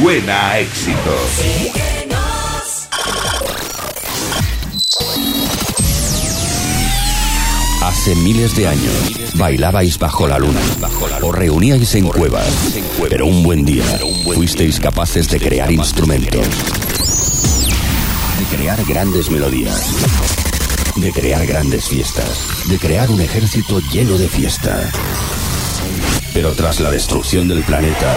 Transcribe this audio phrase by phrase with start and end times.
[0.00, 1.16] suena a éxito.
[7.82, 10.60] Hace miles de años bailabais bajo la luna,
[11.20, 12.46] os reuníais en cuevas,
[13.10, 13.84] pero un buen día
[14.34, 16.46] fuisteis capaces de crear instrumentos,
[18.38, 19.94] de crear grandes melodías,
[20.94, 24.90] de crear grandes fiestas, de crear un ejército lleno de fiesta.
[26.32, 28.16] Pero tras la destrucción del planeta,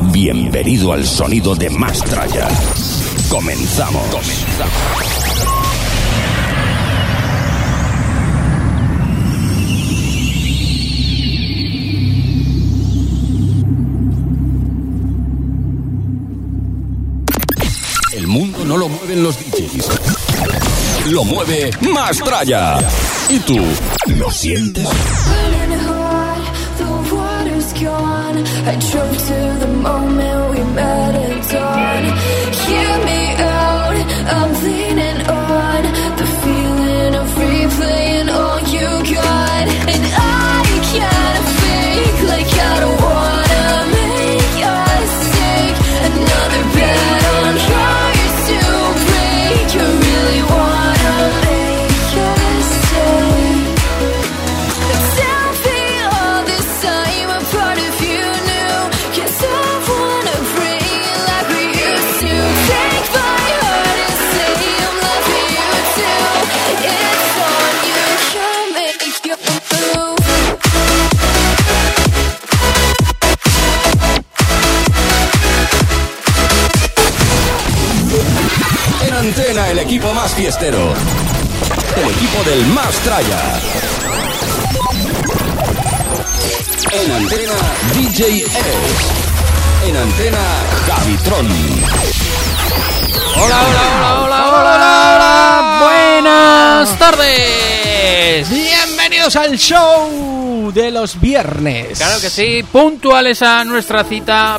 [0.00, 2.48] Bienvenido al sonido de Mastraya.
[3.28, 4.02] Comenzamos.
[4.06, 4.78] Comenzamos.
[18.12, 21.10] El mundo no lo mueven los DJs.
[21.10, 22.78] Lo mueve Mastraya.
[23.28, 23.58] ¿Y tú?
[24.16, 24.86] ¿Lo sientes?
[30.76, 31.57] automatic
[79.78, 80.92] el equipo más fiestero.
[81.96, 83.60] El equipo del más traya.
[86.92, 87.52] En antena,
[87.94, 88.60] DJ S.
[89.86, 90.38] En antena,
[90.86, 91.46] Javitron.
[93.36, 94.74] Hola, hola, hola, hola, hola,
[95.14, 98.50] hola, Buenas tardes.
[98.50, 101.98] Bienvenidos al show de los viernes.
[101.98, 104.58] Claro que sí, puntuales a nuestra cita,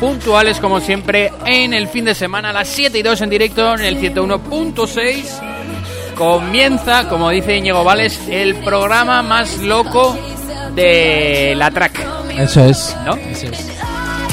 [0.00, 3.74] puntuales como siempre en el fin de semana a las 7 y 2 en directo
[3.74, 5.24] en el 101.6.
[6.14, 10.16] Comienza, como dice Íñigo Vales, el programa más loco
[10.74, 12.00] de la track,
[12.36, 12.96] Eso es.
[13.04, 13.14] ¿no?
[13.14, 13.66] Eso es.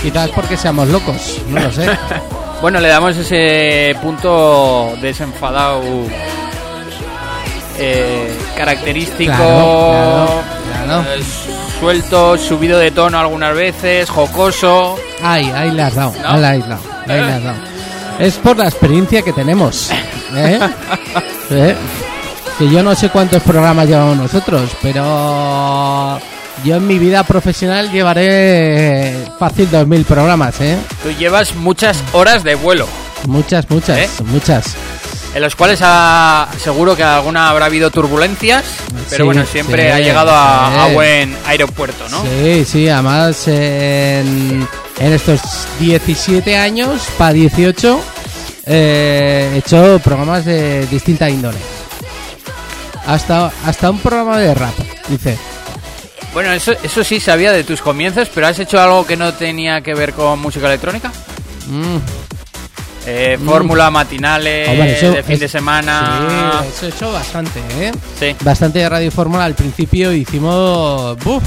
[0.01, 1.87] Quizás porque seamos locos, no lo sé.
[2.61, 5.81] Bueno, le damos ese punto desenfadado,
[7.77, 11.05] eh, característico, Claro, claro, claro.
[11.85, 14.97] Suelto, subido de tono algunas veces, jocoso.
[15.21, 16.29] Ay, ahí le has dado, ¿No?
[16.29, 17.57] ahí le has dado, ahí has dado.
[18.17, 19.91] Es por la experiencia que tenemos.
[20.35, 20.59] ¿eh?
[21.51, 21.75] ¿Eh?
[22.57, 26.19] Que yo no sé cuántos programas llevamos nosotros, pero
[26.63, 30.79] yo en mi vida profesional llevaré fácil 2.000 programas, ¿eh?
[31.03, 32.87] Tú llevas muchas horas de vuelo,
[33.27, 34.09] Muchas, muchas, ¿Eh?
[34.25, 34.75] muchas.
[35.35, 38.63] En los cuales ha- seguro que alguna habrá habido turbulencias,
[39.09, 42.23] pero Sí, bueno, siempre sí, ha llegado a buen aeropuerto, ¿no?
[42.23, 44.67] Sí, sí, además en,
[44.99, 45.41] en estos
[45.79, 48.01] 17 años, para 18,
[48.65, 51.59] eh, he hecho programas de distinta índole.
[53.05, 54.73] Hasta, hasta un programa de rap,
[55.09, 55.37] dice.
[56.33, 59.81] Bueno, eso, eso sí sabía de tus comienzos, pero ¿has hecho algo que no tenía
[59.81, 61.11] que ver con música electrónica?
[61.67, 61.97] Mm,
[63.07, 66.61] Eh, Fórmula, matinales, hombre, eso de fin es- de semana.
[66.63, 67.91] Sí, eso he hecho bastante, ¿eh?
[68.19, 68.35] Sí.
[68.41, 69.45] Bastante de Radio Fórmula.
[69.45, 71.43] Al principio hicimos, buf,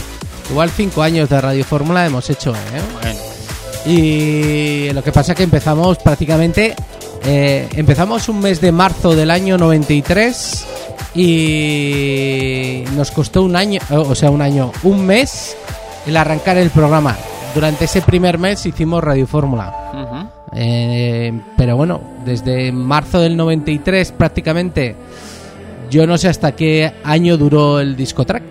[0.51, 2.81] igual 5 años de Radio Fórmula hemos hecho, ¿eh?
[3.03, 3.19] Bueno,
[3.87, 6.75] Y lo que pasa es que empezamos prácticamente.
[7.25, 10.65] eh, empezamos un mes de marzo del año 93
[11.15, 15.57] y nos costó un año, o sea, un año, un mes
[16.07, 17.17] el arrancar el programa.
[17.55, 20.18] Durante ese primer mes hicimos Radio Fórmula.
[20.53, 24.97] Eh, pero bueno, desde marzo del 93 prácticamente,
[25.91, 28.43] yo no sé hasta qué año duró el discotrack,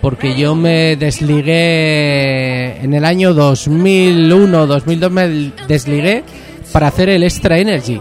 [0.00, 6.24] porque yo me desligué en el año 2001, 2002 me desligué
[6.72, 8.00] para hacer el Extra Energy.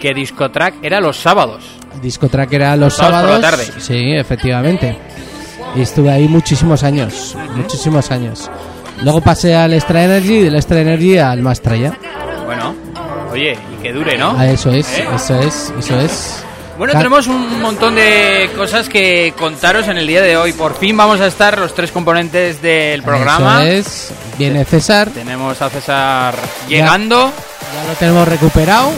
[0.00, 1.62] Que Discotrack era los sábados.
[2.02, 3.64] Discotrack era los sábados por la tarde.
[3.78, 4.96] Sí, efectivamente.
[5.76, 8.50] Y estuve ahí muchísimos años, muchísimos años.
[9.02, 11.96] Luego pasé al Extra Energy y del Extra Energy al Mastraya.
[12.44, 12.74] Bueno,
[13.32, 14.34] Oye, y que dure, ¿no?
[14.36, 15.08] Ah, eso es, ¿Eh?
[15.14, 16.44] eso es, eso es.
[16.76, 20.52] Bueno, tenemos un montón de cosas que contaros en el día de hoy.
[20.52, 23.64] Por fin vamos a estar los tres componentes del programa.
[23.64, 24.12] Eso es.
[24.38, 26.34] Viene César, Tenemos a César
[26.68, 27.30] llegando.
[27.74, 28.90] ya lo tenemos recuperado.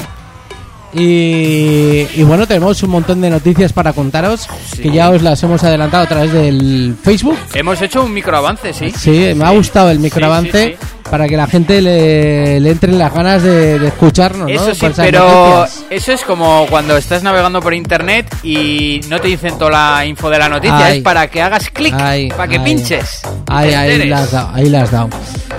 [0.95, 4.83] Y, y bueno, tenemos un montón de noticias para contaros Sí.
[4.83, 7.37] que ya os las hemos adelantado a través del Facebook.
[7.55, 8.91] Hemos hecho un microavance, ¿sí?
[8.97, 10.87] Sí, me ha gustado el microavance sí, sí.
[11.11, 14.55] para que la gente le, le entren las ganas de, de escucharnos, ¿no?
[14.55, 15.21] Eso sí, Por esas pero
[15.59, 15.85] noticias.
[15.91, 20.31] eso es como cuando estás navegando por internet y no te dicen toda la info
[20.31, 20.99] de la noticia, Ay.
[20.99, 22.65] es para que hagas clic, Ay, para que ay.
[22.65, 23.21] pinches.
[23.25, 24.11] y Ahí, te ahí enteres.
[24.11, 25.09] la has dado, ahí la has dado.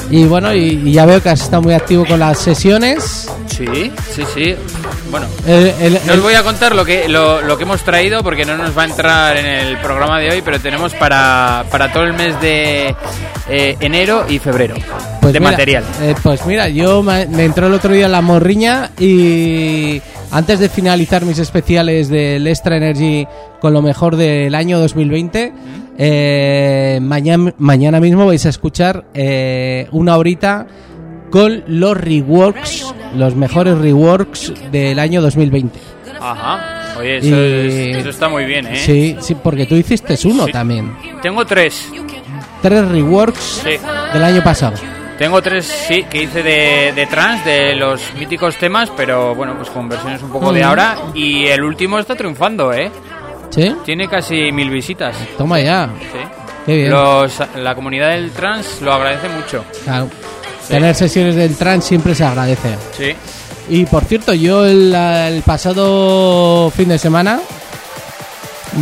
[0.09, 3.27] Y bueno, y, y ya veo que has estado muy activo con las sesiones.
[3.47, 4.55] Sí, sí, sí.
[5.11, 7.83] Bueno, El- el- no el- os voy a contar lo que, lo, lo que hemos
[7.83, 11.63] traído porque no nos va a entrar en el programa de hoy, pero tenemos para,
[11.69, 12.95] para todo el mes de
[13.49, 14.75] eh, enero y febrero
[15.21, 15.83] pues de mira, material.
[16.01, 20.69] eh, pues mira, yo me, me entró el otro día la morriña y antes de
[20.69, 23.27] finalizar mis especiales del Extra Energy
[23.61, 25.53] con lo mejor del año 2020,
[25.97, 30.65] eh, mañana, mañana mismo vais a escuchar eh, una horita
[31.35, 35.77] con los reworks, los mejores reworks del año 2020.
[36.21, 36.93] Ajá.
[36.97, 38.77] Oye, eso, Y- es- eso está muy bien, ¿eh?
[38.77, 40.53] Sí, sí, porque tú hiciste uno Sí.
[40.53, 40.95] también.
[41.21, 41.89] Tengo tres.
[42.61, 43.71] Tres reworks Sí.
[44.13, 44.77] del año pasado.
[45.17, 49.69] Tengo tres, sí, que hice de, de trans, de los míticos temas, pero bueno, pues
[49.71, 50.65] con versiones un poco de Mm.
[50.67, 50.95] ahora.
[51.13, 52.89] Y el último está triunfando, ¿eh?
[53.49, 53.75] ¿Sí?
[53.83, 55.17] Tiene casi mil visitas.
[55.37, 55.89] Toma ya.
[56.13, 56.19] Sí.
[56.65, 56.91] Qué bien.
[56.91, 59.65] Los, la comunidad del trans lo agradece mucho.
[59.83, 60.07] Claro.
[60.67, 62.75] Tener sesiones del trans siempre se agradece.
[62.97, 63.13] Sí.
[63.69, 67.39] Y por cierto, yo el, el pasado fin de semana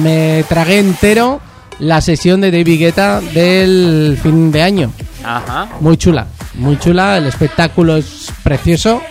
[0.02, 1.40] me tragué entero
[1.80, 4.92] la sesión de David Guetta del fin de año.
[5.24, 5.68] Ajá.
[5.80, 9.02] Muy chula, muy chula, el espectáculo es precioso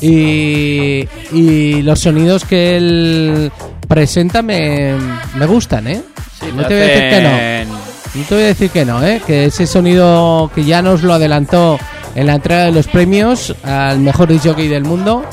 [0.00, 3.52] y, y los sonidos que él
[3.86, 4.94] presenta me,
[5.36, 6.02] me gustan, ¿eh?
[6.40, 7.72] Sí, no te voy a decir que no.
[8.14, 9.22] No te voy a decir que no, ¿eh?
[9.26, 11.78] que ese sonido que ya nos lo adelantó
[12.14, 15.24] en la entrega de los premios al mejor disc jockey del mundo,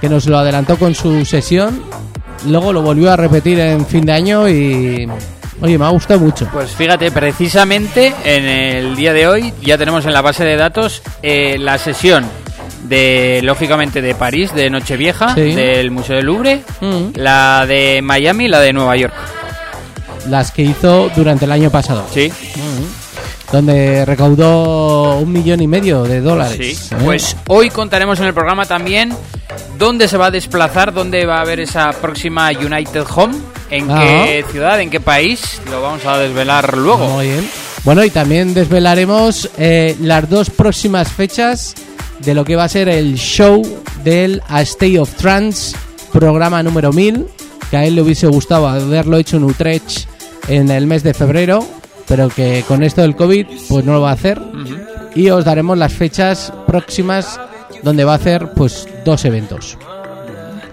[0.00, 1.82] que nos lo adelantó con su sesión,
[2.46, 5.08] luego lo volvió a repetir en fin de año y,
[5.60, 6.48] oye, me ha gustado mucho.
[6.52, 11.02] Pues fíjate, precisamente en el día de hoy ya tenemos en la base de datos
[11.22, 12.24] eh, la sesión
[12.84, 15.52] de, lógicamente, de París, de Nochevieja, Sí.
[15.52, 17.08] del Museo del Louvre, Mm.
[17.16, 19.14] la de Miami y la de Nueva York.
[20.28, 22.30] Las que hizo durante el año pasado, Sí,
[23.52, 26.78] donde recaudó un millón y medio de dólares.
[26.78, 26.94] sí.
[26.94, 26.98] ¿eh?
[27.04, 29.14] Pues hoy contaremos en el programa también
[29.78, 33.36] dónde se va a desplazar, dónde va a haber esa próxima United Home,
[33.70, 37.06] en qué ciudad, en qué país, lo vamos a desvelar luego.
[37.08, 37.48] Muy bien.
[37.84, 41.74] Bueno, y también desvelaremos eh, las dos próximas fechas
[42.20, 43.62] de lo que va a ser el show
[44.04, 45.76] del A State of Trance,
[46.12, 47.26] programa número 1000,
[47.70, 50.08] que a él le hubiese gustado haberlo hecho en Utrecht
[50.48, 51.66] en el mes de febrero,
[52.08, 54.40] pero que con esto del COVID pues no lo va a hacer.
[55.14, 57.38] Y os daremos las fechas próximas
[57.82, 59.76] donde va a hacer pues dos eventos.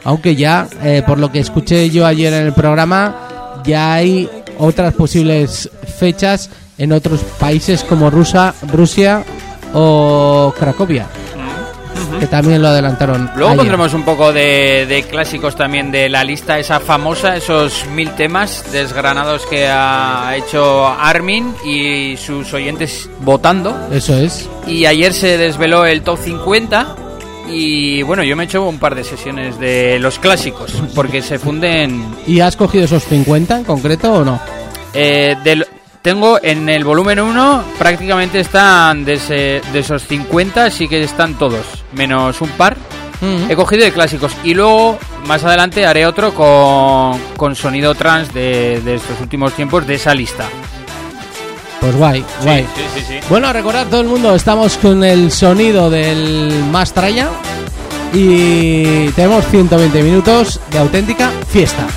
[0.03, 4.29] Aunque ya, eh, por lo que escuché yo ayer en el programa, ya hay
[4.59, 9.23] otras posibles fechas en otros países como Rusia, Rusia
[9.73, 11.07] o Cracovia,
[12.19, 13.29] que también lo adelantaron.
[13.35, 13.57] Luego ayer.
[13.57, 18.71] pondremos un poco de, de clásicos también de la lista esa famosa, esos mil temas
[18.71, 23.75] desgranados que ha hecho Armin y sus oyentes votando.
[23.91, 24.49] Eso es.
[24.67, 26.95] Y ayer se desveló el top 50
[27.47, 31.37] y bueno, yo me he hecho un par de sesiones de los clásicos porque se
[31.37, 32.03] funden...
[32.25, 34.39] ¿Y has cogido esos 50 en concreto o no?
[34.93, 35.67] eh, del-
[36.05, 41.33] tengo en el volumen 1 prácticamente están de, ese- de esos 50, sí que están
[41.33, 42.77] todos, menos un par.
[43.49, 48.79] He cogido de clásicos y luego más adelante haré otro con, con sonido trans de,
[48.85, 50.45] de estos últimos tiempos de esa lista.
[51.81, 52.67] Pues guay, guay.
[52.75, 53.19] sí, sí, sí.
[53.27, 57.29] Bueno, recordad todo el mundo, estamos con el sonido del Mastraya
[58.13, 61.87] y tenemos 120 minutos de auténtica fiesta.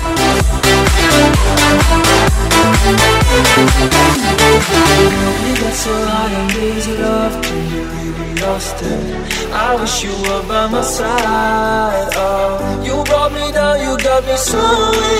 [5.69, 9.53] Got so high and easy love till you really lost it.
[9.53, 12.09] I wish you were by my side.
[12.15, 14.57] Oh, you brought me down, you got me so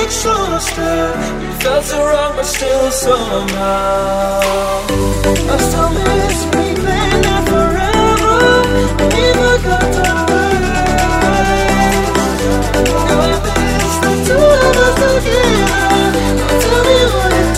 [0.01, 1.13] exhausted.
[1.44, 4.41] You felt so wrong, but still somehow.
[5.53, 8.38] I still miss replaying that forever.
[9.13, 10.58] Never got away.
[13.06, 14.98] Now I miss the two of us.
[16.39, 17.49] Now tell me what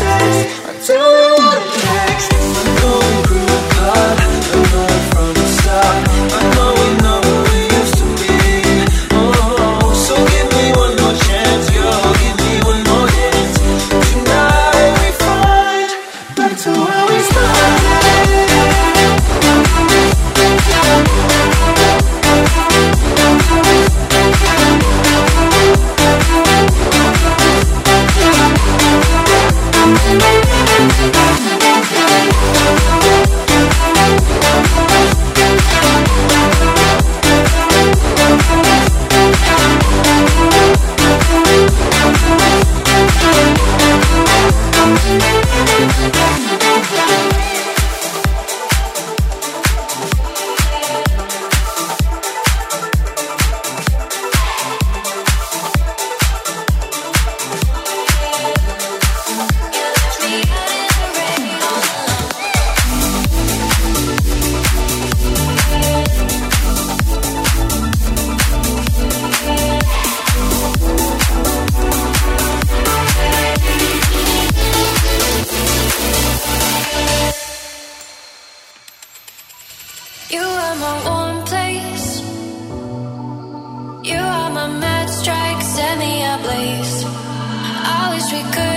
[88.44, 88.71] Good.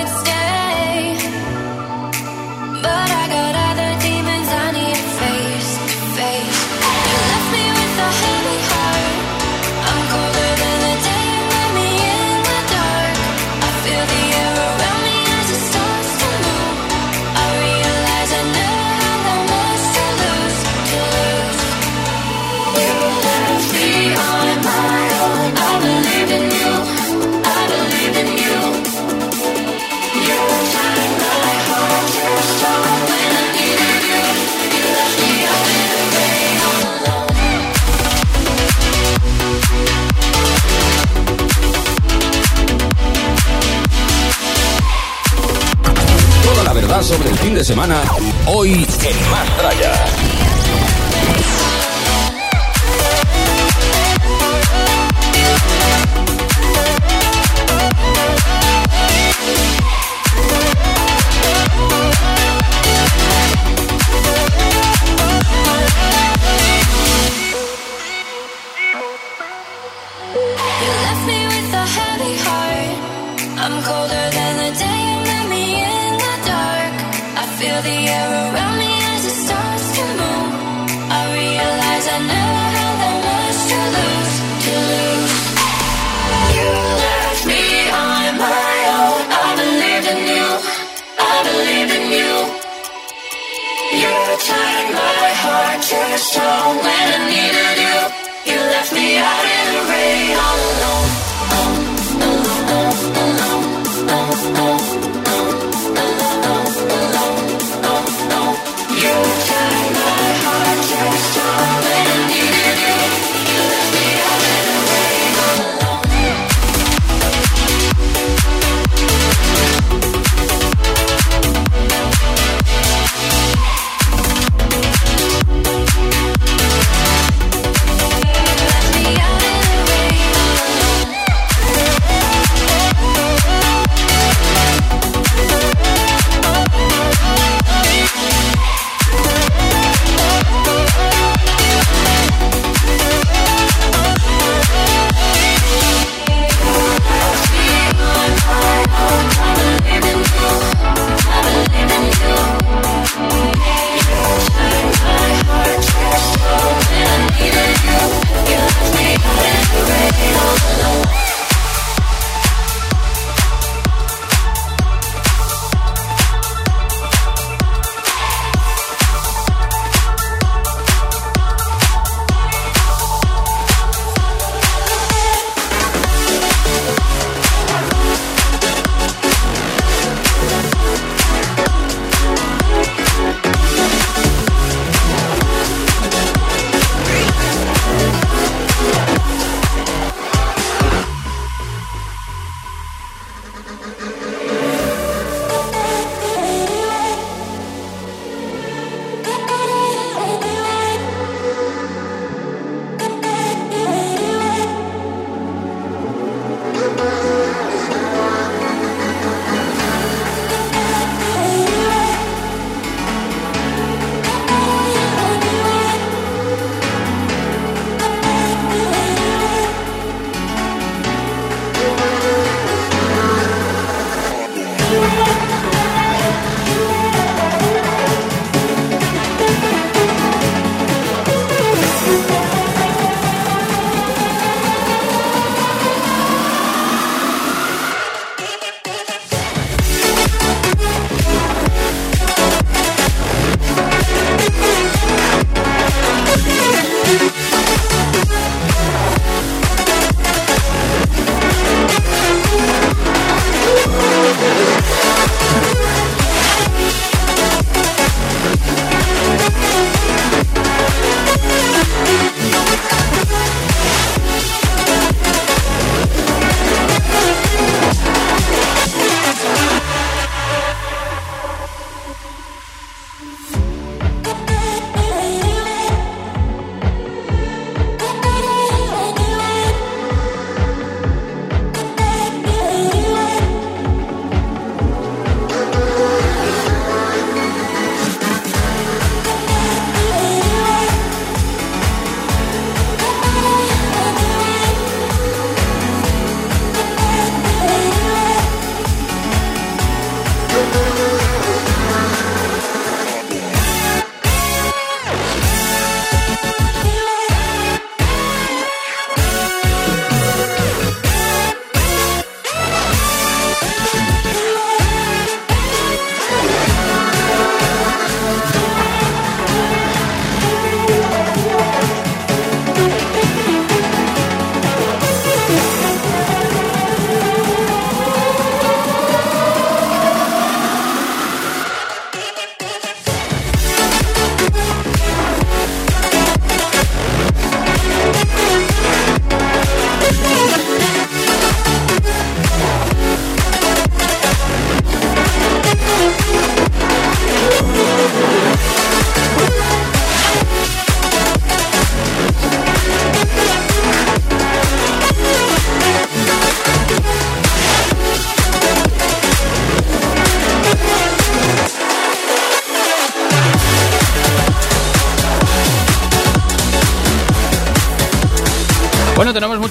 [47.27, 48.03] El fin de semana,
[48.47, 50.34] hoy en Más Traya.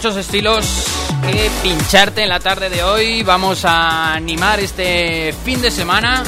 [0.04, 0.86] Muchos estilos
[1.26, 3.24] que pincharte en la tarde de hoy.
[3.24, 6.26] Vamos a animar este fin de semana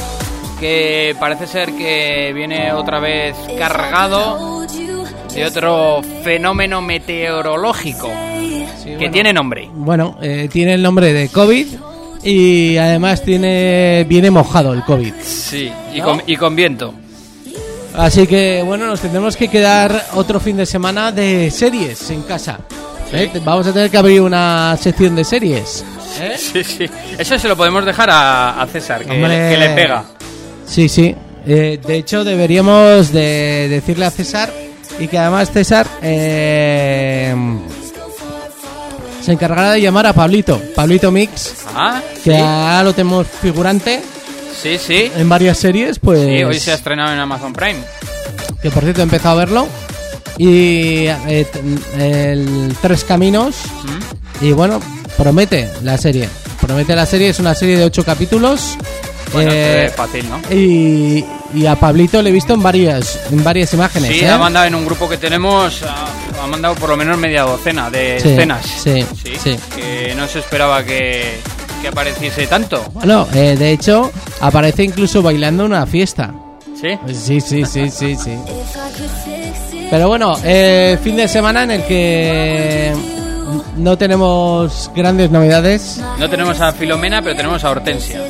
[0.62, 4.66] que parece ser que viene otra vez cargado
[5.34, 8.10] de otro fenómeno meteorológico
[8.98, 9.70] que tiene nombre.
[9.74, 11.68] Bueno, eh, tiene el nombre de COVID
[12.24, 15.16] y además tiene viene mojado el COVID.
[15.22, 16.94] Sí, y, con, y con viento.
[17.94, 22.62] Así que bueno, nos tendremos que quedar otro fin de semana de series en casa.
[23.14, 23.32] ¿Eh?
[23.44, 25.84] Vamos a tener que abrir una sección de series.
[26.20, 26.36] ¿eh?
[26.38, 26.86] Sí, sí.
[27.18, 30.04] Eso se lo podemos dejar a, a César, que, le pega.
[30.66, 31.16] Sí, sí.
[31.48, 34.52] Eh, de hecho, deberíamos de decirle a César
[35.00, 37.36] y que además César eh,
[39.22, 44.02] se encargará de llamar a Pablito, Pablito Mix, Ah, que sí, ahora lo tenemos figurante
[44.60, 45.12] sí, sí.
[45.16, 47.80] en varias series, pues Sí, hoy se ha estrenado en Amazon Prime.
[48.62, 49.68] que por cierto he empezado a verlo
[50.38, 51.46] y eh,
[51.98, 54.46] el Tres Caminos ¿Mm?
[54.46, 54.80] y bueno
[55.18, 56.28] promete la serie,
[56.62, 58.78] promete la serie es una serie de ocho capítulos.
[59.34, 60.40] Bueno, eh, fácil, ¿no?
[60.54, 64.12] y, y a Pablito le he visto en varias en varias imágenes.
[64.12, 64.30] Sí, ¿eh?
[64.30, 67.90] ha mandado en un grupo que tenemos, ha, ha mandado por lo menos media docena
[67.90, 68.66] de Sí, escenas.
[68.66, 69.06] sí,
[69.44, 69.58] sí.
[69.76, 71.40] Que no se esperaba que,
[71.82, 72.82] que apareciese tanto.
[72.94, 76.34] Bueno, eh, de hecho, aparece incluso bailando una fiesta.
[76.80, 76.90] Sí.
[77.14, 78.38] Sí, sí, sí, sí, sí.
[79.90, 82.94] Pero bueno, eh, fin de semana en el que
[83.78, 88.22] no tenemos grandes novedades No tenemos a Filomena, pero tenemos a Hortensia.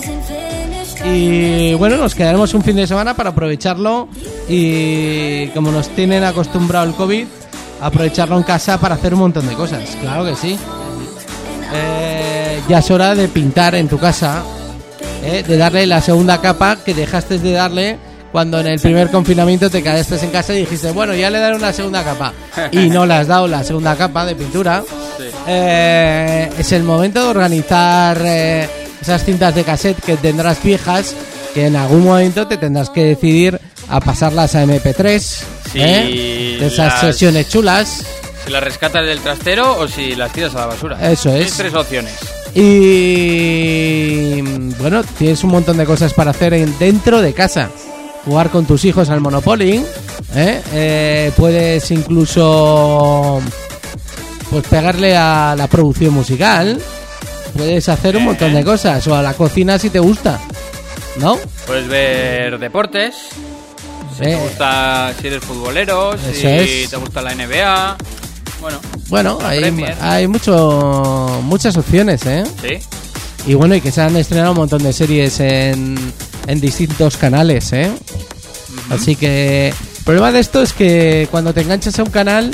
[1.06, 4.08] y bueno, nos quedaremos un fin de semana para aprovecharlo
[4.50, 7.26] y como nos tienen acostumbrado el COVID,
[7.82, 9.98] aprovecharlo en casa para hacer un montón de cosas.
[10.02, 10.58] Claro que sí.
[11.74, 14.44] Eh, ya es hora de pintar en tu casa,
[15.24, 17.98] eh, de darle la segunda capa que dejaste de darle
[18.36, 21.56] cuando en el primer confinamiento te quedaste en casa y dijiste, bueno, ya le daré
[21.56, 22.34] una segunda capa.
[22.70, 24.84] Y no le has dado la segunda capa de pintura.
[25.48, 28.68] Eh, es el momento de organizar eh,
[29.02, 31.16] esas cintas de cassette que tendrás viejas,
[31.54, 35.18] que en algún momento te tendrás que decidir a pasarlas a MP3.
[35.72, 36.58] Sí, ¿eh?
[36.60, 38.04] De esas las- sesiones chulas.
[38.44, 40.98] Si las rescatas del trastero o si las tiras a la basura.
[41.10, 41.36] Eso es.
[41.36, 42.14] Tienes tres opciones.
[42.54, 44.42] Y
[44.80, 47.70] bueno, tienes un montón de cosas para hacer en- dentro de casa.
[48.26, 49.84] Jugar con tus hijos al Monopoly.
[50.36, 50.62] ¿eh?
[50.74, 53.40] Eh, puedes incluso
[54.50, 56.82] pues pegarle a la producción musical.
[57.56, 59.06] Puedes hacer un montón de cosas.
[59.08, 60.40] O a la cocina si te gusta.
[61.18, 61.38] ¿No?
[61.68, 63.16] Puedes ver deportes.
[64.18, 66.90] Si Eh, te gusta, si eres futbolero, si es.
[66.90, 67.98] te gusta la NBA.
[68.62, 69.96] Bueno, bueno, hay, Premier.
[70.02, 72.44] hay mucho, muchas opciones, ¿eh?
[72.62, 72.80] sí.
[73.46, 75.96] Y bueno, y que se han estrenado un montón de series en,
[76.48, 77.92] en distintos canales, ¿eh?
[78.90, 82.52] Así que el problema de esto es que cuando te enganchas a un canal,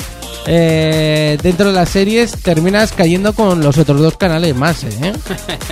[0.48, 5.14] eh, dentro de las series terminas cayendo con los otros dos canales más, ¿eh?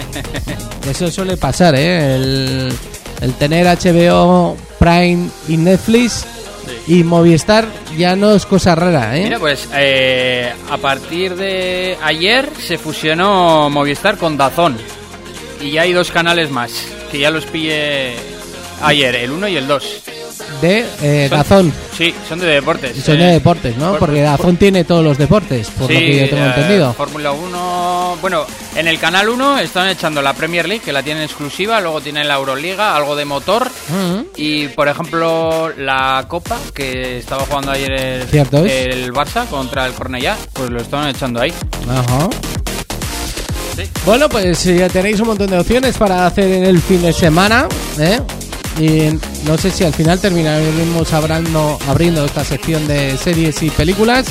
[0.90, 2.16] Eso suele pasar, ¿eh?
[2.16, 2.74] El,
[3.22, 6.26] el tener HBO, Prime y Netflix
[6.88, 7.66] y Movistar
[7.98, 9.24] ya no es cosa rara, ¿eh?
[9.24, 14.78] Mira, pues eh, a partir de ayer se fusionó Movistar con Dazón.
[15.62, 16.72] Y ya hay dos canales más,
[17.12, 18.16] que ya los pillé
[18.82, 19.84] ayer, el 1 y el 2.
[20.62, 21.72] de eh, Dazón.
[21.98, 22.98] Sí, son de deportes.
[22.98, 23.92] Y son eh, de deportes, ¿no?
[23.92, 26.48] por- Porque por- Dazón tiene todos los deportes, por lo Sí, que yo tengo eh,
[26.56, 26.94] entendido.
[26.94, 28.18] Fórmula 1.
[28.22, 28.46] Bueno,
[28.76, 31.80] en el canal 1 están echando la Premier League, que la tienen exclusiva.
[31.82, 33.70] Luego tienen la Euroliga, algo de motor.
[34.36, 40.70] Y por ejemplo, la Copa, que estaba jugando ayer el, Barça contra el Cornellá, pues
[40.70, 41.54] lo estaban echando ahí.
[41.90, 42.30] Ajá.
[43.80, 43.90] Sí.
[44.06, 47.68] Bueno, pues ya tenéis un montón de opciones para hacer en el fin de semana,
[47.98, 48.20] ¿eh?
[48.80, 49.10] Y
[49.46, 54.26] no sé si al final terminaremos abriendo, abriendo esta sección de series y películas,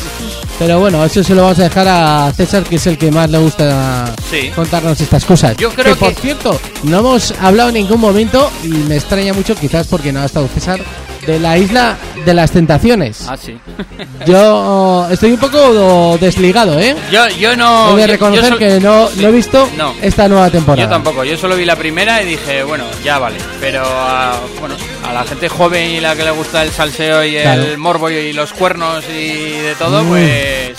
[0.59, 3.29] pero bueno, eso se lo vamos a dejar a César, que es el que más
[3.29, 4.49] le gusta Sí.
[4.55, 5.55] contarnos estas cosas.
[5.59, 9.55] Yo creo por que- cierto, no hemos hablado en ningún momento, y me extraña mucho,
[9.55, 10.81] quizás porque no ha estado César,
[11.29, 13.27] de la isla de las tentaciones.
[13.29, 13.55] Ah, sí.
[14.27, 16.97] Yo estoy un poco desligado, ¿eh?
[17.11, 17.97] yo, yo no.
[17.97, 19.21] He de reconocer yo que no, sí.
[19.21, 19.95] no he visto No.
[20.01, 20.87] esta nueva temporada.
[20.87, 23.37] Yo tampoco, yo solo vi la primera y dije, bueno, ya vale.
[23.61, 24.75] Pero a, bueno,
[25.07, 27.63] a la gente joven y la que le gusta el salseo y Claro.
[27.63, 29.29] el morbo y los cuernos y
[29.61, 30.09] de todo, Mm.
[30.09, 30.73] pues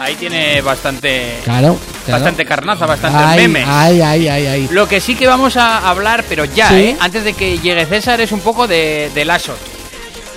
[0.00, 2.20] ahí tiene bastante, Claro, claro.
[2.20, 3.66] bastante carnaza, bastante ay, memes.
[3.68, 4.68] Ay, ay, ay, ay.
[4.70, 6.74] Lo que sí que vamos a hablar, pero ya, Sí.
[6.76, 6.96] ¿eh?
[7.00, 9.58] antes de que llegue César, es un poco de, de Lashot.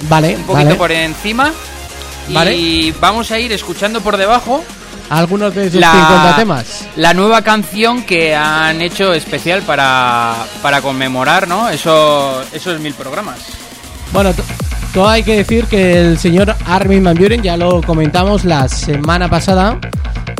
[0.09, 0.75] Vale, Un poquito vale.
[0.75, 1.51] por encima.
[2.29, 2.55] Vale.
[2.55, 4.63] Y vamos a ir escuchando por debajo
[5.09, 6.85] Algunos de la, 50 temas.
[6.95, 11.67] la nueva canción que han hecho especial para, para conmemorar, ¿no?
[11.69, 13.39] Eso, esos mil programas.
[14.13, 14.31] Bueno,
[14.93, 19.29] todo hay que decir que el señor Armin Van Buren, ya lo comentamos la semana
[19.29, 19.79] pasada,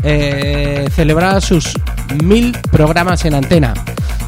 [0.04, 1.74] eh, celebraba sus
[2.24, 3.74] mil programas en antena.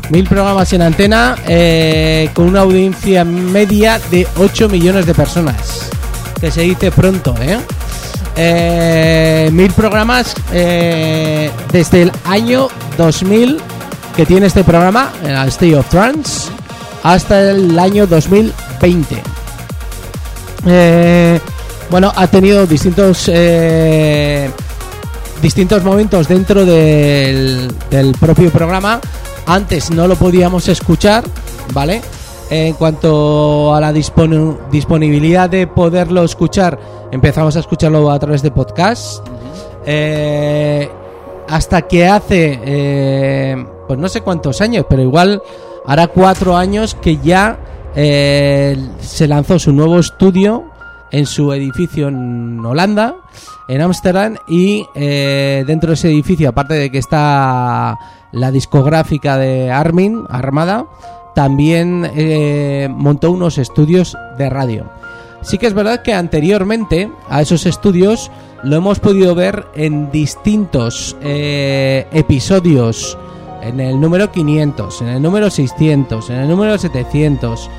[0.10, 5.90] Mil programas en antena eh, con una audiencia media de 8 millones de personas.
[6.40, 7.58] Que se dice pronto, ¿eh?
[8.36, 13.62] Eh, mil programas eh, desde el año 2000
[14.16, 16.50] que tiene este programa, el State of Trance,
[17.04, 19.22] hasta el año 2020.
[20.66, 21.40] Eh,
[21.90, 23.30] bueno, ha tenido distintos
[25.42, 29.00] distintos momentos dentro del propio programa.
[29.46, 31.24] Antes no lo podíamos escuchar,
[31.74, 32.02] ¿vale?
[32.50, 36.80] En cuanto a la disponi- disponibilidad de poderlo escuchar,
[37.12, 39.26] empezamos a escucharlo a través de podcast.
[39.86, 40.90] Eh,
[41.50, 45.42] hasta que hace, eh, pues no sé cuántos años, pero igual
[45.86, 47.60] hará cuatro años que ya
[47.96, 50.64] eh, se lanzó su nuevo estudio
[51.12, 53.16] en su edificio en Holanda,
[53.68, 57.98] en Ámsterdam, y dentro de ese edificio, aparte de que está
[58.34, 60.88] la discográfica de Armin, Armada,
[61.36, 64.86] también eh, montó unos estudios de radio.
[65.42, 68.32] Sí que es verdad que anteriormente a esos estudios
[68.64, 73.18] lo hemos podido ver en distintos eh, episodios,
[73.62, 77.70] en el número 500, en el número 600, en el número 700.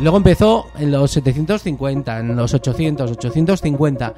[0.00, 4.14] Luego empezó en los 750, en los 800, 850.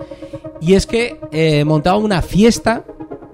[0.61, 2.85] Y es que eh, montaba una fiesta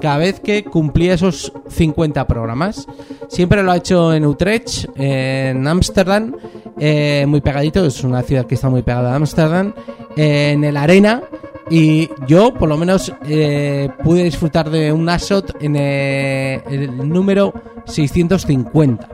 [0.03, 2.88] cada vez que cumplía esos 50 programas.
[3.29, 6.35] Siempre lo ha hecho en Utrecht, en Ámsterdam,
[6.77, 9.73] eh, muy pegadito, es una ciudad que está muy pegada a Ámsterdam,
[10.17, 11.23] eh, en el Arena.
[11.71, 17.55] Y yo, por lo menos, eh, pude disfrutar de un Asot en eh, el número
[17.87, 19.09] 650.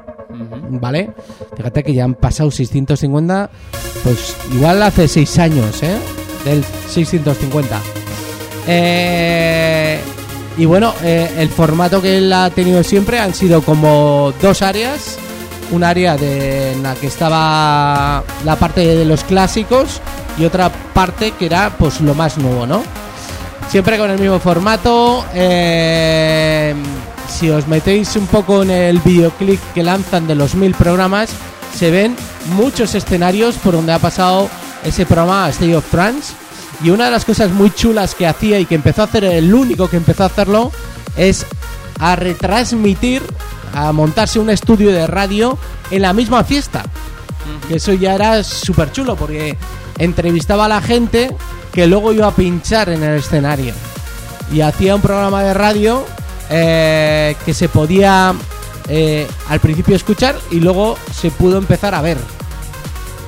[0.70, 1.10] ¿Vale?
[1.54, 3.50] Fíjate que ya han pasado 650,
[4.04, 5.98] pues igual hace 6 años, ¿eh?
[6.44, 7.80] Del 650.
[8.66, 9.98] Eh,
[10.58, 15.16] y bueno, eh, el formato que él ha tenido siempre han sido como dos áreas.
[15.70, 20.00] Un área de, en la que estaba la parte de los clásicos
[20.38, 22.82] y otra parte que era pues lo más nuevo, ¿no?
[23.70, 25.24] Siempre con el mismo formato.
[25.34, 26.74] eh,
[27.28, 31.30] si os metéis un poco en el videoclip que lanzan de los mil programas,
[31.76, 32.16] se ven
[32.56, 34.48] muchos escenarios por donde ha pasado
[34.82, 36.34] ese programa State of Trance.
[36.82, 39.52] Y una de las cosas muy chulas que hacía y que empezó a hacer, el
[39.52, 40.70] único que empezó a hacerlo,
[41.16, 41.44] es
[41.98, 43.22] a retransmitir,
[43.74, 45.58] a montarse un estudio de radio
[45.90, 46.84] en la misma fiesta.
[47.66, 49.56] Que eso ya era súper chulo porque
[49.98, 51.34] entrevistaba a la gente
[51.72, 53.74] que luego iba a pinchar en el escenario.
[54.52, 56.04] Y hacía un programa de radio
[56.50, 58.34] eh, que se podía
[58.88, 62.16] eh, al principio escuchar y luego se pudo empezar a ver.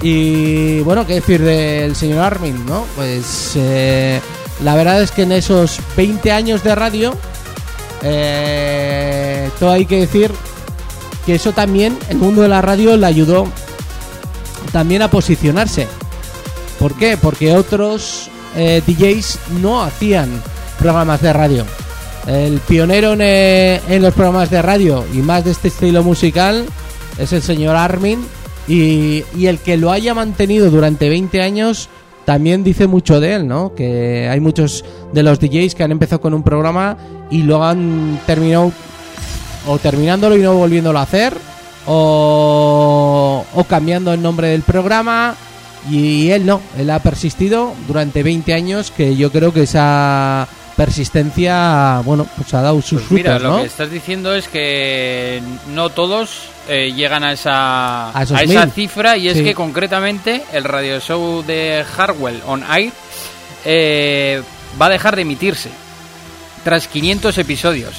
[0.02, 2.86] Y bueno, qué decir del señor Armin, ¿no?
[2.96, 4.20] Pues eh,
[4.64, 7.14] la verdad es que en esos 20 años de radio,
[8.02, 10.32] eh, todo hay que decir
[11.26, 13.46] que eso también, el mundo de la radio le ayudó
[14.72, 15.86] también a posicionarse.
[16.78, 17.18] ¿Por qué?
[17.18, 20.42] Porque otros eh, DJs no hacían
[20.78, 21.66] programas de radio.
[22.26, 26.64] El pionero en, en los programas de radio y más de este estilo musical
[27.18, 28.24] es el señor Armin
[28.68, 31.88] y, el que lo haya mantenido durante 20 años
[32.24, 33.74] también dice mucho de él, ¿no?
[33.74, 36.96] Que hay muchos de los DJs que han empezado con un programa
[37.30, 38.72] y lo han terminado
[39.66, 41.34] o terminándolo y no volviéndolo a hacer
[41.86, 45.34] o, o cambiando el nombre del programa
[45.90, 50.46] y él no, él ha persistido durante 20 años que yo creo que esa
[50.84, 55.42] persistencia, bueno, pues ha dado sus Pues mira, frutos, lo que estás diciendo es que
[55.74, 59.44] no todos eh, llegan a esa, A esa cifra y es Sí.
[59.44, 62.92] que concretamente el radio show de Harwell on Air
[63.64, 64.42] eh,
[64.80, 65.68] va a dejar de emitirse
[66.64, 67.94] tras 500 episodios.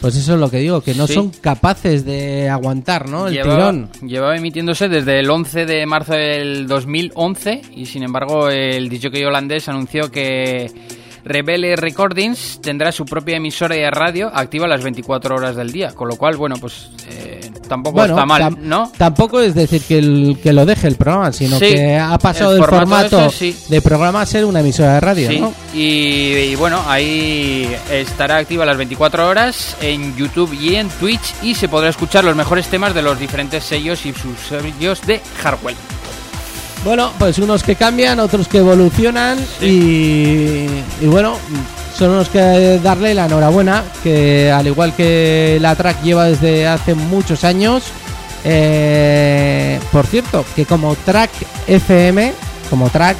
[0.00, 1.14] Pues eso es lo que digo, que no Sí.
[1.14, 3.26] son capaces de aguantar, ¿no?
[3.26, 3.90] El llevaba, tirón.
[4.06, 9.68] llevaba emitiéndose desde el 11 de marzo del 2011 y sin embargo el disjockey holandés
[9.68, 10.70] anunció que
[11.24, 16.08] Rebelle Recordings tendrá su propia emisora de radio activa las 24 horas del día, con
[16.08, 18.90] lo cual, bueno, pues eh, tampoco Bueno, está mal, tam- ¿no?
[18.96, 22.52] Tampoco es decir que, el- que lo deje el programa, sino Sí, que ha pasado
[22.52, 23.64] el del formato formato, ese, sí.
[23.68, 25.52] de programa a ser una emisora de radio, Sí, ¿no?
[25.74, 31.54] y, y bueno, ahí estará activa las 24 horas en YouTube y en Twitch y
[31.54, 35.76] se podrá escuchar los mejores temas de los diferentes sellos y subsellos de Harwell.
[36.84, 40.66] Bueno, pues unos que cambian, otros que evolucionan y,
[41.00, 41.36] y bueno,
[41.96, 46.94] son unos que darle la enhorabuena, que al igual que la track lleva desde hace
[46.94, 47.84] muchos años,
[48.44, 51.30] eh, por cierto, que como track
[51.66, 52.32] FM,
[52.70, 53.16] como track,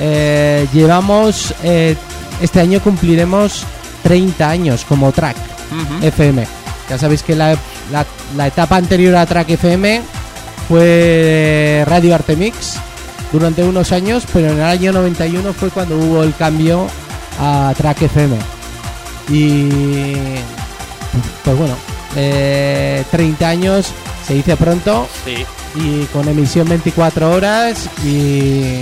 [0.00, 1.96] eh, llevamos, eh,
[2.40, 3.64] este año cumpliremos
[4.04, 5.36] 30 años como track.
[6.02, 6.46] FM.
[6.88, 7.56] Ya sabéis que la,
[7.92, 10.00] la- la etapa anterior a track FM
[10.68, 12.76] fue Radio Artemix
[13.32, 16.86] durante unos años, pero en el año 91 fue cuando hubo el cambio
[17.40, 18.36] a track FM.
[19.30, 19.68] Y
[21.44, 21.74] pues bueno,
[22.16, 23.88] eh, 30 años
[24.26, 25.44] se dice pronto Sí.
[25.74, 28.72] y con emisión 24 horas y,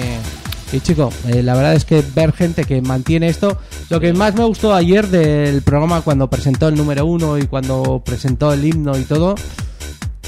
[0.73, 3.59] y chico, eh, la verdad es que ver gente que mantiene esto,
[3.91, 8.03] lo que más me gustó ayer del programa cuando presentó el número uno y cuando
[8.05, 9.35] presentó el himno y todo,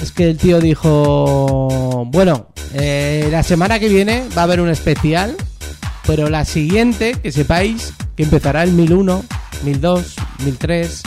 [0.03, 4.69] es que el tío dijo, bueno, eh, la semana que viene va a haber un
[4.69, 5.37] especial,
[6.07, 9.25] pero la siguiente, que sepáis, que empezará el 1001,
[9.65, 11.03] 1002, 1003,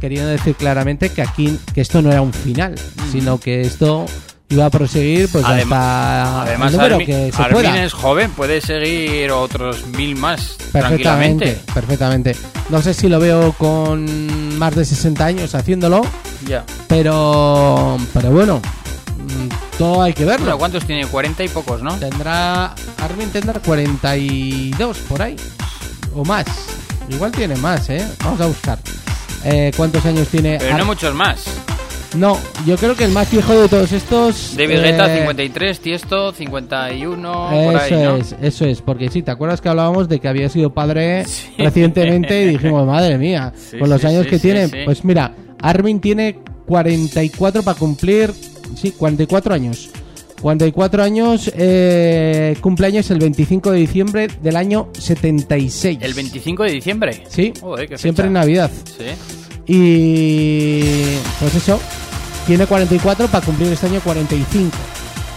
[0.00, 2.74] queriendo decir claramente que aquí, que esto no era un final,
[3.10, 4.06] sino que esto
[4.54, 5.80] iba a proseguir pues Además,
[6.28, 7.84] hasta además el número Armin, que se Armin pueda.
[7.84, 11.60] es joven, puede seguir otros mil más Perfectamente, tranquilamente.
[11.74, 12.36] perfectamente.
[12.70, 16.02] No sé si lo veo con más de 60 años haciéndolo,
[16.46, 16.64] Ya.
[16.88, 18.60] pero pero bueno,
[19.18, 20.44] mm, todo hay que verlo.
[20.46, 21.06] Bueno, ¿cuántos tiene?
[21.06, 21.94] 40 y pocos, ¿no?
[21.96, 22.74] Tendrá.
[23.02, 25.36] Armin tendrá 42 por ahí.
[26.14, 26.46] O más.
[27.10, 28.06] Igual tiene más, ¿eh?
[28.24, 28.78] Vamos a buscar.
[29.44, 30.56] Eh, ¿Cuántos años tiene?
[30.58, 31.44] Pero Ar- no muchos más.
[32.16, 34.56] No, yo creo que el más viejo de todos estos.
[34.56, 38.16] David eh, Guetta 53, Tiesto 51, por ahí, Eso ¿no?
[38.16, 41.24] es, eso es, porque sí, ¿te acuerdas que hablábamos de que había sido padre
[41.58, 44.68] recientemente y dijimos, madre mía, Sí, con los sí, años que tiene?
[44.84, 48.32] Pues mira, Armin tiene 44 para cumplir,
[48.76, 49.90] sí, 44 años.
[50.40, 55.98] 44 años, eh, cumpleaños el 25 de diciembre del año 76.
[56.02, 57.24] El 25 de diciembre.
[57.28, 58.70] Sí, Joder, qué siempre en Navidad.
[58.84, 59.04] Sí.
[59.66, 61.80] Y pues eso,
[62.46, 64.76] tiene 44 para cumplir este año 45.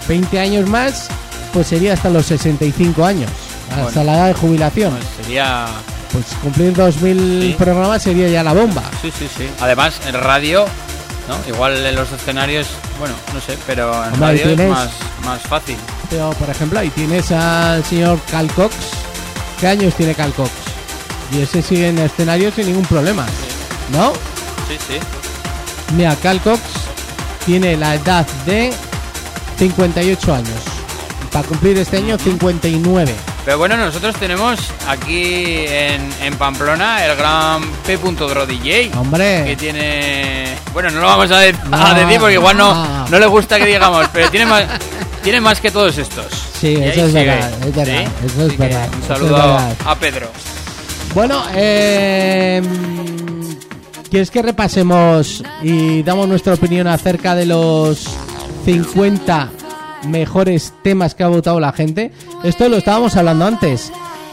[0.08, 1.08] 20 años más,
[1.54, 3.30] pues sería hasta los 65 años,
[3.76, 4.92] hasta la edad de jubilación.
[4.94, 5.66] Pues sería...
[6.12, 7.56] Pues cumplir 2000 Sí.
[7.58, 8.82] programas sería ya la bomba.
[9.02, 9.50] Sí, sí, sí.
[9.60, 10.66] Además, en radio,
[11.28, 11.54] ¿no?
[11.54, 14.90] Igual en los escenarios, bueno, no sé, pero en Hombre, radio es más,
[15.26, 15.76] más fácil.
[16.10, 18.74] Pero, por ejemplo, ahí tienes al señor Cal Cox.
[19.60, 20.50] ¿Qué años tiene Cal Cox?
[21.34, 23.26] Y ese sigue en escenario sin ningún problema.
[23.92, 24.14] ¿No?
[24.68, 25.00] Sí, sí.
[25.96, 26.60] Mira, Cal Cox
[27.46, 28.74] tiene la edad de
[29.58, 30.50] 58 años.
[31.32, 33.14] Para cumplir este año 59.
[33.46, 37.98] Pero bueno, nosotros tenemos aquí en, en Pamplona el gran P.
[37.98, 38.90] DJ.
[38.90, 40.48] Que Hombre, tiene.
[40.74, 43.08] Bueno, no lo vamos a, de- No, a decir porque igual no, no.
[43.08, 44.66] no le gusta que digamos, pero tiene más,
[45.24, 46.26] tiene más que todos estos.
[46.60, 49.38] Sí, eso es verdad, es verdad, eso es que verdad, Un eso saludo
[49.86, 50.28] a Pedro.
[51.14, 52.62] bueno, eh,
[54.10, 58.06] ¿quieres que repasemos y damos nuestra opinión acerca de los
[58.66, 59.50] 50
[60.08, 62.12] mejores temas que ha votado la gente?
[62.44, 63.92] Esto lo estábamos hablando antes.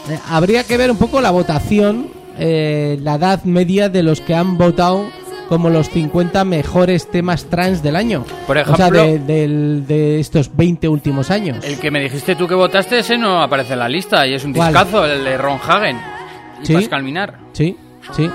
[0.09, 2.07] Eh, habría que ver un poco la votación,
[2.37, 5.05] eh, la edad media de los que han votado
[5.49, 8.25] como los 50 mejores temas trans del año.
[8.47, 11.63] Por o sea, ejemplo- de, del- de estos 20 últimos años.
[11.63, 14.43] El que me dijiste tú que votaste, ese no aparece en la lista y es
[14.43, 14.73] un ¿Cuál?
[14.73, 15.97] discazo, el de Ron Hagen
[16.63, 16.73] y Sí.
[16.73, 17.37] Pascal Minar.
[17.53, 17.77] Sí,
[18.15, 18.27] sí.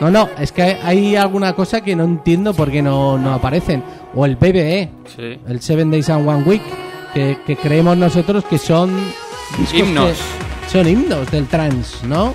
[0.00, 3.82] No, no, es que hay- alguna cosa que no entiendo por qué no, no aparecen.
[4.14, 5.38] O el PBE, Sí.
[5.48, 6.62] el Seven Days and One Week,
[7.14, 8.90] que, que creemos nosotros que son
[9.72, 10.10] Himnos.
[10.12, 12.34] que- son himnos del trans, ¿no?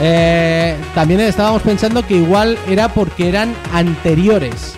[0.00, 4.74] Eh, también estábamos pensando que igual era porque eran anteriores.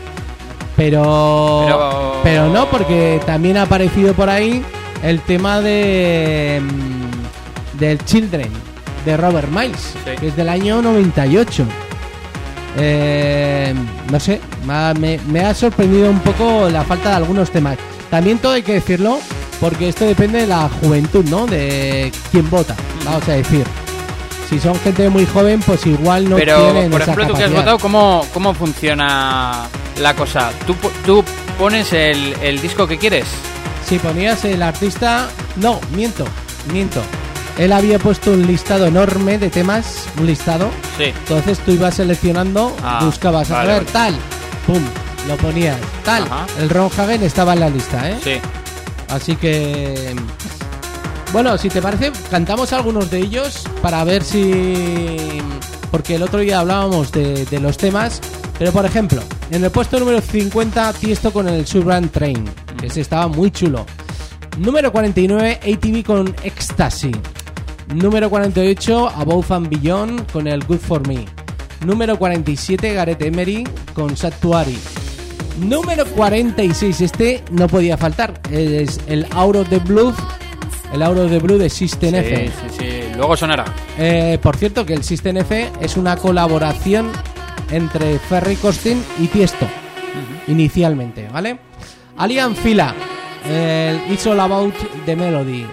[0.76, 4.62] Pero, Pero- pero no, porque también ha aparecido por ahí
[5.02, 8.48] el tema de mm, del Children
[9.04, 10.10] de Robert Miles, Sí.
[10.18, 11.64] que es del año 98.
[12.76, 13.74] Eh,
[14.10, 17.76] no sé, me ha, me- ha sorprendido un poco la falta de algunos temas.
[18.10, 19.18] También todo hay que decirlo,
[19.60, 21.46] porque esto depende de la juventud, ¿no?
[21.46, 23.64] De quién vota, vamos a decir.
[24.48, 27.44] Si son gente muy joven, pues igual no Pero, tienen por esa ejemplo, tú que
[27.44, 29.68] has votado, ¿cómo, cómo funciona
[30.00, 30.50] la cosa?
[30.66, 30.74] ¿Tú,
[31.06, 31.24] tú
[31.56, 33.26] pones el, el disco que quieres?
[33.88, 35.28] Si ponías el artista...
[35.56, 36.24] No, miento,
[36.72, 37.00] miento.
[37.58, 40.70] Él había puesto un listado enorme de temas, un listado.
[40.96, 41.04] Sí.
[41.04, 43.86] Entonces tú ibas seleccionando, Ah, buscabas, a ver, vale.
[43.92, 44.14] tal,
[44.66, 44.82] pum,
[45.28, 46.22] lo ponías, tal.
[46.24, 46.46] Ajá.
[46.58, 48.18] El Ron Hagen estaba en la lista, ¿eh?
[48.22, 48.32] Sí.
[49.08, 50.14] Así que...
[51.32, 55.40] Bueno, si te parece, cantamos algunos de ellos para ver si...
[55.90, 58.20] Porque el otro día hablábamos de, de los temas,
[58.58, 63.00] pero por ejemplo, en el puesto número 50, Tiesto con el Suburban Train, que ese
[63.00, 63.84] estaba muy chulo.
[64.58, 67.10] Número 49, ATV con Ecstasy.
[67.94, 71.24] Número 48, Above and Beyond con el Good For Me.
[71.84, 74.78] Número 47, Gareth Emery con Sanctuary.
[75.58, 78.40] Número 46, este no podía faltar.
[78.50, 80.14] Es el Out of the Blue.
[80.92, 82.46] El Out of the Blue de System Sí, F.
[82.46, 82.90] sí, sí.
[83.16, 83.64] luego sonará.
[83.98, 87.10] Eh, por cierto, que el System F es una colaboración
[87.70, 89.66] entre Ferry Costin y Tiesto,
[90.48, 91.58] inicialmente, ¿vale?
[92.16, 92.94] Alien Fila,
[93.48, 94.74] el It's All About
[95.06, 95.64] the Melody.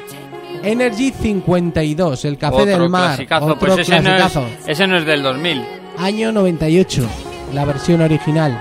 [0.72, 3.08] Energy 52, el Café Otro del Mar.
[3.16, 3.46] clasicazo.
[3.46, 5.66] otro Pues ese no, es, ese no es del 2000.
[5.98, 7.08] Año 98,
[7.54, 8.60] la versión original.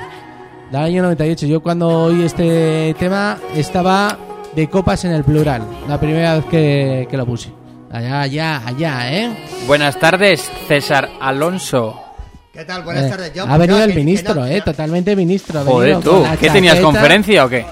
[0.70, 1.46] Del año 98.
[1.46, 4.16] Yo cuando oí este tema estaba
[4.54, 5.62] de copas en el plural.
[5.88, 7.50] La primera vez que, que lo puse.
[7.92, 9.36] Allá, allá, allá, ¿eh?
[9.66, 12.00] Buenas tardes, César Alonso.
[12.52, 12.82] ¿Qué tal?
[12.84, 13.32] Buenas Eh, tardes.
[13.34, 14.58] Yo, ha venido no, el que- que ministro, no- ¿eh?
[14.58, 15.60] no- Totalmente ministro.
[15.60, 17.66] ha Joder, tú, ¿qué tenías conferencia o qué?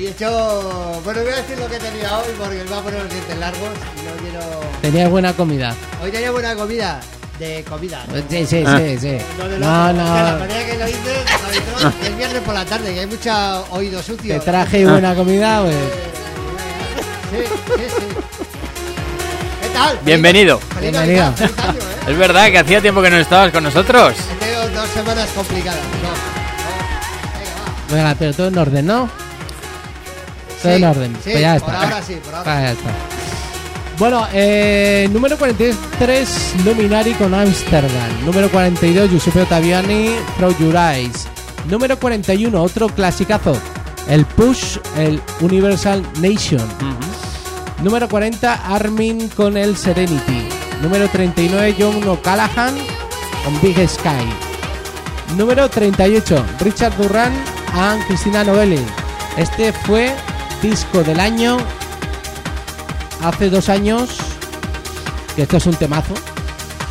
[0.00, 1.00] Eh, Había hecho...
[1.04, 3.38] Bueno, voy a decir lo que tenía hoy porque me va a poner los dientes
[3.38, 4.60] largos y no quiero...
[4.82, 5.74] Tenía buena comida.
[6.02, 7.00] Hoy tenía buena comida.
[7.38, 8.04] De comida.
[8.08, 8.16] ¿no?
[8.28, 8.78] Sí, sí, Ah.
[8.78, 9.18] sí, sí.
[9.38, 10.02] No, de No, loco.
[10.02, 10.38] O sea, la no.
[10.40, 14.34] manera que lo hice, habitual, el viernes por la tarde, que hay mucho oído sucio.
[14.34, 15.76] Te traje buena comida, pues.
[17.30, 17.36] Sí,
[17.76, 18.06] sí, sí.
[19.62, 19.98] ¿Qué tal?
[20.04, 20.58] Bienvenido.
[20.58, 21.24] Feliz Bienvenido.
[21.30, 22.10] Navidad, feliz año, ¿eh?
[22.12, 24.14] Es verdad que hacía tiempo que no estabas con nosotros.
[24.18, 25.80] He tenido dos semanas complicadas.
[26.02, 26.08] No,
[27.90, 27.96] no.
[27.96, 29.08] Venga, pero todo en orden, ¿no?
[30.62, 31.14] Todo en orden.
[31.24, 31.82] sí, pues ya por está.
[31.82, 32.56] ahora sí, por ahora.
[32.58, 32.90] Ah, ya está.
[33.98, 38.24] Bueno, eh, número 43, Luminari con Amsterdam.
[38.24, 41.28] Número 42, Giuseppe Ottaviani, Throw Your Eyes.
[41.68, 43.54] Número 41, otro clasicazo,
[44.08, 46.66] el Push, el Universal Nation.
[47.82, 50.48] Número 40, Armin con el Serenity.
[50.82, 52.74] Número 39, John O'Callaghan
[53.44, 54.24] con Big Sky.
[55.36, 57.32] Número 38, Richard Durran
[57.74, 58.80] and Cristina Novelli.
[59.36, 60.14] Este fue
[60.62, 61.56] disco del año
[63.22, 64.16] hace dos años.
[65.36, 66.14] Que esto es un temazo.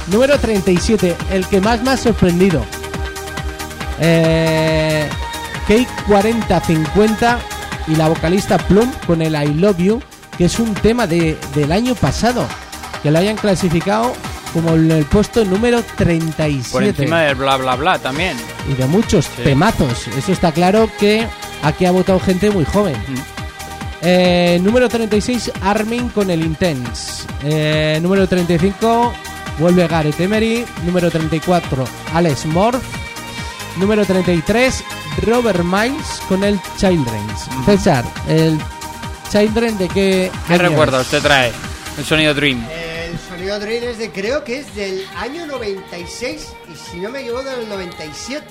[0.07, 2.63] Número 37, el que más me ha sorprendido.
[3.99, 5.09] Eh,
[5.67, 7.39] Cake 4050
[7.87, 10.01] y la vocalista Plum con el I Love You,
[10.37, 12.47] que es un tema de, del año pasado.
[13.03, 14.13] Que lo hayan clasificado
[14.53, 18.35] como en el puesto número 37 Por encima del bla bla bla también.
[18.69, 20.07] y de muchos temazos.
[20.17, 21.27] Eso está claro que
[21.61, 22.95] aquí ha votado gente muy joven.
[23.07, 23.38] Mm.
[24.01, 27.23] Eh, número 36, Armin con el Intense.
[27.43, 29.13] Eh, número 35,
[29.59, 30.65] vuelve Gareth Emery.
[30.85, 32.81] Número 34, Alex Morph.
[33.77, 34.83] Número 33,
[35.25, 37.47] Robert Miles con el Children's.
[37.65, 38.57] César, el
[39.31, 41.05] Children de qué, ¿Qué año recuerdo es?
[41.07, 41.51] usted trae?
[41.97, 42.65] El sonido Dream.
[42.69, 47.21] El sonido Dream es de, creo que es del año 96 y si no me
[47.21, 48.45] equivoco del 97.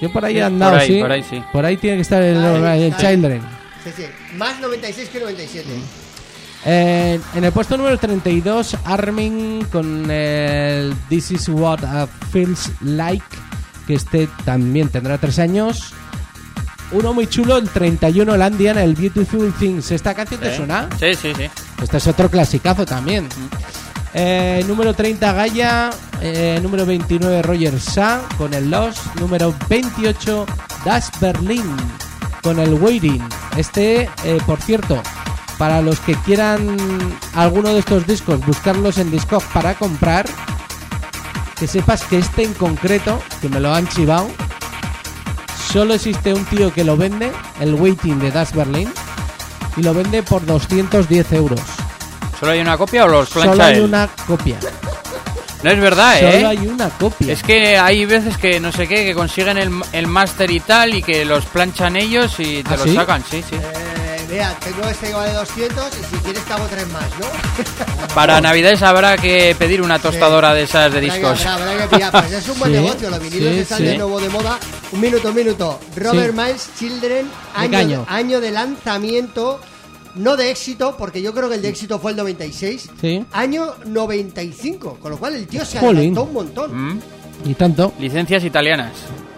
[0.00, 1.00] Yo por ahí he Por andado, ahí, sí.
[1.00, 1.42] por ahí sí.
[1.52, 2.96] Por ahí tiene que estar el, Ahí, el.
[2.96, 3.42] Children.
[3.84, 4.04] Sí, sí.
[4.36, 5.68] Más 96 que 97.
[6.66, 13.24] Eh, en el puesto número 32, Armin con el This is what a feels like,
[13.86, 15.94] que este también tendrá tres años.
[16.92, 19.90] Uno muy chulo, el 31, Landian, el Beautiful Things.
[19.92, 20.56] ¿Esta canción te ¿Sí?
[20.56, 20.88] suena?
[20.98, 21.48] Sí, sí, sí.
[21.82, 23.28] Este es otro clasicazo también.
[24.12, 25.90] Eh, número 30, Gaia.
[26.20, 28.98] Eh, número 29, Roger Sa con el Lost.
[29.20, 30.46] Número 28,
[30.84, 31.64] Das Berlin
[32.42, 33.22] con el Waiting.
[33.56, 35.02] Este, eh, por cierto,
[35.58, 36.76] para los que quieran
[37.34, 40.26] alguno de estos discos, buscarlos en Discog para comprar,
[41.58, 44.28] que sepas que este en concreto, que me lo han chivado,
[45.70, 47.30] solo existe un tío que lo vende,
[47.60, 48.90] el Waiting de Das Berlin,
[49.76, 51.60] y lo vende por 210 euros.
[52.38, 54.58] ¿Solo hay una copia o los plancha Solo hay una copia.
[55.62, 56.46] No es verdad, Solo ¿eh?
[56.46, 57.32] hay una copia.
[57.32, 60.94] Es que hay veces que no sé qué, que consiguen el, el máster y tal
[60.94, 62.94] y que los planchan ellos y te ¿Ah, los sí?
[62.94, 63.56] sacan, sí, sí.
[63.56, 67.26] Eh, mira, tengo este que vale 200 y si quieres te hago tres más, ¿no?
[68.14, 71.46] Para Navidades habrá que pedir una tostadora de esas de Habrá que- discos.
[71.46, 72.10] habrá- habrá que pillar.
[72.12, 73.84] Pues es un buen Sí, negocio, los vinilos sí, están sí.
[73.84, 74.58] de nuevo de moda.
[74.92, 75.80] Un minuto, un minuto.
[75.96, 76.40] Robert Sí.
[76.40, 77.26] Miles Children,
[77.60, 78.06] ¿De qué año, año?
[78.08, 79.60] año de lanzamiento,
[80.16, 82.90] no de éxito, porque yo creo que el de éxito fue el 96.
[83.00, 83.24] Sí.
[83.32, 86.74] Año 95, con lo cual el tío se adelantó un montón.
[86.94, 87.00] ¿Mm?
[87.44, 88.92] Ni tanto, Licencias italianas.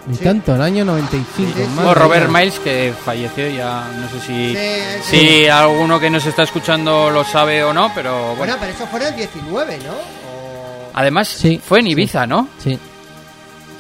[0.06, 0.24] ni Sí.
[0.24, 1.52] tanto, el año 95.
[1.56, 1.80] Sí, sí.
[1.86, 2.28] O Robert.
[2.28, 4.56] Miles, que falleció ya, no sé si,
[5.08, 8.36] Sí, si alguno que nos está escuchando lo sabe o no, pero bueno.
[8.38, 9.92] Bueno, pero eso fue en el 19, ¿no?
[9.92, 11.92] O- Además, Sí, fue en sí.
[11.92, 12.48] Ibiza, ¿no?
[12.58, 12.76] Sí.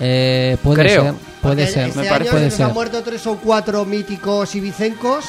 [0.00, 1.02] Eh, puede Creo.
[1.02, 1.88] ser, puede Porque ser.
[1.88, 2.66] Este me año parece- puede ser.
[2.66, 5.24] han muerto tres o cuatro míticos ibicencos.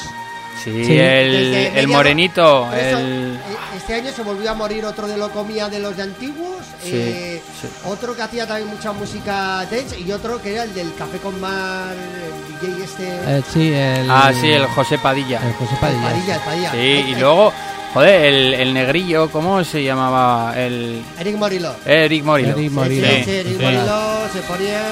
[0.62, 0.92] Sí, Sí.
[0.98, 3.34] el, el morenito, el...
[3.34, 3.38] eh,
[3.76, 6.62] Este año se volvió a morir otro de Locomía de los de antiguos.
[6.82, 7.68] Sí, eh, sí.
[7.84, 9.98] Otro que hacía también mucha música dance.
[10.00, 13.08] Y otro que era el del Café con Mar, el DJ este.
[13.08, 14.10] Eh, sí, el.
[14.10, 15.40] Ah, sí, el José Padilla.
[15.46, 16.02] el José Padilla.
[16.10, 16.70] Padilla, el Padilla.
[16.70, 17.52] Sí, Eh, y luego,
[17.92, 20.54] joder, el, el negrillo, ¿cómo se llamaba?
[20.56, 21.74] El Eric Morillo.
[21.84, 22.52] Eric Morillo.
[22.56, 23.06] Eric Morillo.
[23.06, 23.64] sí, Sí, sí, Eric sí.
[23.64, 24.82] Morillo se ponía.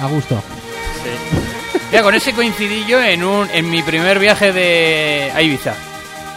[0.00, 0.42] A gusto.
[1.02, 1.47] sí.
[1.90, 5.74] Mira, con ese coincidí yo en, un, en mi primer viaje de a Ibiza.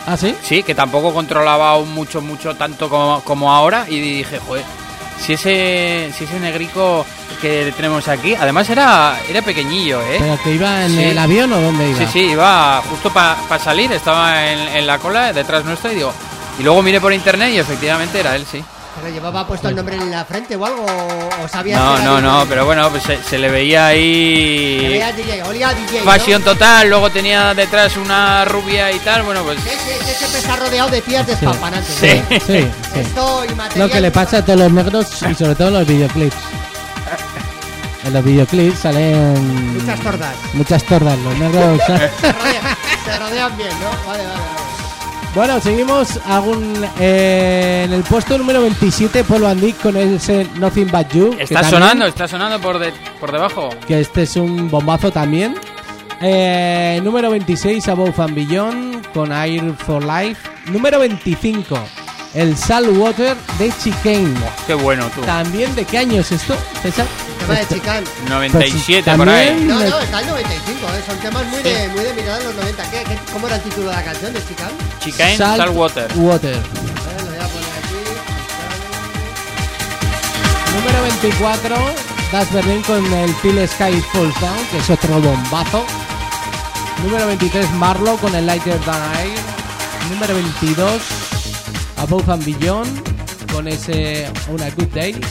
[0.08, 0.34] ¿Ah, sí?
[0.42, 3.86] Sí, que tampoco controlaba mucho, mucho tanto como, como ahora.
[3.88, 4.64] Y dije, joder,
[5.20, 7.06] si ese, si ese negrico
[7.42, 10.18] que tenemos aquí, además era, era pequeñillo, ¿eh?
[10.20, 11.04] ¿Pero que iba en Sí.
[11.04, 12.00] el avión o dónde iba?
[12.00, 16.14] Sí, sí, iba justo para salir, estaba en, en la cola detrás nuestra y digo.
[16.60, 18.64] Y luego miré por internet y efectivamente era él, sí.
[18.96, 20.86] ¿Pero llevaba puesto el nombre en la frente o algo?
[21.44, 24.88] ¿O sabías No, no, no, pero bueno, pues se, se le veía Se ahí.
[24.90, 26.00] veía DJ, olía a DJ.
[26.00, 26.06] ¿no?
[26.06, 29.58] Pasión total, luego tenía detrás una rubia y tal, bueno, pues.
[29.66, 31.94] Ese, ese rodeado de tías despampanantes.
[31.96, 32.08] Sí.
[32.08, 32.24] ¿eh?
[32.30, 32.40] Sí,
[32.94, 33.00] sí.
[33.00, 33.88] Esto y material.
[33.88, 36.36] Lo que le pasa a todos los negros y sobre todo en los videoclips.
[38.04, 40.36] En los videoclips salen Muchas tordas.
[40.54, 41.18] muchas tordas.
[41.20, 41.80] Los negros.
[41.88, 43.90] Se rodean, se rodean bien, ¿no?
[44.08, 44.61] Vale, vale, vale.
[45.36, 50.92] Bueno, seguimos algún, eh, en el puesto número 27, Paul Van Dyk con ese Nothing
[50.92, 51.36] But You.
[51.40, 53.70] Está también- sonando, está sonando por, de- por debajo.
[53.88, 55.56] Que este es un bombazo también.
[56.22, 60.42] Eh, número 26, Above and Beyond con Air for Life.
[60.68, 61.80] Número 25,
[62.34, 64.34] el Saltwater de Chicane.
[64.66, 65.22] Qué bueno tú.
[65.22, 67.06] También, ¿de qué año es esto, César?
[67.40, 68.04] Tema de Este- Chicán.
[68.30, 69.64] 97 por también- ahí.
[69.66, 71.04] No, no, está el 95, ¿eh?
[71.08, 72.84] Son temas muy de, muy de mirada en los 90.
[72.92, 74.70] ¿Qué, qué, cómo era el título de la canción de Chicán?
[75.00, 76.08] Chicane Salt Saltwater.
[76.16, 76.56] Water.
[76.56, 77.96] A ver, lo voy a poner aquí.
[80.76, 81.76] Número 24,
[82.32, 85.86] Das Berlin con el Till Sky Falls Down, que es otro bombazo.
[87.04, 89.32] Número 23, Marlow con el Lighter Than Air.
[90.12, 91.02] Número 22,
[92.02, 95.22] Above and Beyond con ese Una Good Day.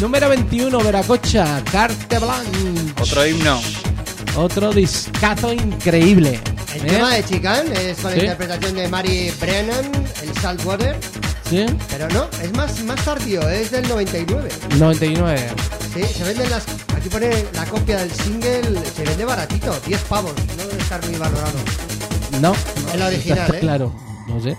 [0.00, 2.92] Número 21, Veracocha, Carte Blanche.
[3.00, 3.60] Otro himno.
[4.36, 6.40] Otro discazo increíble.
[6.74, 6.86] El ¿eh?
[6.86, 9.84] tema de Chicán es con la interpretación de Mary Brennan,
[10.22, 10.96] el Saltwater.
[11.48, 11.66] ¿Sí?
[11.90, 14.48] Pero no, es más, más tardío, es del 99.
[14.78, 15.48] 99.
[15.92, 16.64] Sí, se venden las.
[16.96, 21.18] Aquí pone la copia del single, se vende baratito, 10 pavos, no debe estar muy
[21.18, 21.58] valorado.
[22.40, 22.54] No.
[22.94, 23.60] El original, está ¿eh?
[23.60, 23.92] Claro,
[24.26, 24.56] no sé.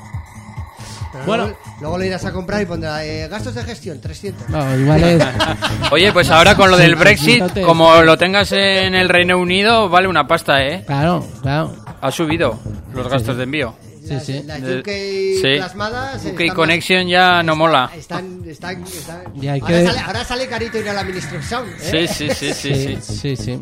[1.16, 1.44] Pero Bueno.
[1.46, 4.50] luego, luego lo irás a comprar y pondrá eh, gastos de gestión, 300.
[4.50, 5.24] No, igual es.
[5.92, 10.08] Oye, pues ahora con lo del Brexit, como lo tengas en el Reino Unido, vale
[10.08, 10.84] una pasta, ¿eh?
[10.86, 11.74] Claro, claro.
[12.02, 12.60] Ha subido
[12.94, 13.74] los gastos de envío.
[14.06, 14.44] Sí, las, sí.
[14.46, 15.58] las De- UK sí.
[15.58, 16.26] plasmadas.
[16.26, 17.88] UK están Connection ya no mola.
[17.88, 21.38] más- Están, están, están- Y ahora, que- sale, ahora sale carito ir a la Ministry
[21.38, 21.70] of Sound.
[21.82, 22.08] ¿eh?
[22.08, 22.98] Sí, sí, sí, sí, sí.
[23.02, 23.60] sí, sí.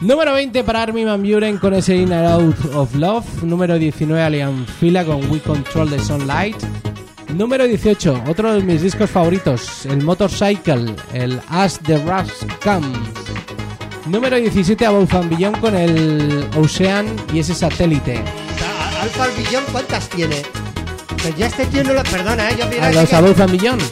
[0.00, 3.24] Número 20 para Armin Van Buren con ese In and Out of Love.
[3.42, 6.56] Número 19 Alien Fila con We Control the Sunlight.
[7.34, 12.30] Número 18, otro de mis discos favoritos, el Motorcycle, el As the Rush
[12.62, 12.98] Comes.
[14.06, 18.22] Número 17 Above and Beyond con el Ocean y ese satélite.
[19.06, 20.42] A- Alfa Billón, ¿cuántas tiene?
[21.22, 22.02] Pues ya este tío no lo.
[22.02, 22.56] Perdona, ¿eh?
[22.58, 23.82] Yo mira, A que- los Above and Beyond.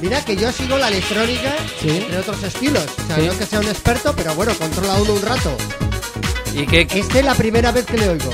[0.00, 1.88] mira que yo sigo la electrónica Sí.
[2.10, 2.84] de otros estilos.
[3.02, 3.22] O sea, Sí.
[3.26, 5.56] no que sea un experto, pero bueno, controla uno un rato.
[6.54, 6.82] ¿Y qué?
[6.82, 8.30] Este es la primera vez que le oigo.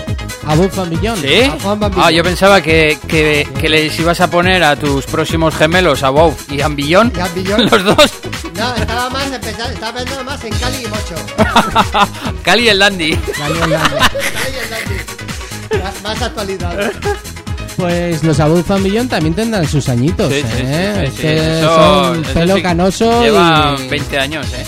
[0.46, 1.20] And Beyond.
[1.22, 1.42] ¿Sí?
[1.42, 2.12] A Juan Van Ah, Billon.
[2.12, 6.34] yo pensaba que, que, que les ibas a poner a tus próximos gemelos, a Bob
[6.50, 7.62] y Ambillón, Y Ambillón.
[7.70, 8.10] los dos,
[8.54, 11.14] No, estaba más empezando, estaba pensando más en Cali y Mocho.
[12.42, 13.18] Cali y el Dandy.
[13.38, 14.10] Daniel Landa.
[14.10, 14.94] Cali y el Dandy.
[15.78, 16.92] Más, más actualidad.
[17.76, 20.94] Pues los Above Beyond también tendrán sus añitos, Sí, sí, sí, ¿eh?
[20.96, 21.20] sí, Es sí.
[21.22, 23.88] que Eso- son eso pelo sí, canoso Lleva y...
[23.88, 24.66] 20 años, ¿eh?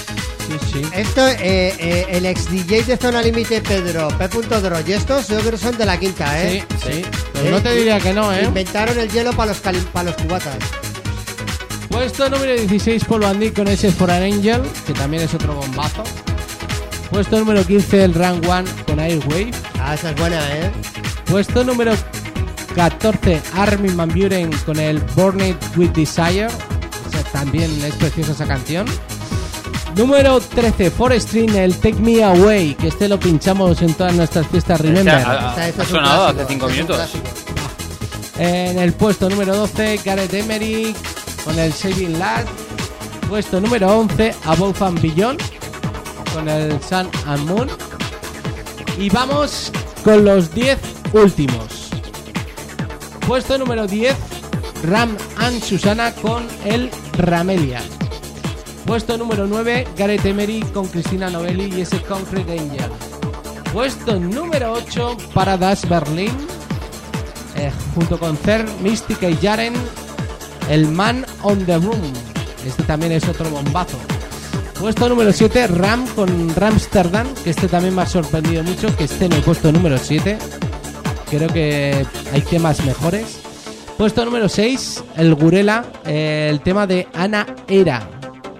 [0.48, 0.82] Sí, sí.
[0.94, 5.50] Esto, eh, eh, el ex DJ de Zona Límite, Pedro, P.Dro, y estos yo creo
[5.52, 6.64] que son de la quinta, ¿eh?
[6.82, 7.02] Sí, sí.
[7.34, 8.44] Pero no te diría que no, ¿eh?
[8.44, 10.56] Inventaron el hielo para los, cali- pa' los cubatas.
[11.90, 15.54] Puesto número 16, Paul Van Dyk con ese For an Angel, que también es otro
[15.54, 16.02] bombazo.
[17.10, 19.50] Puesto número 15, el Run One con Airwave.
[19.84, 20.70] Ah, esa es buena, ¿eh?
[21.26, 21.92] Puesto número
[22.74, 26.46] 14, Armin Van Buren con el Born It With Desire.
[26.46, 28.86] Esa también es preciosa esa canción.
[29.96, 34.80] Número 13, Forestrin, el Take Me Away, que este lo pinchamos en todas nuestras fiestas
[34.80, 35.14] Remember.
[35.18, 37.32] Este Esta- esta ha sonado clásico, hace 5 este es un minutos.
[38.38, 40.94] En el puesto número 12, Gareth Emery
[41.44, 42.44] con el Saving Lad.
[43.28, 45.42] Puesto número 11, Above and Beyond
[46.32, 47.68] con el Sun and Moon.
[48.98, 49.72] Y vamos
[50.04, 50.78] con los 10
[51.12, 51.90] últimos.
[53.26, 54.14] Puesto número 10,
[54.84, 57.80] Ram and Susana con el Ramelia.
[58.86, 62.90] Puesto número 9, Gareth Emery con Cristina Novelli y ese Concrete Angel.
[63.72, 66.32] Puesto número 8 para Das Berlin
[67.56, 69.74] eh, junto con Cer, Mística y Jaren,
[70.68, 72.12] el Man on the Room.
[72.66, 73.98] Este también es otro bombazo.
[74.82, 79.26] Puesto número 7, Ram con Ramsterdam, que este también me ha sorprendido mucho, que esté
[79.26, 80.36] en el puesto número 7.
[81.30, 83.38] Creo que hay temas mejores.
[83.96, 88.10] Puesto número 6, el Gurela, eh, el tema de Ana Era.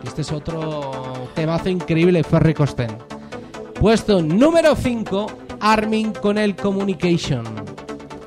[0.04, 2.96] Este es otro temazo increíble, Ferry Costen.
[3.74, 5.26] Puesto número 5,
[5.58, 7.42] Armin con el Communication.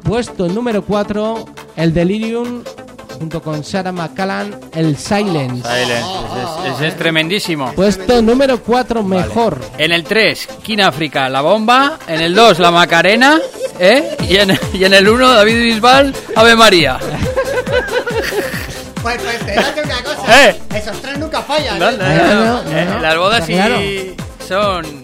[0.03, 1.45] Puesto número 4,
[1.77, 2.61] el Delirium,
[3.17, 5.63] junto con Sarah McCallan, el Silence.
[5.67, 7.71] Silence, ese es, ese es tremendísimo.
[7.73, 9.59] Puesto número 4, mejor.
[9.77, 11.97] En el 3, King África, La Bomba.
[12.07, 13.39] En el 2, La Macarena.
[13.79, 14.15] ¿eh?
[14.29, 16.99] Y, en, y en el 1, David Bisbal, Ave María.
[19.01, 20.49] Pues, pues, una cosa.
[20.49, 20.59] Eh.
[20.73, 21.77] Esos tres nunca fallan.
[21.77, 21.97] No, ¿eh?
[21.99, 22.99] no, no, no, no, eh, no.
[23.01, 23.77] Las bodas sí Claro.
[24.47, 25.03] son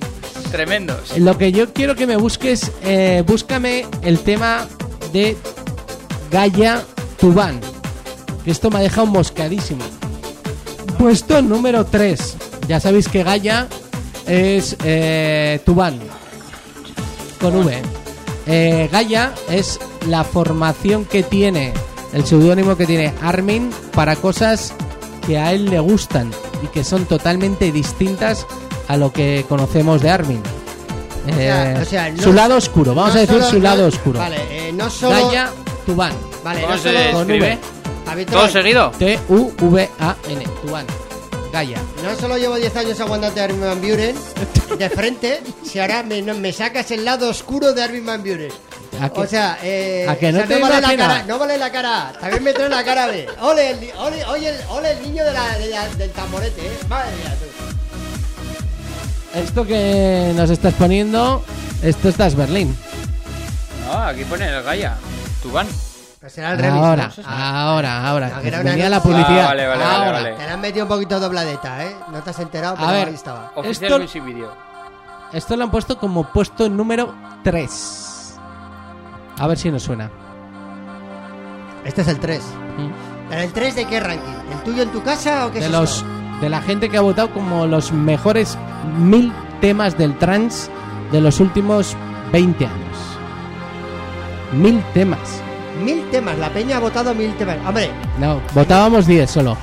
[0.52, 1.16] tremendos.
[1.20, 4.66] Lo que yo quiero que me busques, eh, búscame el tema
[5.14, 5.38] de
[6.32, 6.82] Gaia
[7.20, 7.62] Tubán.
[8.44, 9.84] Que esto me ha dejado moscadísimo.
[10.98, 12.38] Puesto número 3.
[12.68, 13.68] Ya sabéis que Gaia
[14.28, 16.00] es eh, Tubán.
[17.40, 17.82] Con V.
[18.48, 21.74] Eh, Gaia es la formación que tiene,
[22.14, 24.74] el seudónimo que tiene Armin para cosas
[25.26, 26.32] que a él le gustan
[26.64, 28.46] y que son totalmente distintas
[28.88, 30.42] a lo que conocemos de Armin.
[31.36, 33.82] sea, Eh, o sea, no su lado oscuro, vamos no a decir solo- su lado
[33.84, 34.20] no- oscuro.
[34.20, 35.28] Vale, eh, no solo.
[35.28, 35.50] Gaia
[35.86, 36.14] Tubán.
[36.44, 37.00] Vale, ¿Cómo no solo.
[37.14, 37.28] con?
[37.28, 37.58] V.
[38.30, 38.92] ¿Todo seguido?
[38.98, 40.44] T-U-V-A-N.
[40.66, 40.86] Tubán.
[41.52, 41.78] Gaia.
[42.04, 44.16] No solo llevo 10 años aguantando a Armin Van Buren
[44.78, 48.52] de frente, si ahora me, no- me sacas el lado oscuro de Armin Van Buren.
[49.02, 51.40] ¿A que- O sea, eh, a que o no sea, te vale la cara, no
[51.40, 53.28] vale la cara A, también me trae la cara B.
[53.42, 56.72] Ole, el, ole, oye, el, ole el niño de la, de la- del tamborete, eh.
[56.88, 57.46] Madre mía, tú.
[59.40, 61.44] Esto que nos estás poniendo,
[61.84, 62.78] esto estás Berlín.
[63.88, 64.98] No, aquí pone el Gaia.
[65.42, 65.68] Tubán.
[66.28, 66.78] Será el remix.
[66.86, 67.24] Ahora, ¿no?
[67.28, 68.30] ahora, ahora.
[68.30, 69.42] No, que era una la publicidad.
[69.42, 70.12] Ah, vale, vale, vale, ahora.
[70.12, 70.34] vale.
[70.36, 71.96] Te la han metido un poquito dobladeta, ¿eh?
[72.12, 73.08] No te has enterado, pero A ver.
[73.08, 73.52] ahí estaba.
[73.56, 74.52] Oficial Esto- Music Video.
[75.34, 78.36] Esto lo han puesto como puesto número 3.
[79.40, 80.12] A ver si nos suena.
[81.86, 82.44] Este es el 3.
[83.30, 84.52] ¿Pero el 3 de qué ranking?
[84.52, 86.08] ¿El tuyo en tu casa o qué De es los esto?
[86.42, 88.58] de la gente que ha votado como los mejores
[89.00, 90.70] mil temas del trance
[91.12, 91.96] de los últimos
[92.32, 92.98] 20 años.
[94.52, 95.42] Mil temas.
[95.82, 97.58] Mil temas, la peña ha votado mil temas.
[97.66, 99.58] Hombre, No, votábamos 10 solo.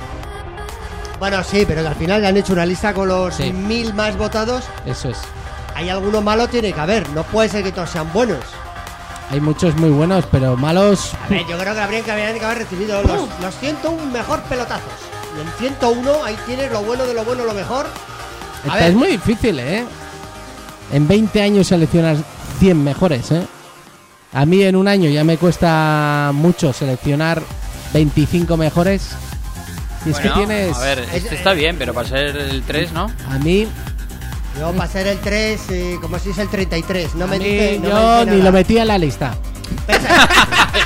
[1.19, 3.51] bueno, sí, pero que al final le han hecho una lista con los Sí.
[3.51, 4.63] mil más votados.
[4.85, 5.17] Eso es.
[5.75, 7.07] Hay alguno malo, tiene que haber.
[7.09, 8.39] No puede ser que todos sean buenos.
[9.31, 11.11] Hay muchos muy buenos, pero malos.
[11.25, 14.41] A ver, yo creo que habrían que, habrían que haber recibido los, los 101 mejor
[14.43, 14.91] pelotazos.
[15.37, 17.85] Y en 101 ahí tienes lo bueno de lo bueno, lo mejor.
[17.85, 18.89] A Esta ver.
[18.89, 19.85] es muy difícil, ¿eh?
[20.91, 22.15] En 20 años seleccionar
[22.59, 23.45] 100 mejores, ¿eh?
[24.33, 27.41] A mí en un año ya me cuesta mucho seleccionar
[27.93, 29.09] 25 mejores.
[30.05, 30.77] Y es Bueno, que tienes.
[30.77, 33.11] A ver, este está bien, pero para ser el 3, ¿no?
[33.29, 33.67] A mí,
[34.59, 37.15] Yo para ser el 3, eh, como si es el 33.
[37.15, 37.79] No a me mí dice.
[37.79, 38.43] no yo me dice ni nada.
[38.43, 39.33] lo metí en la lista.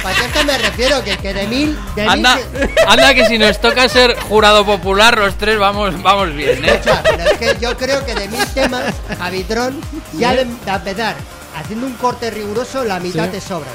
[0.04, 1.78] Pues a esto me refiero, que, que de mil.
[1.96, 6.34] De Anda, mil anda que si nos toca ser jurado popular, los tres vamos, vamos
[6.36, 6.72] bien, ¿eh?
[6.74, 9.80] Escucha, pero es que yo creo que de mil temas, a Vitrón,
[10.18, 11.16] ya de, de empezar,
[11.56, 13.32] haciendo un corte riguroso, la mitad Sí.
[13.32, 13.74] te sobran.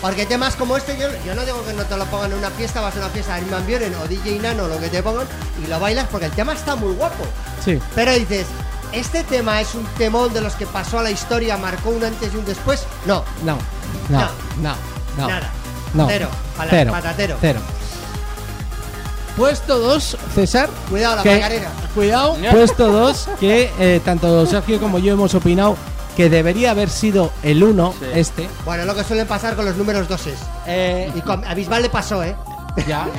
[0.00, 2.50] Porque temas como este, yo, yo no digo que no te lo pongan en una
[2.50, 5.26] fiesta, vas a una fiesta de Irman Buren o DJ Nano, lo que te pongan,
[5.64, 7.24] y lo bailas porque el tema está muy guapo.
[7.64, 7.78] Sí.
[7.94, 8.46] Pero dices,
[8.92, 12.34] ¿este tema es un temón de los que pasó a la historia, marcó un antes
[12.34, 12.84] y un después?
[13.06, 13.56] No, No,
[14.08, 14.28] no, No.
[14.60, 14.74] no,
[15.18, 15.28] no.
[15.28, 15.50] nada.
[15.94, 16.06] No.
[16.08, 16.90] Cero, pala- Cero.
[16.92, 17.36] patatero.
[17.40, 17.60] Cero.
[19.36, 20.68] Puesto 2, César.
[20.90, 21.62] Cuidado la que-.
[21.94, 25.76] Cuidado, puesto 2, que eh, tanto Sergio como yo hemos opinado
[26.16, 28.06] que debería haber sido el 1, Sí.
[28.14, 28.48] este.
[28.64, 30.38] Bueno, lo que suelen pasar con los números doses.
[30.66, 32.34] Eh, Y con, a Bisbal le pasó, ¿eh?
[32.86, 33.06] ya.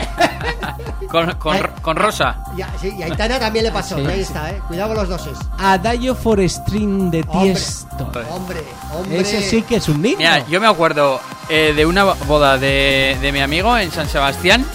[1.10, 2.38] Con, con, con Rosa.
[2.58, 4.06] Ya, sí, y a Aitana también le pasó, Sí.
[4.08, 4.60] ahí está, ¿eh?
[4.68, 5.38] Cuidado con los doses.
[5.60, 7.52] Adagio for String de Hombre.
[7.54, 8.12] Tiesto.
[8.32, 9.20] Hombre, hombre.
[9.20, 10.18] Ese sí que es un himno.
[10.18, 11.20] Mira, yo me acuerdo
[11.50, 14.66] eh, de una boda de, de mi amigo en San Sebastián.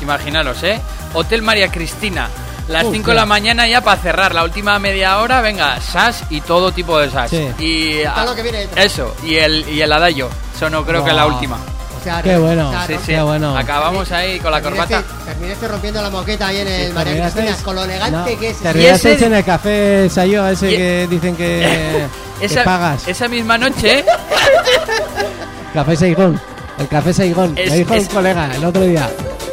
[0.00, 0.80] Imaginaros, ¿eh?
[1.14, 2.28] Hotel María Cristina.
[2.68, 6.24] Las Uf, 5 de la mañana ya para cerrar la última media hora, venga, SAS
[6.30, 7.30] y todo tipo de SAS.
[7.30, 7.48] Sí.
[7.58, 8.84] Y todo ah, lo que viene detrás.
[8.84, 10.28] eso, y el, y el adagio.
[10.54, 11.56] Eso no creo que es la última.
[11.56, 12.70] O sea, Qué bueno.
[12.86, 13.12] Sí, sí.
[13.12, 13.56] Qué bueno.
[13.56, 15.24] Acabamos ahí con la terminaste- corbata.
[15.24, 18.58] Terminaste rompiendo la moqueta ahí en el María Cristina, con lo elegante No, que es.
[18.58, 22.06] Terminasteis ese- en el café Sayo, ese Y- que dicen que,
[22.38, 23.08] que Esa, pagas.
[23.08, 24.04] esa misma noche,
[25.74, 26.40] Café Saigón.
[26.78, 27.56] El café Saigón.
[27.58, 29.10] Es- Me dijo es- un colega el otro día.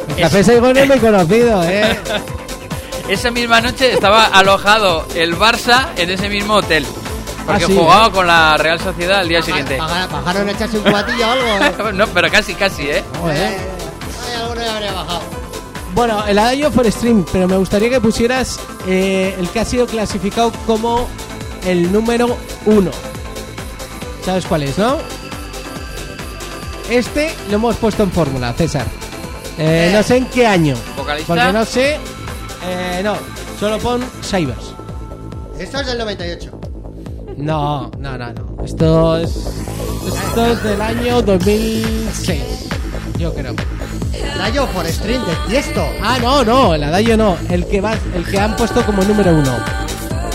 [0.08, 1.98] El Es- café Saigón es muy conocido, ¿eh?
[3.08, 6.84] esa misma noche estaba alojado el Barça en ese mismo hotel.
[7.46, 9.76] Porque Ah, sí, jugaba con la Real Sociedad al día siguiente.
[9.78, 11.88] Bajaron, bajaron a echarse un cubatillo o algo.
[11.88, 11.92] ¿eh?
[11.94, 13.04] No, pero casi, casi, ¿eh?
[13.28, 13.58] Eh,
[14.26, 15.20] ay, alguno ya habría bajado.
[15.94, 19.86] Bueno, el Adagio for Stream, pero me gustaría que pusieras eh, el que ha sido
[19.86, 21.08] clasificado como
[21.64, 22.36] el número
[22.66, 22.90] uno.
[24.24, 24.98] ¿Sabes cuál es, no?
[26.90, 28.86] Este lo hemos puesto en fórmula, César.
[29.58, 29.92] Eh, Eh.
[29.94, 30.76] no sé en qué año.
[30.96, 31.26] ¿Vocalista?
[31.34, 31.98] Porque no sé.
[32.66, 33.16] Eh, no,
[33.58, 34.74] solo pon Cybers.
[35.58, 36.60] Esto es del 98.
[37.36, 38.64] No, no, no, no.
[38.64, 39.36] Esto es.
[40.06, 42.42] Esto es del año 2006.
[43.18, 43.54] Yo creo.
[44.38, 45.86] Rayo for String de Tiesto.
[46.02, 47.36] Ah, no, no, el Adagio no.
[47.50, 49.56] El que va, el que han puesto como número uno.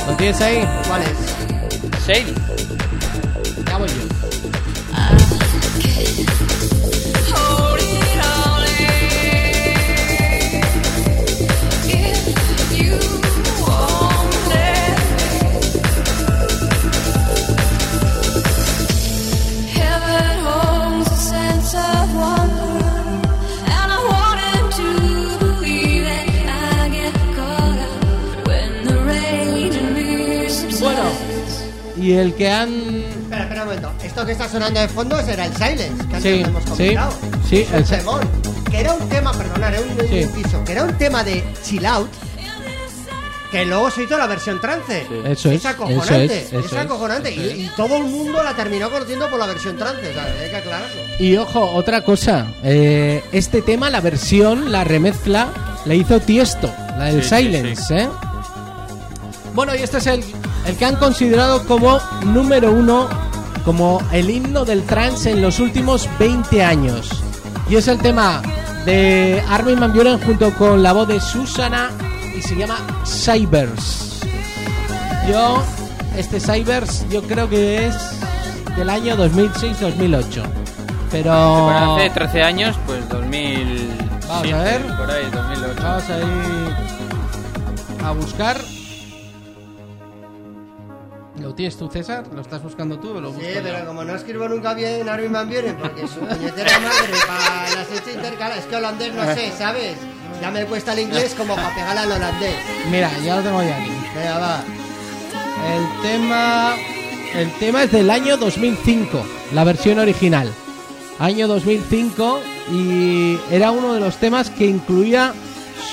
[0.07, 0.67] ¿Lo tienes ahí?
[0.88, 2.05] ¿Cuál es?
[2.05, 2.40] Sadie.
[32.01, 32.69] Y el que han.
[32.73, 33.91] Espera, espera un momento.
[34.03, 37.13] Esto que está sonando de fondo será el Silence, que antes Sí, lo hemos comentado.
[37.49, 38.19] sí, el temón,
[38.69, 40.15] Que era un tema, perdonad, era un, Sí.
[40.21, 42.09] inciso, que era un tema de chill out.
[43.51, 45.05] Que luego se hizo la versión trance.
[45.25, 46.23] Eso es, acojonante.
[46.23, 47.33] eso es, eso es es, acojonante.
[47.33, 50.09] eso y, y todo el mundo la terminó conociendo por la versión trance.
[50.09, 51.01] O sea, hay que aclararlo.
[51.19, 52.47] Y ojo, otra cosa.
[52.63, 55.49] eh, este tema, la versión, la remezcla,
[55.83, 58.07] la hizo Tiesto, la del Sí, sí, Silence, ¿eh?
[59.53, 60.23] Bueno, y este es el,
[60.66, 63.07] el que han considerado como número uno,
[63.66, 67.24] como el himno del trance en los últimos 20 años.
[67.70, 68.41] Y es el tema
[68.86, 71.89] de Armin Van Buren junto con la voz de Susana
[72.36, 74.22] y se llama Cybers.
[75.30, 75.64] Yo,
[76.18, 77.95] este Cybers, yo creo que es
[78.76, 80.43] del año 2006-2008.
[81.12, 81.70] Pero...
[81.70, 83.89] Hace 13 años, pues 2000.
[84.28, 84.82] Vamos a ver.
[84.97, 85.84] Por ahí, 2008.
[85.84, 86.76] Vamos a ir
[88.03, 88.80] a buscar.
[91.51, 92.23] ¿Lo tienes tú, César?
[92.33, 93.61] ¿Lo estás buscando tú o lo Sí, yo?
[93.61, 97.91] pero como no escribo nunca bien Armin Van Buren, porque su puñetera madre para las
[97.91, 99.97] hechas intercaladas, es que holandés no sé, ¿sabes?
[100.41, 102.55] Ya me cuesta el inglés como para pegar al holandés.
[102.89, 103.91] Mira, ya lo tengo ya aquí.
[104.15, 104.63] Venga, va.
[105.75, 106.75] El tema.
[107.35, 109.21] El tema es del año 2005,
[109.53, 110.49] la versión original.
[111.19, 112.39] Año 2005
[112.71, 115.33] y era uno de los temas que incluía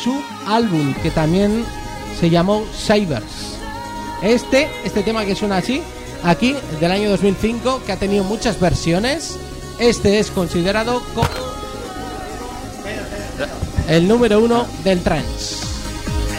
[0.04, 1.64] su álbum, que también
[2.20, 3.57] se llamó Cybers.
[4.22, 5.82] Este, este tema que suena así,
[6.24, 9.38] aquí, del año 2005, que ha tenido muchas versiones,
[9.78, 11.28] este es considerado como
[13.88, 15.56] el número uno del trance.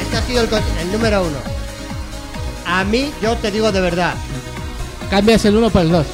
[0.01, 1.37] Este ha sido el, número uno.
[2.65, 4.13] A mí, yo te digo de verdad,
[5.09, 6.05] Cambias el uno por el dos.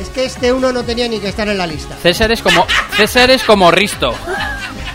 [0.00, 1.96] es que este uno no tenía ni que estar en la lista.
[2.00, 2.66] César es como.
[2.96, 4.14] César es como Risto.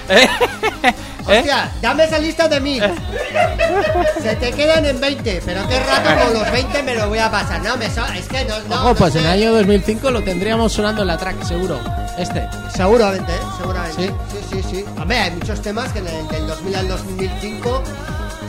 [0.10, 0.28] ¿Eh?
[1.30, 1.40] ¿Eh?
[1.40, 2.80] Hostia, dame esa lista de mí.
[4.22, 7.30] Se te quedan en 20, pero qué rato con los 20 me lo voy a
[7.30, 7.62] pasar.
[7.62, 9.20] No, me so- es que no, no, Ojo, no pues sé.
[9.20, 11.80] en el año 2005 lo tendríamos sonando en la track, seguro.
[12.18, 12.48] Este.
[12.76, 13.40] Seguramente, ¿eh?
[13.60, 14.08] seguramente.
[14.08, 14.14] Sí.
[14.50, 14.86] Sí, sí, sí.
[15.00, 17.84] Hombre, hay muchos temas que en el- del 2000 al 2005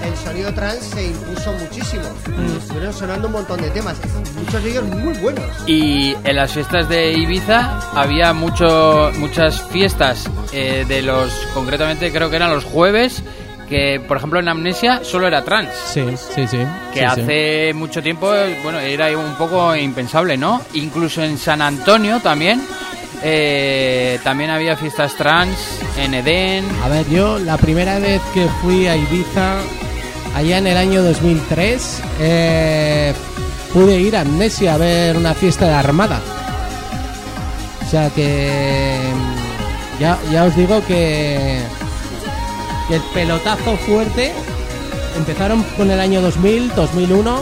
[0.05, 2.03] el sonido trans se impuso muchísimo.
[2.37, 2.57] Mm.
[2.59, 3.97] Estuvieron sonando un montón de temas,
[4.37, 5.45] muchos de ellos muy buenos.
[5.67, 12.31] Y en las fiestas de Ibiza había mucho, muchas fiestas eh, de los, concretamente creo
[12.31, 13.23] que eran los jueves,
[13.69, 15.69] que por ejemplo en Amnesia solo era trans.
[15.93, 16.59] Sí, sí, sí.
[16.95, 17.21] Que Sí, sí.
[17.23, 18.33] hace mucho tiempo,
[18.63, 20.63] bueno, era un poco impensable, ¿no?
[20.75, 22.63] Incluso en San Antonio también,
[23.23, 26.65] eh, también había fiestas trans, en Edén.
[26.83, 29.57] A ver, yo la primera vez que fui a Ibiza,
[30.35, 33.15] allá en el año 2003, eh,
[33.73, 36.21] pude ir a Amnesia a ver una fiesta de Armada.
[37.87, 38.99] O sea que.
[39.15, 41.59] mm, Ya, ya os digo que.
[42.91, 44.33] el pelotazo fuerte
[45.17, 47.41] empezaron con el año 2000, 2001.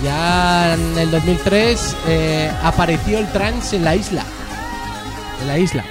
[0.00, 4.22] Y ya en el 2003 eh, apareció el trance en la isla.
[5.40, 5.84] En la isla.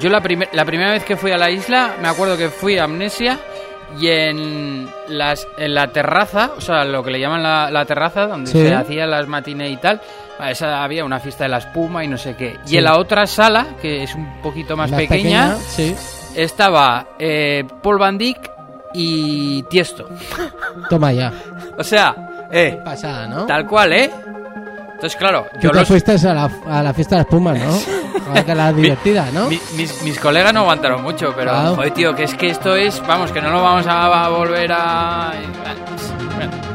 [0.00, 2.78] Yo la, primer- la primera vez que fui a la isla, me acuerdo que fui
[2.78, 3.38] a Amnesia
[3.98, 8.26] y en, las, en la terraza, o sea, lo que le llaman la, la terraza,
[8.26, 8.58] donde Sí.
[8.62, 10.00] se hacían las matines y tal,
[10.48, 12.58] esa había una fiesta de la espuma y no sé qué.
[12.64, 12.74] Sí.
[12.74, 15.94] Y en la otra sala, que es un poquito más, pequeña, sí.
[16.34, 18.50] estaba eh, Paul Van Dyck
[18.94, 20.08] y Tiesto.
[20.88, 21.32] Toma ya.
[21.78, 22.14] O sea,
[22.50, 23.46] eh, Pasada, ¿no?
[23.46, 24.10] tal cual, ¿eh?
[25.00, 27.58] Entonces, claro, Tú yo te los, fuiste a la, a la fiesta de las pumas,
[27.58, 28.44] ¿no?
[28.44, 29.46] Que la divertida, ¿no?
[29.48, 31.74] mi- mis, mis colegas no aguantaron mucho, pero, Claro.
[31.76, 34.70] joder, tío, que es que esto es, vamos, que no lo vamos a, a volver
[34.72, 35.32] a...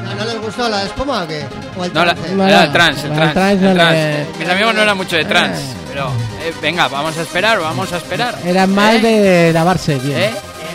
[0.03, 1.45] ¿No, no les gustó la espuma o qué?
[1.77, 2.15] ¿O el no, la-?
[2.35, 3.93] No, era el trans, el el trans, trans no el trans.
[3.93, 5.73] le- Mis amigos no eran mucho de trans, Eh.
[5.89, 6.07] pero
[6.41, 8.35] eh, venga, vamos a esperar, vamos a esperar.
[8.43, 8.99] Era más ¿Eh?
[9.01, 10.17] de lavarse bien.
[10.19, 10.31] ¿Eh?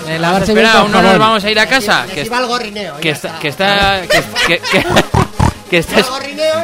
[0.06, 2.04] De a lavarse bien esperar, con aún no nos vamos a ir a casa.
[2.06, 2.96] Les Que, iba el gorrineo.
[2.98, 4.84] que ya está, que está, que, que, que,
[5.70, 6.00] que está, y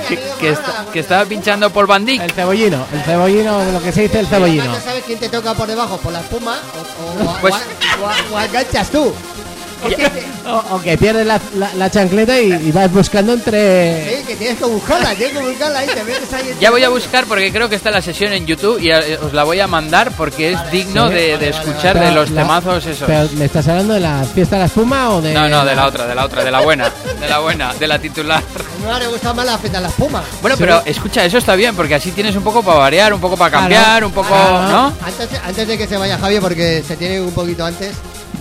[0.08, 2.20] que, que está, que estaba pinchando Van Dyck.
[2.22, 4.64] El cebollino, el cebollino, lo que se dice el Y cebollino.
[4.64, 8.34] no sabes quién te toca por debajo, por la espuma o, o, o- Pues- o-
[8.34, 9.14] o- o enganchas tú.
[10.72, 14.16] O, que pierdes la, la- la chancleta y, y vas buscando entre...
[14.20, 16.54] sí, que tienes que buscarla, tienes que buscarla ahí, te metes ahí.
[16.60, 19.32] Ya voy a buscar porque creo que está la sesión en YouTube y eh, os
[19.34, 21.14] la voy a mandar porque es digno Sí.
[21.14, 23.06] de, de Vale, vale, escuchar Pero de los la- temazos esos.
[23.06, 25.34] Pero, ¿me estás hablando de la fiesta de la espuma o de...?
[25.34, 26.90] No, no, de la otra, de la otra, de la buena,
[27.20, 28.42] de la buena, de la titular.
[28.86, 30.22] Mí me gusta más la feta de la espuma.
[30.40, 30.62] Bueno, Sí.
[30.62, 33.50] pero escucha, eso está bien porque así tienes un poco para variar, un poco para
[33.50, 34.06] cambiar, Claro.
[34.08, 34.68] un poco, Claro.
[34.68, 34.92] ¿no?
[35.04, 37.94] Antes, antes de que se vaya Javier, porque se tiene un poquito antes.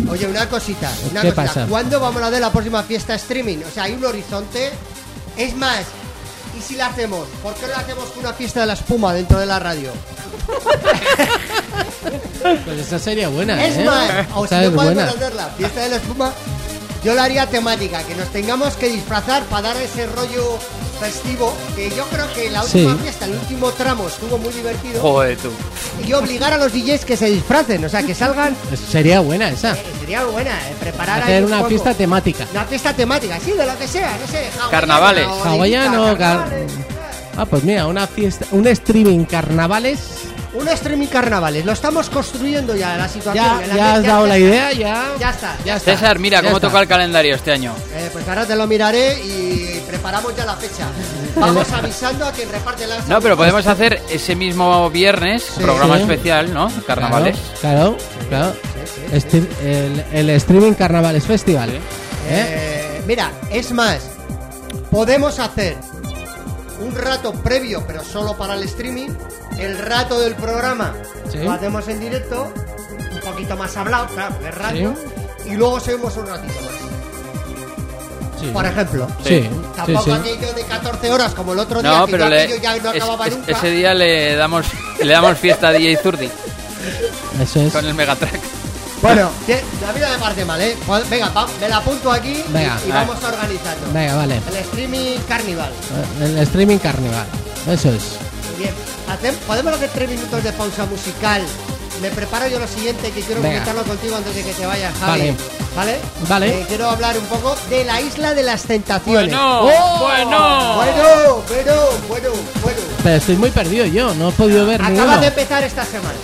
[0.10, 1.54] Oye, una cosita, una ¿Qué cosita.
[1.54, 1.66] pasa?
[1.68, 3.58] ¿Cuándo vamos a ver la próxima fiesta streaming?
[3.70, 4.72] O sea, hay un horizonte.
[5.38, 5.80] Es más,
[6.58, 7.28] ¿y si la hacemos?
[7.42, 9.92] ¿Por qué no la hacemos con una fiesta de la espuma dentro de la radio?
[12.66, 13.84] Pues esa sería buena, Es ¿eh?
[13.84, 15.06] más, o si no podemos buena.
[15.10, 16.32] hacerla, fiesta de la espuma,
[17.06, 20.58] yo la haría temática, que nos tengamos que disfrazar para dar ese rollo
[21.00, 23.00] festivo, que yo creo que la última Sí.
[23.04, 25.50] fiesta, el último tramo estuvo muy divertido, Joder, tú.
[26.08, 28.56] y obligar a los DJs que se disfracen, o sea, que salgan,
[28.90, 29.74] Sería buena esa.
[29.74, 31.70] eh, sería buena, eh, preparar Hacer un una poco.
[31.70, 32.46] fiesta temática.
[32.52, 35.28] Una fiesta temática, sí, de lo que sea, no sé, Carnavales.
[35.28, 36.72] Hawaiano, car- carnavales.
[37.38, 40.00] Ah, pues mira, una fiesta, un streaming carnavales.
[40.58, 43.44] Un streaming carnavales, lo estamos construyendo ya, la situación.
[43.62, 44.48] Ya, la ya has dado la está.
[44.50, 45.06] idea, ya.
[45.20, 45.92] Ya está, Ya está.
[45.92, 46.68] César, mira Ya cómo está.
[46.70, 47.74] toca el calendario este año.
[47.94, 50.88] Eh, pues ahora te lo miraré y preparamos ya la fecha.
[51.36, 56.02] Vamos avisando a quien reparte la No, pero podemos hacer ese mismo viernes, programa Sí.
[56.04, 56.72] especial, ¿no?
[56.88, 57.38] Carnavales.
[57.60, 57.98] Claro,
[58.30, 58.54] claro.
[60.14, 61.70] El streaming carnavales festival.
[61.70, 61.80] ¿eh?
[62.30, 64.00] Eh, mira, es más,
[64.90, 65.76] podemos hacer
[66.82, 69.10] un rato previo, pero solo para el streaming,
[69.60, 70.94] el rato del programa
[71.32, 71.40] Sí.
[71.40, 72.54] lo hacemos en directo,
[73.12, 74.94] un poquito más hablado, claro, de radio,
[75.46, 76.72] y luego seguimos un ratito más.
[78.40, 78.48] Sí.
[78.52, 79.08] Por ejemplo.
[79.26, 80.12] Sí, Tampoco sí.
[80.12, 82.70] aquello de 14 horas como el otro día, No, que pero ya le- aquello ya
[82.78, 83.52] no es- acababa es- nunca.
[83.52, 84.66] ese día le damos
[85.02, 86.30] le damos fiesta a DJ Zurdi
[87.42, 87.74] Eso es.
[87.74, 88.40] con el Megatrack.
[89.02, 89.54] Bueno, que-
[89.88, 90.76] a mí no me parece mal, ¿eh?
[90.86, 92.78] Pues, Venga, va- me la apunto aquí y- Venga.
[92.86, 93.92] y, vamos organizando.
[93.94, 94.42] Venga, vale.
[94.50, 95.72] El streaming carnival.
[96.22, 97.26] El streaming carnaval.
[97.70, 98.04] Eso es.
[98.58, 98.74] Bien.
[99.48, 101.42] ¿Podemos hacer tres minutos de pausa musical?
[102.02, 103.54] Me preparo yo lo siguiente que quiero Venga.
[103.64, 105.20] comentarlo contigo antes de que te vayas, Javi.
[105.22, 105.36] Vale.
[105.76, 106.00] ¿Vale?
[106.28, 106.48] Vale.
[106.62, 109.28] Eh, quiero hablar un poco de la isla de las tentaciones.
[109.30, 110.00] Bueno, ¡Oh!
[110.00, 110.76] bueno.
[110.76, 111.74] Bueno, bueno,
[112.08, 112.30] bueno,
[112.62, 112.80] bueno.
[113.04, 115.22] Pero estoy muy perdido yo, no he podido ver Acaba ninguno.
[115.22, 116.16] de empezar esta semana.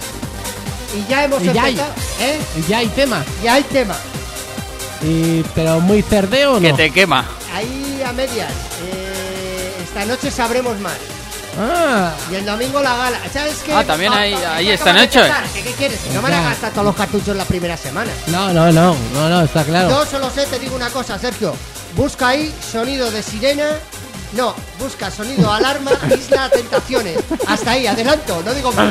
[0.98, 1.72] Y ya hemos Y ya hay.
[1.80, 2.40] empezado, ¿eh?
[2.58, 3.24] Y Ya hay tema.
[3.44, 3.96] Ya hay tema.
[5.04, 6.62] Y, pero muy cerdeo o no.
[6.62, 7.26] Que te quema.
[7.56, 8.52] Ahí a medias.
[8.86, 10.94] Eh, esta noche sabremos más.
[11.60, 13.20] Ah, Y el domingo la gala.
[13.32, 13.74] ¿Sabes qué?
[13.74, 14.34] Ah, también pa- ahí
[15.54, 16.00] ¿Qué, qué quieres?
[16.14, 18.12] No van a gastar todos los cartuchos la primera semana.
[18.28, 19.90] no, no, no, no, no, está claro.
[19.90, 21.54] Yo solo sé, te digo una cosa, Sergio.
[21.96, 23.66] Busca ahí sonido de sirena.
[24.34, 27.18] No, busca sonido alarma, isla tentaciones.
[27.48, 28.88] Hasta ahí, adelanto, no digo más.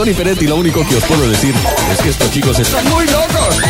[0.00, 1.54] Tony Peret y lo único que os puedo decir
[1.92, 3.60] es que estos chicos están muy locos.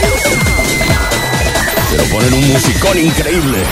[1.91, 3.65] Pero ponen un musicón increíble.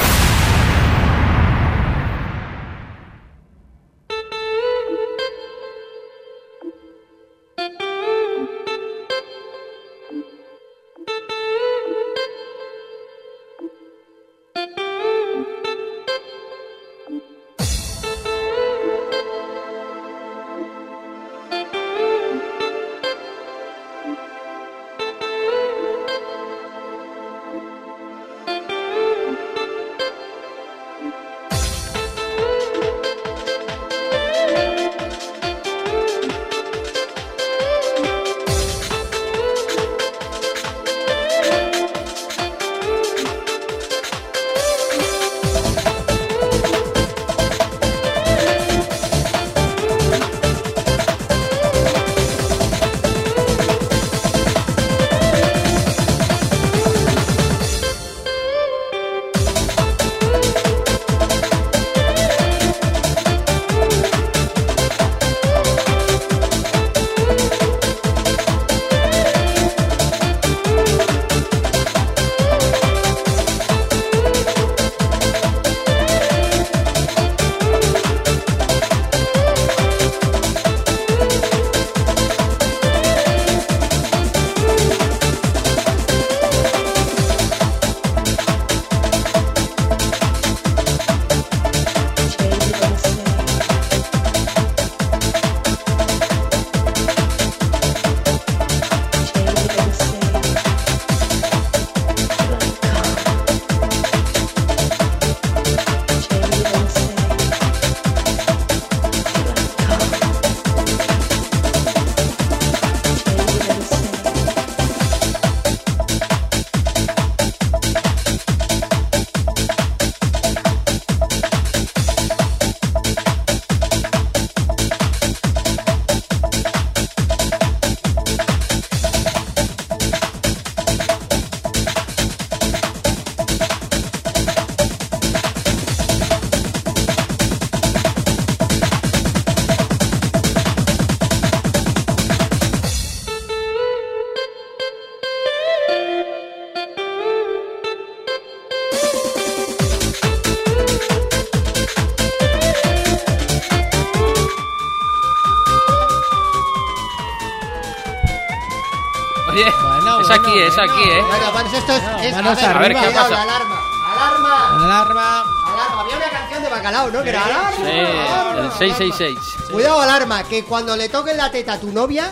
[160.79, 161.23] Bueno, aquí, ¿eh?
[161.23, 162.03] Bueno, pues esto es.
[162.27, 163.01] es- manos a ver, arriba.
[163.01, 163.31] cuidado, ¿qué pasa?
[163.31, 163.81] la alarma.
[164.11, 164.85] ¡Alarma!
[164.85, 165.45] Alarma.
[165.75, 166.01] Alarma.
[166.03, 167.23] Había una canción de bacalao, ¿no?
[167.23, 167.71] Que era alarma.
[167.77, 169.39] Sí, alarma, el 666.
[169.39, 169.73] alarma.
[169.73, 172.31] Cuidado, alarma, que cuando le toque la teta a tu novia,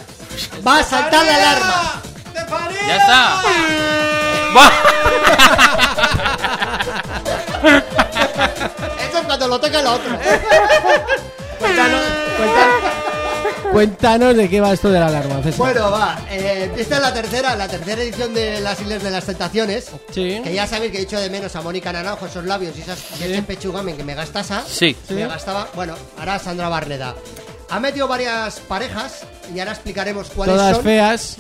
[0.67, 2.03] va a saltar la alarma.
[2.87, 3.37] Ya está.
[9.09, 10.19] Eso es cuando lo toque el otro.
[11.59, 12.01] Cuéntanos,
[12.37, 12.75] cuéntanos,
[13.73, 15.59] cuéntanos de qué va esto de la alarma, César.
[15.59, 16.17] Bueno, va.
[16.31, 16.46] eh,
[16.77, 19.87] esta es la tercera, la tercera edición de las Islas de las Tentaciones.
[20.13, 20.41] Sí.
[20.43, 22.99] Que ya sabéis que he hecho de menos a Mónica Naranjo, esos labios y, esas,
[23.21, 24.65] ese pechugamen que me gastasa.
[24.67, 24.97] Sí.
[25.11, 25.69] Me gastaba.
[25.75, 27.15] Bueno, ahora Sandra Barneda.
[27.69, 29.23] Ha metido varias parejas
[29.55, 30.85] y ahora explicaremos cuáles Todas son.
[30.85, 31.37] feas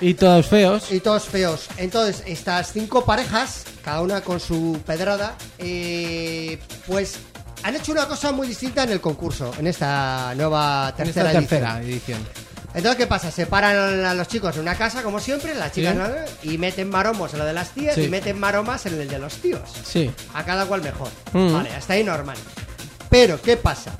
[0.00, 0.90] y todos feos.
[0.92, 1.68] Y todos feos.
[1.78, 7.16] Entonces, estas cinco parejas, cada una con su pedrada, eh, pues
[7.62, 11.38] han hecho una cosa muy distinta en el concurso, en esta nueva En tercera esta
[11.38, 11.60] edición.
[11.60, 12.26] tercera edición.
[12.74, 13.30] Entonces, ¿qué pasa?
[13.32, 15.98] Separan a los chicos en una casa, como siempre, las chicas, Sí.
[15.98, 16.52] ¿no?
[16.52, 18.02] y meten maromos en lo de las tías Sí.
[18.02, 19.62] y meten maromas en el de los tíos.
[19.84, 20.10] Sí.
[20.34, 21.08] A cada cual mejor.
[21.32, 21.52] Mm.
[21.52, 22.36] Vale, hasta ahí normal.
[23.08, 23.90] Pero, ¿qué pasa?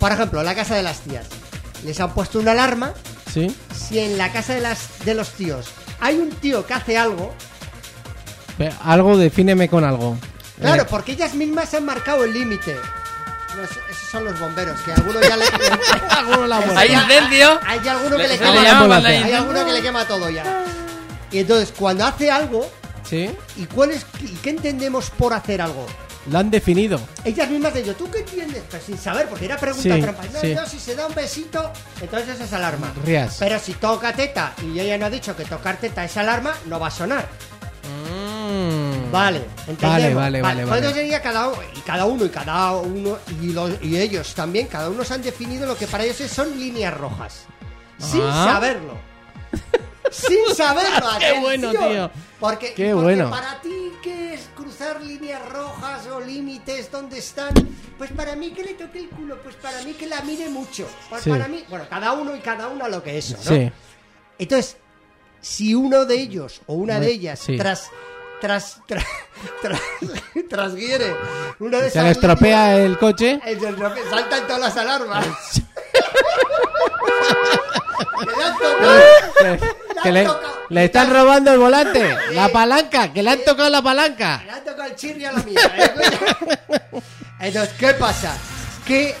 [0.00, 1.26] Por ejemplo, la casa de las tías.
[1.84, 2.92] Les han puesto una alarma
[3.32, 3.54] Sí.
[3.72, 5.68] si en la casa de, las, de los tíos
[6.00, 7.32] hay un tío que hace algo.
[8.82, 10.16] Algo, defíneme con algo.
[10.60, 12.74] Claro, Eh, porque ellas mismas han marcado el límite.
[13.56, 15.44] No, esos son los bomberos, que algunos ya le.
[16.10, 16.76] Alguno la muerte.
[16.78, 17.58] Hay incendio.
[17.66, 18.96] Hay alguno que Le- le se le quema.
[18.96, 20.64] hay alguno que le quema todo ya.
[21.30, 22.70] Y entonces, cuando hace algo,
[23.08, 23.30] Sí.
[23.56, 25.86] ¿y cuál es, y qué entendemos por hacer algo?
[26.30, 27.00] Lo han definido.
[27.24, 28.62] Ellas mismas de yo, ¿tú qué entiendes?
[28.70, 30.22] Pues sin saber, porque era pregunta Sí, trampa.
[30.32, 30.54] No, sí.
[30.54, 31.72] no, si se da un besito,
[32.02, 32.92] entonces esa es alarma.
[33.04, 33.36] Rías.
[33.38, 36.78] Pero si toca teta, y ella no ha dicho que tocar teta es alarma, no
[36.78, 37.26] va a sonar.
[38.12, 38.87] Mm.
[39.10, 39.82] Vale, entendemos.
[39.90, 40.94] Vale, vale, vale, ¿Cuánto vale.
[40.94, 41.58] sería cada uno?
[41.76, 45.22] Y cada uno, y cada uno, y, los- y ellos también, cada uno se han
[45.22, 47.44] definido lo que para ellos son líneas rojas.
[47.98, 48.50] Sin Ah.
[48.52, 48.94] saberlo.
[50.10, 51.06] sin saberlo.
[51.18, 51.42] Qué atención.
[51.42, 52.10] bueno, tío.
[52.40, 53.30] Porque, Qué porque bueno.
[53.30, 56.90] para ti, ¿qué es cruzar líneas rojas o límites?
[56.90, 57.52] ¿Dónde están?
[57.98, 60.86] Pues para mí que le toque el culo, pues para mí que la mire mucho.
[61.10, 61.30] Pues Sí.
[61.30, 63.56] para mí, bueno, cada uno y cada una lo que es eso, ¿no?
[63.56, 63.72] Sí.
[64.38, 64.76] Entonces,
[65.40, 67.56] si uno de ellos o una de ellas sí.
[67.56, 67.88] tras
[68.40, 69.04] tras tras
[69.62, 69.80] tras
[70.48, 71.14] trasguiere
[71.58, 73.40] una de Se le estropea el coche.
[73.44, 73.60] el
[74.10, 75.26] saltan todas las alarmas.
[78.18, 79.62] Que le
[80.02, 80.28] Que, le,
[80.68, 82.16] le están robando el volante.
[82.32, 83.12] La palanca.
[83.12, 84.42] Que le han tocado la palanca.
[84.44, 85.60] Le han tocado el chirri a la mía.
[85.76, 87.00] ¿eh?
[87.40, 88.36] Entonces, ¿qué pasa?
[88.86, 89.14] Que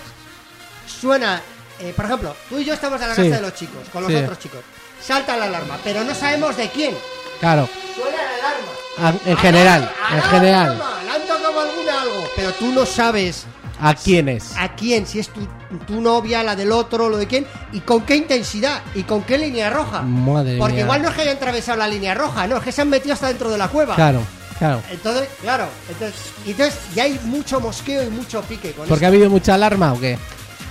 [0.86, 1.40] suena,
[1.80, 3.22] eh, por ejemplo, tú y yo estamos en la Sí.
[3.24, 4.16] casa de los chicos, con los Sí.
[4.18, 4.60] otros chicos.
[5.02, 6.96] Salta la alarma, pero no sabemos de quién.
[7.40, 7.68] Claro.
[7.94, 9.18] Suena la alarma.
[9.26, 9.82] A- En general.
[10.10, 10.66] En Alarma, general.
[10.66, 12.24] alarma, Le han tocado alguna algo.
[12.36, 13.44] Pero tú no sabes
[13.80, 14.56] ¿A quiénes?
[14.56, 15.46] a quién, si es tu,
[15.86, 19.38] tu novia, la del otro, lo de quién, y con qué intensidad, y con qué
[19.38, 20.02] línea roja.
[20.02, 20.82] Madre Porque mía.
[20.84, 23.14] igual no es que hayan atravesado la línea roja, no, es que se han metido
[23.14, 23.94] hasta dentro de la cueva.
[23.94, 24.20] Claro.
[24.58, 24.82] Claro.
[24.90, 29.16] Entonces, claro, entonces, entonces ya hay mucho mosqueo y mucho pique con Porque ha esto.
[29.16, 30.18] habido mucha alarma o qué?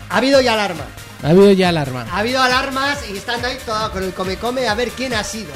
[0.10, 0.84] Ha habido ya alarma.
[1.24, 2.06] Ha habido ya alarma.
[2.12, 5.52] Ha habido alarmas y están ahí todo con el come-come a ver quién ha sido.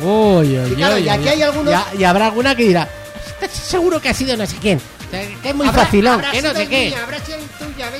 [0.00, 2.88] Uy, uy, Y claro, uy, y aquí hay algunos- Y, habrá alguna que dirá,
[3.26, 4.80] "Estás seguro que ha sido no sé quién.
[5.10, 5.82] Que es muy Habrá-
[6.14, 6.86] habrá que no sé qué.
[6.90, 7.90] mía, habrá sido tuya.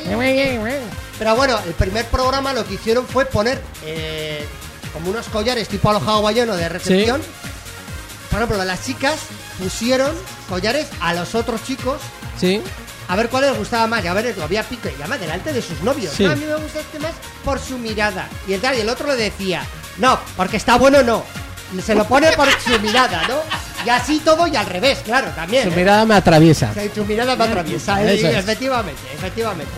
[1.18, 4.44] Pero bueno, el primer programa lo que hicieron fue poner eh,
[4.92, 7.22] como unos collares tipo a los hawaiano de recepción.
[8.30, 9.14] Por ejemplo, las chicas
[9.58, 10.12] pusieron
[10.48, 11.96] collares a los otros chicos
[12.38, 12.60] Sí,
[13.08, 14.04] a ver cuál les gustaba más.
[14.04, 14.90] Y a ver, había pique.
[14.96, 16.12] Y además delante de sus novios.
[16.14, 16.24] Sí.
[16.24, 17.12] No, a mí me gusta este más
[17.44, 18.28] por su mirada.
[18.46, 19.64] Y el, tal, y el otro le decía,
[19.96, 21.24] no, porque está bueno, no.
[21.84, 23.36] Se lo pone por su mirada, ¿no?
[23.86, 25.64] Y así todo y al revés, claro, también.
[25.64, 25.76] su ¿eh?
[25.76, 26.70] mirada me atraviesa.
[26.70, 28.02] O sea, tu mirada me atraviesa.
[28.02, 28.14] ¿eh?
[28.16, 28.36] Eso es.
[28.36, 29.72] Efectivamente, efectivamente.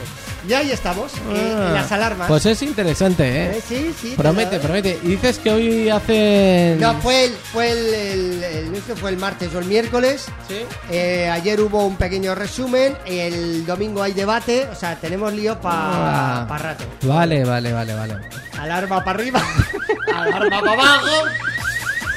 [0.49, 2.27] Y ahí estamos, eh, en Ah, las alarmas.
[2.27, 3.63] Pues es interesante, Eh, ¿eh?
[3.69, 4.15] sí, sí.
[4.17, 4.99] Promete, promete.
[5.03, 6.81] Y dices que hoy hacen...
[6.81, 10.25] No, fue el, fue el, el- el- fue el martes o el miércoles.
[10.49, 10.63] Sí.
[10.91, 12.97] Eh, ayer hubo un pequeño resumen.
[13.05, 14.67] El domingo hay debate.
[14.73, 16.59] O sea, tenemos lío para Ah.
[16.59, 16.85] rato.
[17.03, 18.17] Vale, vale, vale, vale.
[18.59, 19.43] Alarma para arriba,
[20.17, 21.27] alarma para abajo.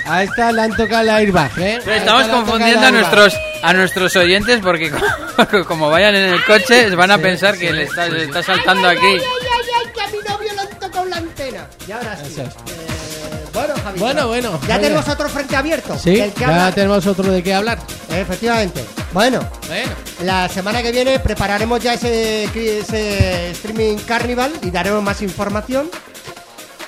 [0.05, 1.79] A esta le han tocado el airbag, ¿eh?
[1.83, 6.93] Pero estamos confundiendo a nuestros a nuestros oyentes porque como, como vayan en el coche
[6.95, 9.05] van a pensar que le está, le está saltando Ay, aquí.
[9.07, 11.67] Ay, ay, ay, ay, que a mi novio le han tocado la antena.
[11.87, 12.41] Y ahora sí.
[12.41, 12.45] Eh,
[13.53, 13.99] bueno, Javi.
[13.99, 15.97] Bueno, bueno, Ya tenemos otro frente abierto.
[15.97, 16.73] Sí, del que ya hablar.
[16.73, 17.77] tenemos otro de qué hablar.
[18.09, 18.83] Efectivamente.
[19.13, 19.91] Bueno, Bueno.
[20.23, 25.89] La semana que viene prepararemos ya ese, ese streaming carnival y daremos más información.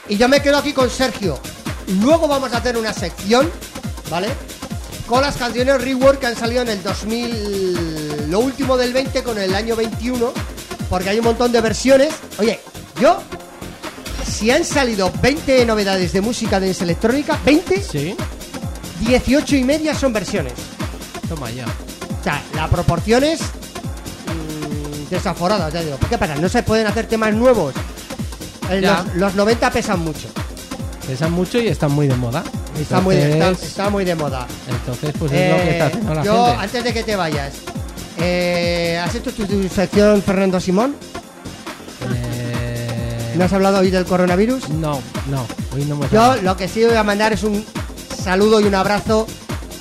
[0.09, 1.39] Y yo me quedo aquí con Sergio.
[1.87, 3.49] Luego vamos a hacer una sección,
[4.09, 4.29] ¿vale?
[5.07, 9.37] Con las canciones rework que han salido en el 2000, lo último del 20 con
[9.37, 10.33] el año 21,
[10.89, 12.13] porque hay un montón de versiones.
[12.39, 12.59] Oye,
[12.99, 13.21] yo,
[14.25, 18.15] si han salido 20 novedades de música de electrónica, 20, Sí.
[19.01, 20.53] 18 y media son versiones.
[21.29, 21.65] Toma ya.
[21.65, 25.97] O sea, la proporción es mm, desaforada, ya digo.
[26.09, 26.35] ¿Qué pasa?
[26.35, 27.75] No se pueden hacer temas nuevos.
[28.71, 28.81] Eh,
[29.15, 30.27] los 90 pesan mucho.
[31.07, 32.43] Pesan mucho y están muy de moda.
[32.79, 34.47] Está muy, está, Entonces- está muy de moda.
[34.67, 36.61] Entonces, pues es lo que está Eh, haciendo la yo, gente.
[36.63, 37.53] antes de que te vayas,
[38.17, 40.95] eh, ¿has hecho tu, tu sección, Fernando Simón?
[42.13, 44.69] Eh, ¿No has hablado hoy del coronavirus?
[44.69, 44.99] No,
[45.29, 47.65] no, hoy no me Yo lo que sí voy a mandar es un
[48.23, 49.27] saludo y un abrazo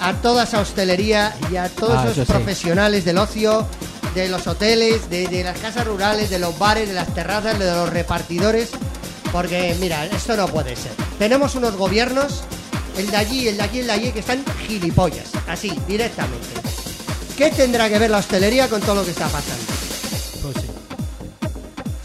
[0.00, 2.32] a toda esa hostelería y a todos Ah, esos sí.
[2.32, 3.66] profesionales del ocio,
[4.14, 7.64] de los hoteles, de, de las casas rurales, de los bares, de las terrazas, de
[7.70, 8.70] los repartidores.
[9.34, 10.92] Porque, mira, esto no puede ser.
[11.18, 12.44] Tenemos unos gobiernos,
[12.96, 15.32] el de allí, el de aquí, el de allí, que están gilipollas.
[15.48, 16.46] Así, directamente.
[17.36, 19.64] ¿Qué tendrá que ver la hostelería con todo lo que está pasando?
[20.40, 20.70] Pues sí.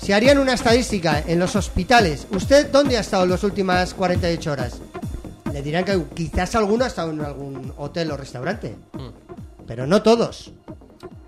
[0.02, 4.52] Si harían una estadística en los hospitales, ¿usted dónde ha estado en las últimas 48
[4.52, 4.80] horas?
[5.54, 8.76] Le dirán que quizás alguno ha estado en algún hotel o restaurante.
[9.68, 10.52] Pero no todos.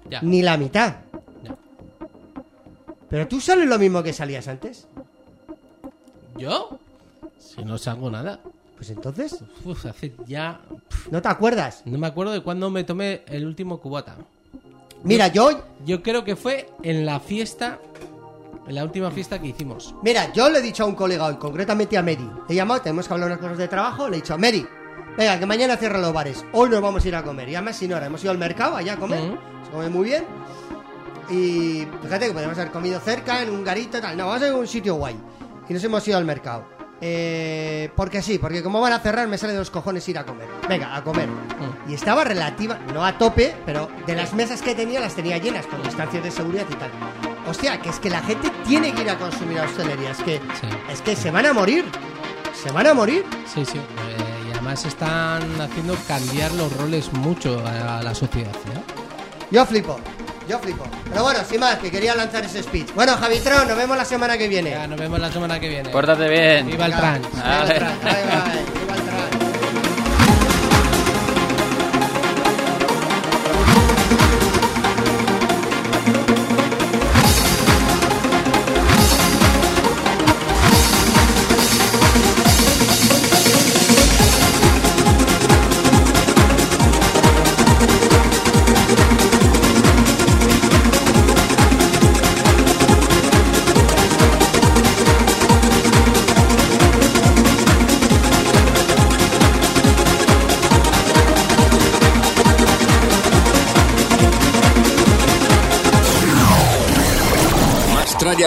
[0.09, 0.19] Ya.
[0.23, 0.95] Ni la mitad.
[1.43, 1.55] Ya.
[3.07, 4.87] Pero tú sales lo mismo que salías antes.
[6.37, 6.79] ¿Yo?
[7.37, 8.39] Si no salgo nada.
[8.75, 10.59] Pues entonces, Uf, hace ya.
[11.11, 11.83] ¿no te acuerdas?
[11.85, 14.15] No me acuerdo de cuándo me tomé el último cubata.
[15.03, 15.49] Mira, yo,
[15.85, 17.79] Yo creo que fue en la fiesta.
[18.67, 19.93] En la última fiesta que hicimos.
[20.03, 22.27] mira, yo le he dicho a un colega hoy, concretamente a Mary.
[22.47, 24.07] Le he llamado, tenemos que hablar unas cosas de trabajo.
[24.07, 24.65] Le he dicho, Mary,
[25.17, 26.45] venga, que mañana cierran los bares.
[26.53, 27.49] Hoy nos vamos a ir a comer.
[27.49, 29.21] Y además, sin hora, hemos ido al mercado allá a comer.
[29.31, 29.37] Ujú.
[29.65, 30.23] Se come muy bien.
[31.29, 34.15] Y fíjate que podemos haber comido cerca, en un garito y tal.
[34.17, 35.15] No, vamos a ir a un sitio guay.
[35.71, 36.65] Y nos hemos ido al mercado.
[36.99, 40.25] Eh, porque sí, porque como van a cerrar, me sale de los cojones ir a
[40.25, 40.49] comer.
[40.67, 41.29] Venga, a comer.
[41.87, 45.65] Y estaba relativa, no a tope, pero de las mesas que tenía las tenía llenas
[45.67, 46.89] con distancias de seguridad y tal.
[47.47, 50.11] Hostia, que es que la gente tiene que ir a consumir a hostelería.
[50.11, 50.67] Es que, Sí.
[50.91, 51.85] es que se van a morir.
[52.53, 53.23] ¿Se van a morir?
[53.47, 53.77] Sí, sí.
[53.77, 58.51] eh, y además están haciendo cambiar los roles mucho a, a la sociedad.
[58.51, 58.81] ¿eh?
[59.51, 59.97] Yo flipo,
[60.51, 60.83] yo flipo.
[61.09, 62.93] Pero bueno, sin más, que quería lanzar ese speech.
[62.93, 64.71] Bueno, Javitron, nos vemos la semana que viene.
[64.71, 65.89] Ya, nos vemos la semana que viene.
[65.89, 66.67] Pórtate bien.
[66.67, 67.31] Viva el trans.
[67.31, 68.80] Viva el trans, bye, bye,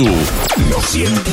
[0.00, 0.08] Tú
[0.70, 1.29] lo sientes?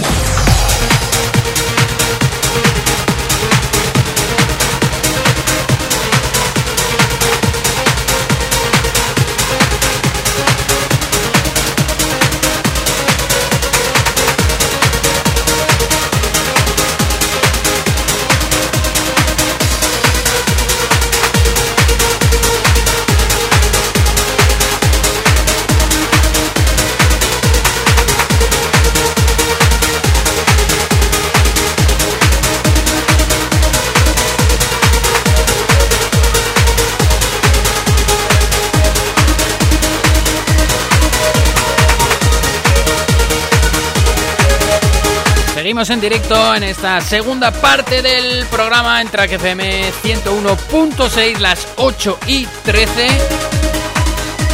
[45.89, 52.45] En directo en esta segunda parte del programa en Track FM 101.6, las 8 y
[52.45, 53.07] 13.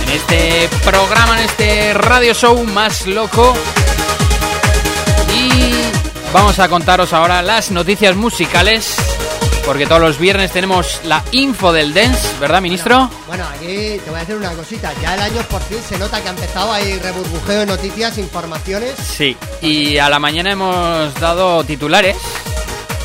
[0.03, 3.55] En este programa, en este radio show más loco.
[5.35, 5.71] Y
[6.31, 8.95] vamos a contaros ahora las noticias musicales.
[9.65, 13.09] Porque todos los viernes tenemos la info del dance, ¿verdad, ministro?
[13.27, 14.93] Bueno, aquí te voy a decir una cosita.
[15.01, 18.95] Ya el año por fin se nota que ha empezado ahí reburbujeo de noticias, informaciones.
[18.99, 22.17] Sí, y a la mañana hemos dado titulares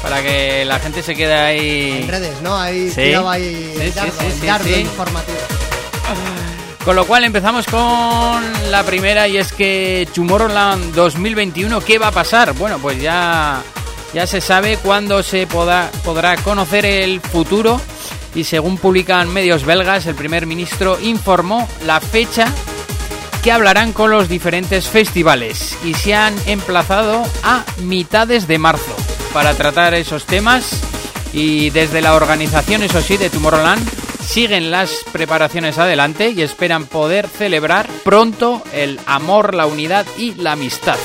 [0.03, 2.01] para que la gente se quede ahí.
[2.03, 2.59] En redes, ¿no?
[2.59, 3.15] Ahí Sí.
[3.15, 5.39] ahí Sí, el dardo, sí, el dardo informativo.
[6.85, 12.13] Con lo cual empezamos con la primera y es que Tomorrowland 2021, ¿qué va a
[12.13, 12.55] pasar?
[12.55, 13.63] Bueno, pues ya,
[14.13, 17.81] ya se sabe cuándo se podrá, podrá conocer el futuro
[18.35, 22.47] y según publican medios belgas, el primer ministro informó la fecha
[23.43, 28.95] que hablarán con los diferentes festivales y se han emplazado a mitades de marzo
[29.33, 30.81] para tratar esos temas
[31.33, 33.87] y desde la organización, eso sí, de Tomorrowland
[34.21, 40.53] siguen las preparaciones adelante y esperan poder celebrar pronto el amor, la unidad y la
[40.53, 40.99] amistad.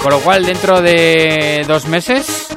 [0.00, 2.48] Con lo cual, dentro de dos meses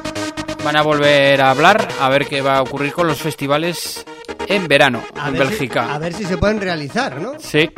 [0.64, 4.04] van a volver a hablar a ver qué va a ocurrir con los festivales
[4.48, 5.94] en verano A en si- Bélgica.
[5.94, 7.32] a ver si se pueden realizar, ¿no?
[7.38, 7.70] Sí.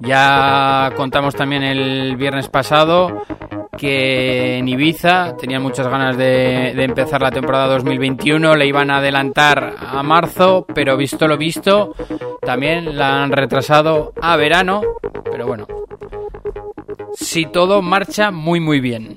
[0.00, 3.22] Ya contamos también el viernes pasado
[3.76, 8.98] que en Ibiza tenían muchas ganas de, de empezar la temporada 2021, le iban a
[8.98, 11.94] adelantar a marzo, pero visto lo visto,
[12.42, 14.82] también la han retrasado a verano,
[15.30, 15.66] pero bueno,
[17.14, 19.14] si todo marcha muy muy bien.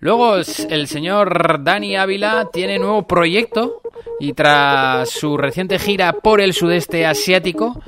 [0.00, 3.82] Luego el señor Dani Ávila tiene nuevo proyecto
[4.18, 7.82] y tras su reciente gira por el sudeste asiático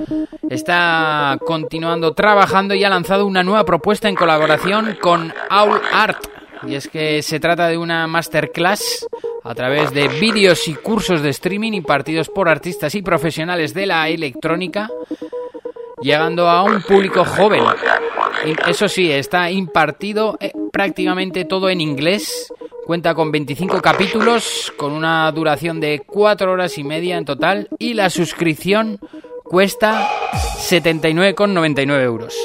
[0.47, 6.23] está continuando trabajando y ha lanzado una nueva propuesta en colaboración con All Art.
[6.67, 9.07] Y es que se trata de una masterclass
[9.43, 14.07] a través de vídeos y cursos de streaming impartidos por artistas y profesionales de la
[14.07, 14.89] electrónica
[16.01, 17.63] llegando a un público joven.
[18.45, 22.51] Y Eso sí, está impartido eh, prácticamente todo en inglés.
[22.85, 27.69] Cuenta con 25 capítulos, con una duración de 4 horas y media en total.
[27.79, 28.99] Y la suscripción
[29.43, 32.35] cuesta 79,99 euros.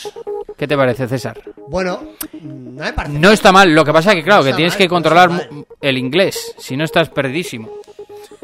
[0.56, 1.40] ¿Qué te parece, César?
[1.68, 2.00] Bueno,
[2.42, 3.18] no me parece.
[3.18, 5.48] No está mal, lo que pasa que, claro, No que tienes mal, que controlar
[5.80, 6.54] el inglés.
[6.58, 7.70] Si no, estás perdidísimo.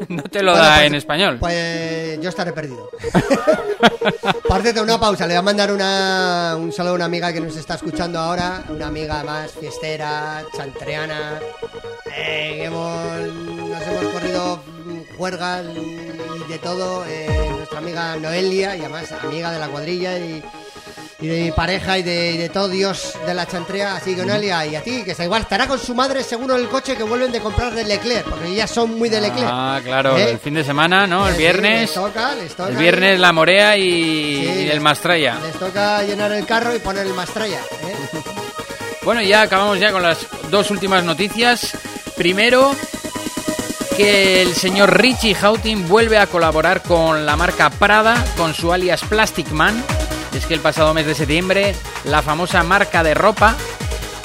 [0.09, 1.37] No te lo Bueno, da pues- en español.
[1.39, 2.89] Pues yo estaré perdido.
[4.47, 5.25] Parte de una pausa.
[5.25, 8.63] Le voy a mandar una, un saludo a una amiga que nos está escuchando ahora.
[8.69, 11.39] Una amiga más fiestera, chantreana.
[12.15, 13.19] eh, hemos,
[13.69, 14.59] nos hemos corrido
[15.17, 17.05] juergas y de todo.
[17.07, 20.43] eh, nuestra amiga Noelia, y además amiga de la cuadrilla y,
[21.21, 23.95] y de mi pareja y de, y de todo Dios de la chantrea.
[23.95, 26.61] Así que Noelia, y a ti, que está igual, estará con su madre seguro en
[26.61, 29.47] el coche que vuelven de comprar de Leclerc, porque ellas son muy de Leclerc.
[29.49, 30.31] Ah, claro, ¿Eh?
[30.31, 31.27] el fin de semana, ¿no?
[31.27, 31.81] El Sí, viernes.
[31.81, 35.39] les toca, les toca El viernes la morea y, Sí, y el les- Mastraya.
[35.41, 37.59] Les toca llenar el carro y poner el mastralla.
[37.59, 37.95] ¿eh?
[39.03, 40.17] Bueno, ya acabamos ya con las
[40.49, 41.77] dos últimas noticias.
[42.17, 42.75] Primero,
[43.95, 49.01] que el señor Richie Houghton vuelve a colaborar con la marca Prada con su alias
[49.07, 49.83] Plastic Man.
[50.35, 53.55] Es que el pasado mes de septiembre la famosa marca de ropa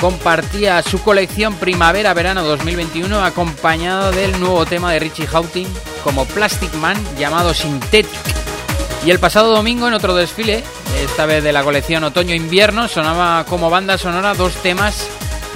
[0.00, 5.66] compartía su colección primavera-verano 2021 acompañado del nuevo tema de Richie Houghton
[6.02, 8.10] como Plastic Man llamado Synthetic.
[9.06, 10.64] Y el pasado domingo en otro desfile,
[11.00, 15.08] esta vez de la colección Otoño-Invierno, sonaba como banda sonora dos temas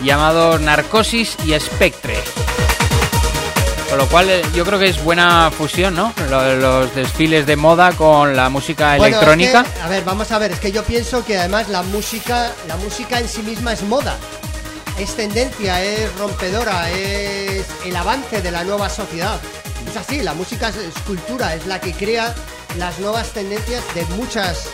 [0.04, 2.14] llamados Narcosis y Spectre.
[3.94, 6.12] Con lo cual eh, yo creo que es buena fusión, ¿no?
[6.28, 9.62] Lo- Los desfiles de moda con la música Bueno, es electrónica.
[9.62, 12.76] que, a ver, vamos a ver, es que yo pienso que además la música, la
[12.76, 14.16] música en sí misma es moda.
[14.98, 19.38] Es tendencia, es rompedora, es el avance de la nueva sociedad.
[19.88, 22.34] Es así, la música es, es cultura, es la que crea
[22.76, 24.64] las nuevas tendencias de muchas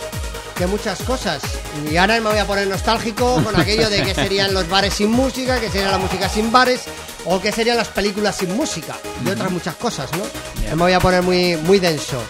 [0.59, 1.43] de muchas cosas.
[1.91, 5.11] Y ahora me voy a poner nostálgico con aquello de que serían los bares sin
[5.11, 6.83] música, que sería la música sin bares,
[7.27, 10.25] o que serían las películas sin música, y otras muchas cosas, ¿no?
[10.71, 12.23] Me voy a poner muy, muy denso.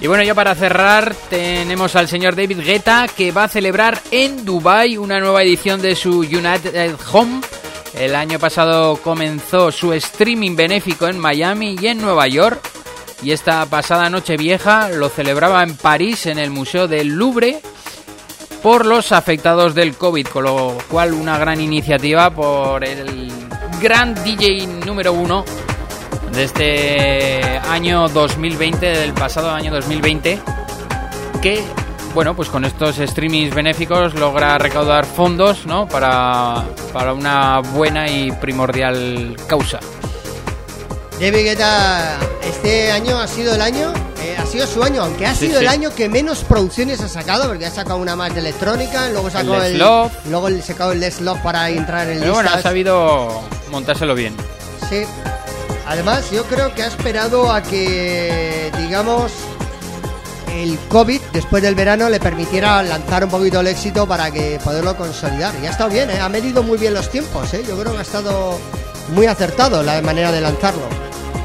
[0.00, 4.44] Y bueno, ya para cerrar tenemos al señor David Guetta que va a celebrar en
[4.44, 7.40] Dubai una nueva edición de su United Home.
[7.94, 12.60] El año pasado comenzó su streaming benéfico en Miami y en Nueva York.
[13.22, 17.62] Y esta pasada noche vieja lo celebraba en París en el Museo del Louvre
[18.62, 23.30] por los afectados del COVID, con lo cual una gran iniciativa por el
[23.80, 25.44] gran DJ número uno
[26.32, 30.38] de este año 2020, del pasado año 2020,
[31.40, 31.62] que
[32.14, 35.86] bueno, pues con estos streamings benéficos logra recaudar fondos, ¿no?
[35.86, 39.80] Para, para una buena y primordial causa.
[41.20, 45.34] David Guetta, este año ha sido el año, eh, ha sido su año, aunque ha
[45.34, 48.40] Sí, sido el año que menos producciones ha sacado, porque ha sacado una más de
[48.40, 50.12] electrónica, luego sacó el, Love.
[50.28, 54.36] luego el sacado el Let's Love para entrar en Pero bueno, ha sabido montárselo bien.
[54.90, 55.04] Sí.
[55.86, 59.32] Además, yo creo que ha esperado a que, digamos,
[60.52, 64.96] el COVID después del verano le permitiera lanzar un poquito el éxito para que poderlo
[64.96, 65.54] consolidar.
[65.62, 66.20] Y ha estado bien, ¿eh?
[66.20, 67.54] ha medido muy bien los tiempos.
[67.54, 67.64] ¿eh?
[67.66, 68.58] Yo creo que ha estado
[69.10, 70.82] muy acertado la manera de lanzarlo.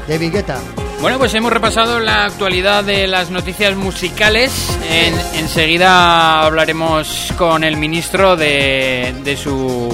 [0.08, 0.58] De Guetta.
[1.00, 4.52] Bueno, pues hemos repasado la actualidad de las noticias musicales.
[4.88, 9.88] En- enseguida hablaremos con el ministro de, de su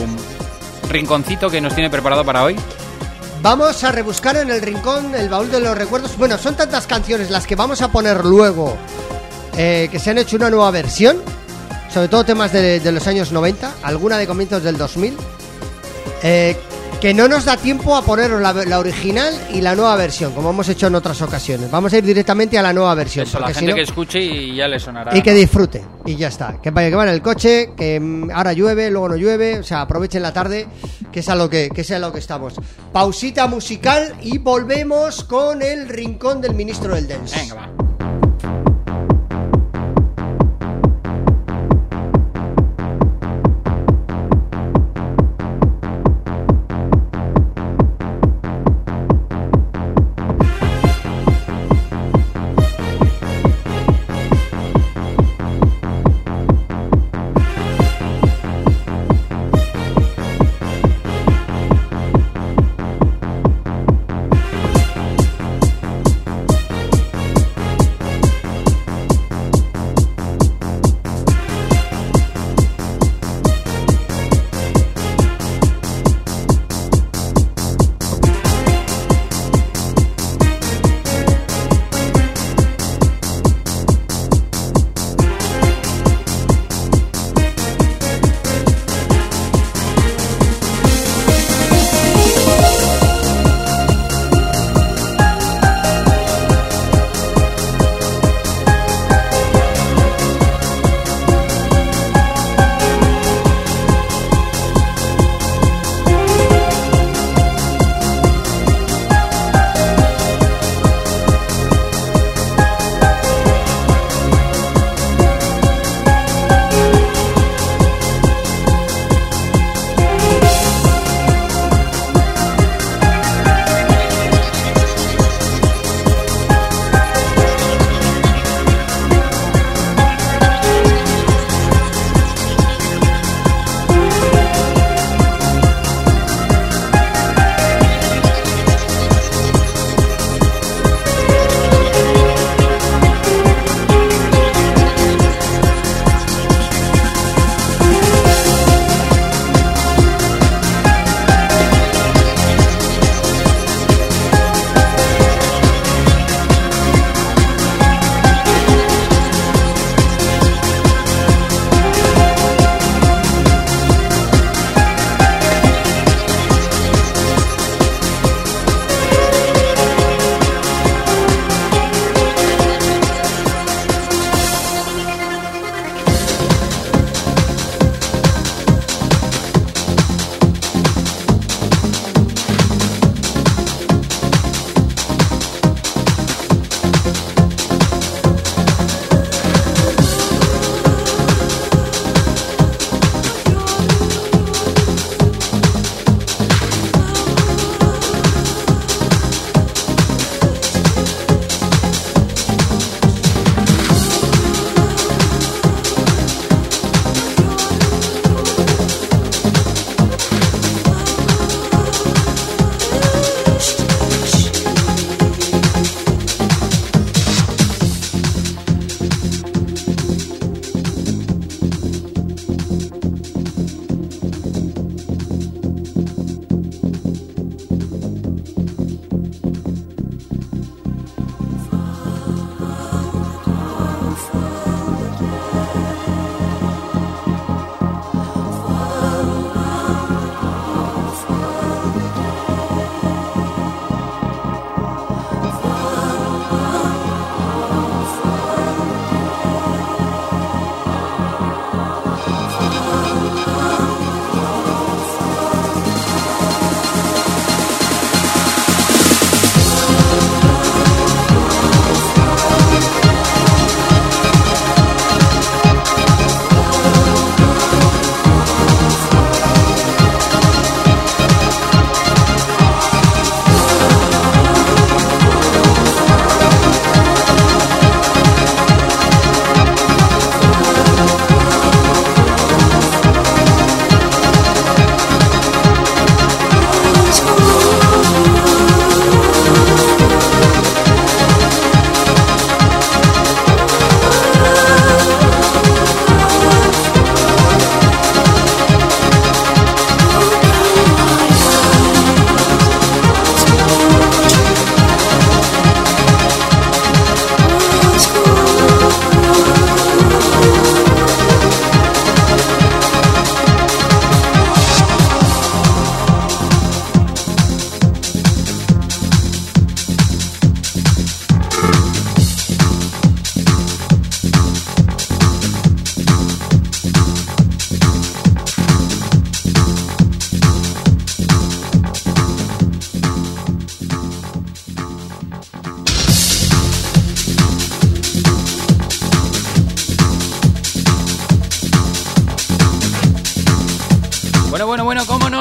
[0.89, 2.57] rinconcito que nos tiene preparado para hoy.
[3.41, 6.17] Vamos a rebuscar en el rincón el baúl de los recuerdos.
[6.19, 8.77] Bueno, son tantas canciones las que vamos a poner luego
[9.57, 11.19] eh, que se han hecho una nueva versión.
[11.93, 15.17] Sobre todo temas de, de los años 90, alguna de comienzos del 2000.
[16.23, 16.57] eh,
[17.01, 20.51] que no nos da tiempo a poner la, la original y la nueva versión, como
[20.51, 21.71] hemos hecho en otras ocasiones.
[21.71, 23.27] Vamos a ir directamente a la nueva versión.
[23.27, 25.17] Eso, la gente que escuche y ya le sonará.
[25.17, 25.85] y que disfrute.
[26.05, 26.61] Y ya está.
[26.61, 29.61] Que vaya que va en el coche, que mm, ahora llueve, luego no llueve.
[29.61, 30.67] O sea, aprovechen la tarde,
[31.13, 32.55] que es a lo que, que es a lo que estamos.
[32.93, 37.37] Pausita musical y volvemos con el rincón del ministro del Dance.
[37.39, 37.88] Venga, va.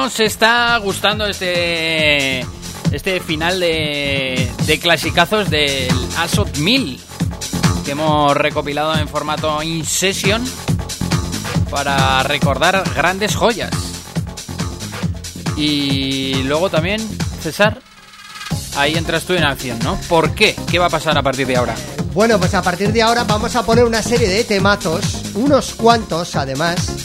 [0.08, 2.40] Nos está gustando este
[2.92, 6.98] este final de, clasicazos del Asot 1000
[7.84, 10.42] que hemos recopilado en formato in session
[11.68, 13.70] para recordar grandes joyas.
[15.58, 17.06] Y luego también,
[17.42, 17.82] César,
[18.78, 20.00] ahí entras tú en acción, ¿no?
[20.08, 20.56] ¿Por qué?
[20.70, 21.74] ¿Qué va a pasar a partir de ahora?
[22.14, 25.04] Bueno, pues a partir de ahora vamos a poner una serie de temazos,
[25.34, 26.97] unos cuantos además,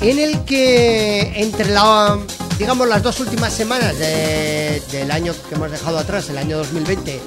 [0.00, 2.18] en el que entre la,
[2.58, 7.20] digamos, las dos últimas semanas de- del año que hemos dejado atrás, el año 2020,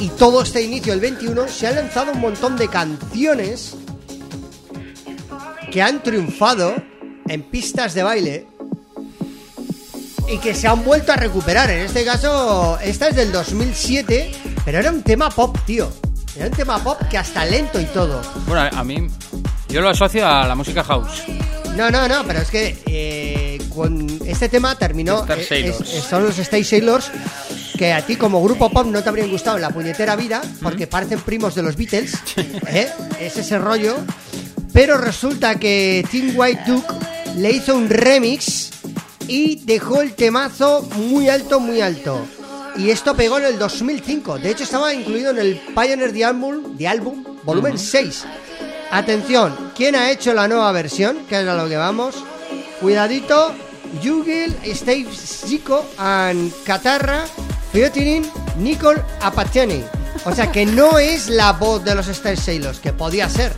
[0.00, 3.74] y todo este inicio del 21, se han lanzado un montón de canciones
[5.72, 6.74] que han triunfado
[7.28, 8.46] en pistas de baile
[10.30, 11.70] y que se han vuelto a recuperar.
[11.70, 14.32] En este caso, esta es del 2007,
[14.64, 15.90] pero era un tema pop, tío.
[16.36, 18.20] Era un tema pop que hasta lento y todo.
[18.46, 19.08] Bueno, a mí
[19.68, 21.22] yo lo asocio a la música house.
[21.78, 25.20] No, no, no, pero es que eh, con este tema terminó.
[25.20, 27.10] Star eh, es- es- son los Stay Sailors
[27.78, 30.88] que a ti como grupo pop no te habrían gustado en la puñetera vida porque
[30.88, 32.14] parecen primos de los Beatles.
[32.66, 32.88] ¿eh?
[33.20, 33.96] Es ese rollo.
[34.72, 36.86] Pero resulta que Tim White Duke
[37.36, 38.70] le hizo un remix
[39.28, 42.26] y dejó el temazo muy alto, muy alto.
[42.76, 44.38] Y esto pegó en el 2005.
[44.38, 48.24] De hecho, estaba incluido en el Pioneer de álbum, de álbum volumen 6.
[48.90, 51.24] Atención, ¿quién ha hecho la nueva versión?
[51.28, 52.16] Que es a lo que vamos.
[52.80, 53.54] Cuidadito,
[54.02, 57.24] Yugil, Steve Zico, and Catarra,
[57.72, 59.82] featuring Nicole Apatiani.
[60.24, 63.52] O sea que no es la voz de los Star Sailors, que podía ser.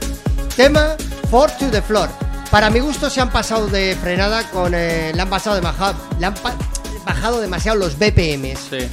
[0.57, 0.95] Tema
[1.31, 2.09] For to the Floor.
[2.51, 4.75] Para mi gusto se han pasado de frenada con...
[4.75, 6.35] eh, le han pasado de le han
[7.07, 8.89] bajado demasiado los BPMs Sí.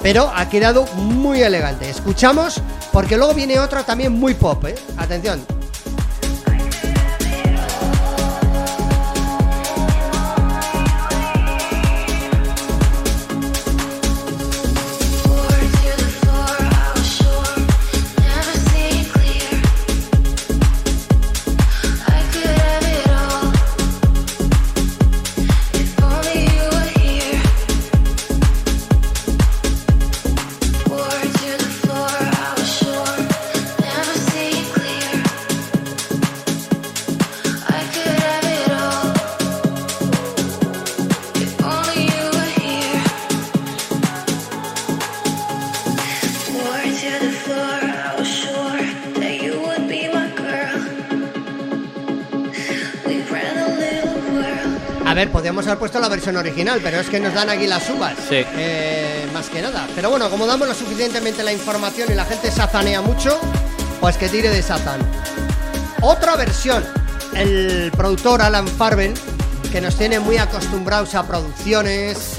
[0.00, 1.90] pero ha quedado muy elegante.
[1.90, 2.60] Escuchamos
[2.92, 4.74] porque luego viene otra también muy pop, ¿eh?
[4.96, 5.59] Atención.
[56.60, 58.14] Original, pero es que nos dan aquí las uvas.
[58.28, 58.44] Sí.
[58.56, 59.86] Eh, más que nada.
[59.94, 63.38] Pero bueno, como damos lo suficientemente la información y la gente sazanea mucho,
[64.00, 65.00] pues que tire de Satan.
[66.02, 66.84] Otra versión.
[67.34, 69.14] El productor Alan Farben,
[69.72, 72.38] que nos tiene muy acostumbrados a producciones,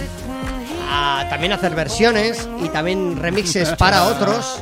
[0.90, 4.60] a también hacer versiones y también remixes para otros.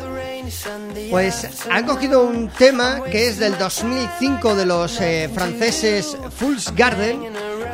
[1.10, 7.29] Pues han cogido un tema que es del 2005 de los eh, franceses Fools Garden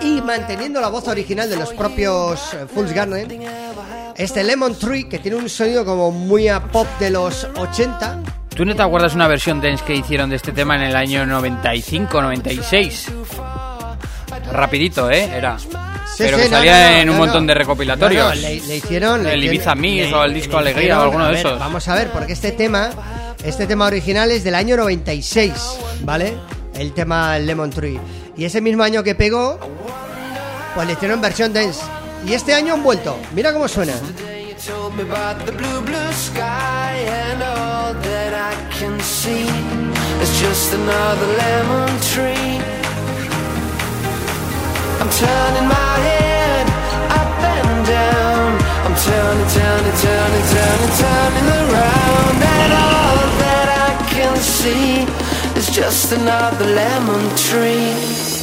[0.06, 3.42] y manteniendo la voz original de los propios eh, Fools Garden,
[4.16, 8.20] este Lemon Tree que tiene un sonido como muy a pop de los 80.
[8.56, 11.26] ¿Tú no te acuerdas una versión dance que hicieron de este tema en el año
[11.26, 13.08] 95, 96?
[14.52, 15.24] Rapidito, ¿eh?
[15.36, 15.58] Era.
[15.60, 15.66] Sí,
[16.20, 18.38] Pero sí, que salía no, no, en un no, montón de recopilatorios.
[18.38, 21.24] Le, le hicieron le El hicieron- Ibiza Mix o el disco Alegría hicieron- o alguno
[21.26, 21.60] a de ver, esos.
[21.60, 22.92] Vamos a ver, porque este tema,
[23.44, 25.52] este tema original es del año 96,
[26.04, 26.36] ¿vale?
[26.76, 28.00] El tema Lemon Tree.
[28.38, 29.58] Y ese mismo año que pegó,
[30.76, 31.82] pues le hicieron versión dance.
[32.26, 33.18] Y este año han vuelto.
[33.34, 33.94] Mira cómo suena.
[49.96, 55.25] Turning, turning, turning around, and all that I can see
[55.56, 58.35] is just another lemon tree.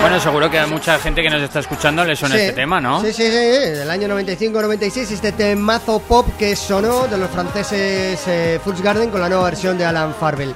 [0.00, 2.42] Bueno, seguro que a mucha gente que nos está escuchando le suena Sí.
[2.42, 3.00] este tema, ¿no?
[3.00, 8.60] Sí, sí, sí, del año 95-96, este temazo pop que sonó de los franceses eh,
[8.62, 10.54] Fools Garden con la nueva versión de Alan Farwell.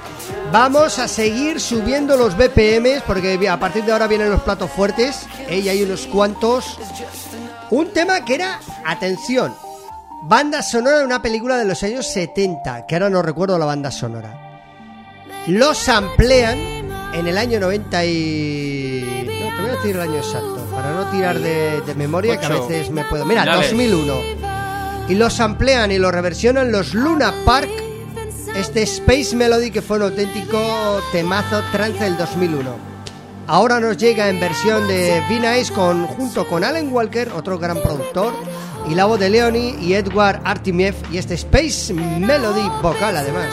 [0.51, 5.25] Vamos a seguir subiendo los BPMs porque a partir de ahora vienen los platos fuertes
[5.47, 6.77] eh, y hay unos cuantos.
[7.71, 9.53] Un tema que era, atención,
[10.23, 13.89] banda sonora de una película de los años 70, que ahora no recuerdo la banda
[13.91, 14.45] sonora.
[15.47, 16.78] Los amplían
[17.13, 19.25] en el año 90 y...
[19.41, 22.45] No, te voy a decir el año exacto, para no tirar de, de memoria, que
[22.45, 22.67] a Ocho.
[22.67, 23.25] veces me puedo...
[23.25, 23.63] Mira, Dale.
[23.63, 24.13] 2001.
[25.09, 27.69] Y los amplían y los reversionan los Luna Park,
[28.55, 32.89] este Space Melody que fue un auténtico temazo trance del 2001.
[33.47, 38.31] Ahora nos llega en versión de V-Nice con, junto con Alan Walker, otro gran productor,
[38.87, 43.47] y la voz de Leonie y Edward Artimiev y este Space Melody vocal además.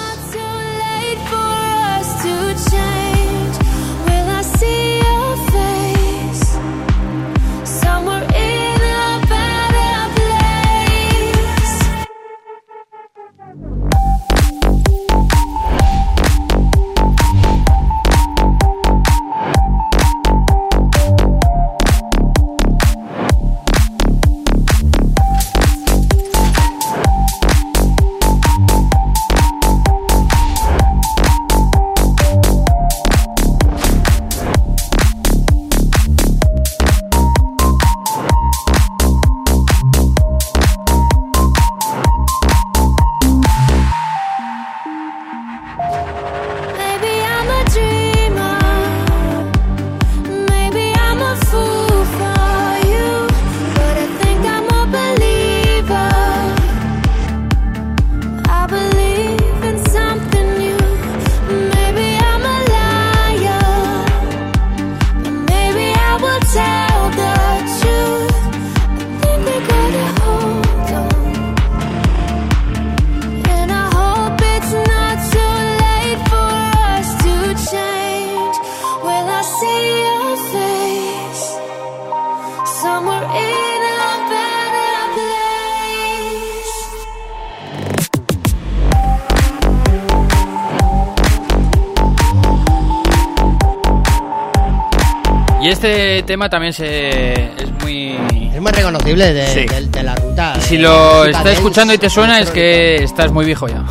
[96.27, 98.16] Tema también se es muy...
[98.55, 99.66] Es muy reconocible de, Sí.
[99.66, 100.55] de- de la ruta.
[100.59, 103.69] Y si eh, lo música estás escuchando y te suena es que estás muy viejo
[103.69, 103.85] ya.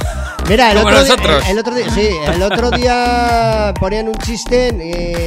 [0.50, 4.68] Mira, el otro, día, el, el otro día, sí, el otro día ponían un chiste,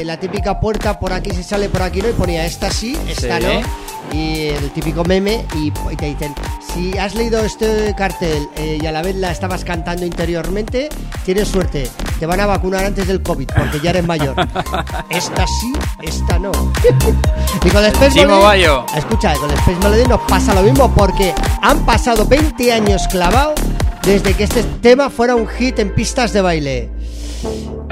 [0.01, 2.97] eh, la típica puerta por aquí se sale, por aquí no, y ponía esta sí,
[3.09, 3.45] esta Sí.
[3.47, 3.89] no.
[4.17, 6.35] Y el típico meme, y, y te dicen,
[6.73, 10.89] si has leído este cartel eh, y a la vez la estabas cantando interiormente,
[11.27, 14.35] tienes suerte, te van a vacunar antes del COVID, porque ya eres mayor.
[15.11, 15.73] esta sí,
[16.09, 16.51] esta no.
[17.65, 18.87] y con el Space Chimo Melody- Bayo.
[18.97, 23.55] Escucha, con el Space Melody nos pasa lo mismo porque han pasado 20 años clavados
[24.03, 26.89] desde que este tema fuera un hit en pistas de baile.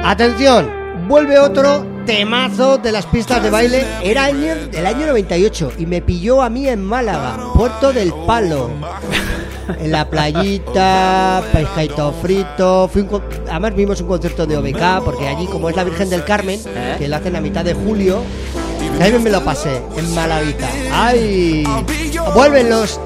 [0.02, 0.70] Atención,
[1.08, 3.84] vuelve otro temazo de las pistas de baile.
[4.02, 8.70] Era año, del año 98 y me pilló a mí en Málaga, Puerto del Palo.
[9.68, 12.88] En la playita, pescadito frito.
[12.88, 16.24] Fui un además vimos un concierto de OBK porque allí, como es la Virgen del
[16.24, 16.60] Carmen,
[16.98, 18.22] que lo hacen a mitad de julio,
[19.00, 20.68] ahí me lo pasé en Malaguita.
[20.92, 21.64] ¡Ay!
[22.34, 23.00] Vuelven los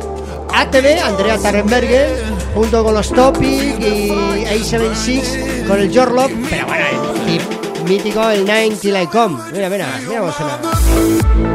[0.55, 2.23] ATV, Andrea Tarenberger,
[2.55, 6.33] junto con los Topic y A76 con el Your Love.
[6.51, 6.85] Pero bueno,
[7.27, 9.39] el mítico, el 90 Till I Come.
[9.53, 11.50] Mira, mira, mira cómo suena.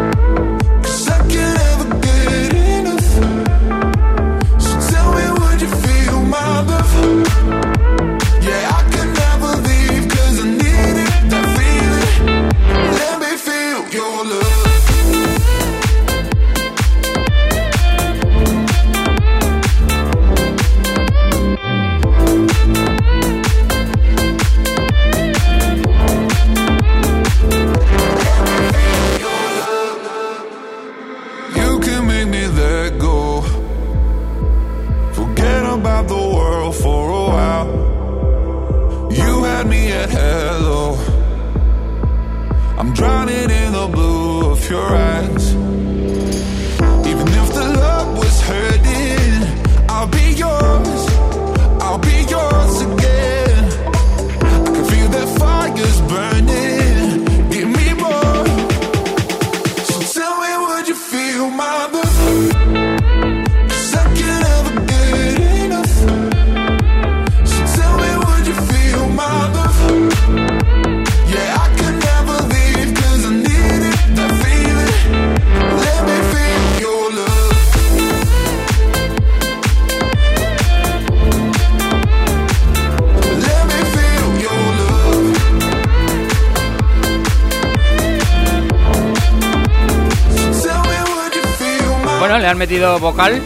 [92.55, 93.41] Han metido vocal.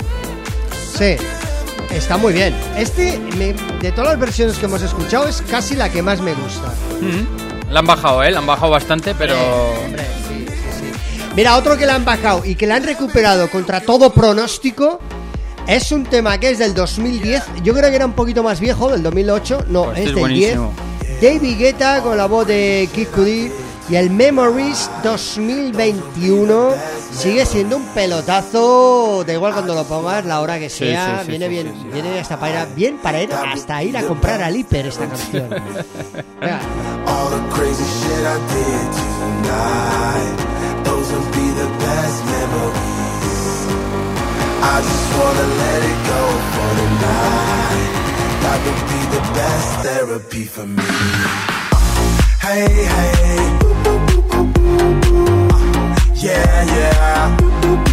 [0.98, 1.16] Sí,
[1.90, 2.54] está muy bien.
[2.78, 6.34] Este, me- de todas las versiones que hemos escuchado, es casi la que más me
[6.36, 6.68] gusta.
[7.02, 7.72] Mm.
[7.74, 8.32] La han bajado, ¿eh?
[8.32, 9.36] La han bajado bastante, pero...
[9.86, 10.92] Hombre, sí, sí, sí.
[11.36, 15.00] Mira, otro que la han bajado y que la han recuperado contra todo pronóstico.
[15.68, 17.44] Es un tema que es del 2010.
[17.64, 19.66] Yo creo que era un poquito más viejo, del 2008.
[19.70, 20.58] No, Pues es este es del 10.
[20.58, 20.74] buenísimo.
[21.22, 23.52] David Guetta con la voz de Kid Cudi.
[23.90, 26.74] Y el Memories 2021
[27.12, 28.89] sigue siendo un pelotazo.
[29.26, 31.20] Da igual cuando lo pongas, la hora que sea.
[31.20, 31.90] sí, sí, viene sí, bien, sí, sí.
[31.92, 35.06] viene hasta para ir, a- bien para ir hasta ir a comprar al hiper esta
[35.08, 35.50] canción.
[36.40, 36.60] Venga.
[37.08, 40.38] All the crazy shit I did tonight,
[40.86, 43.46] those will be the best memories.
[44.62, 46.22] I just wanna let it go
[46.54, 47.92] for tonight.
[48.44, 50.84] That would be the best therapy for me.
[52.42, 53.40] Hey, hey.
[56.16, 57.89] Yeah, yeah.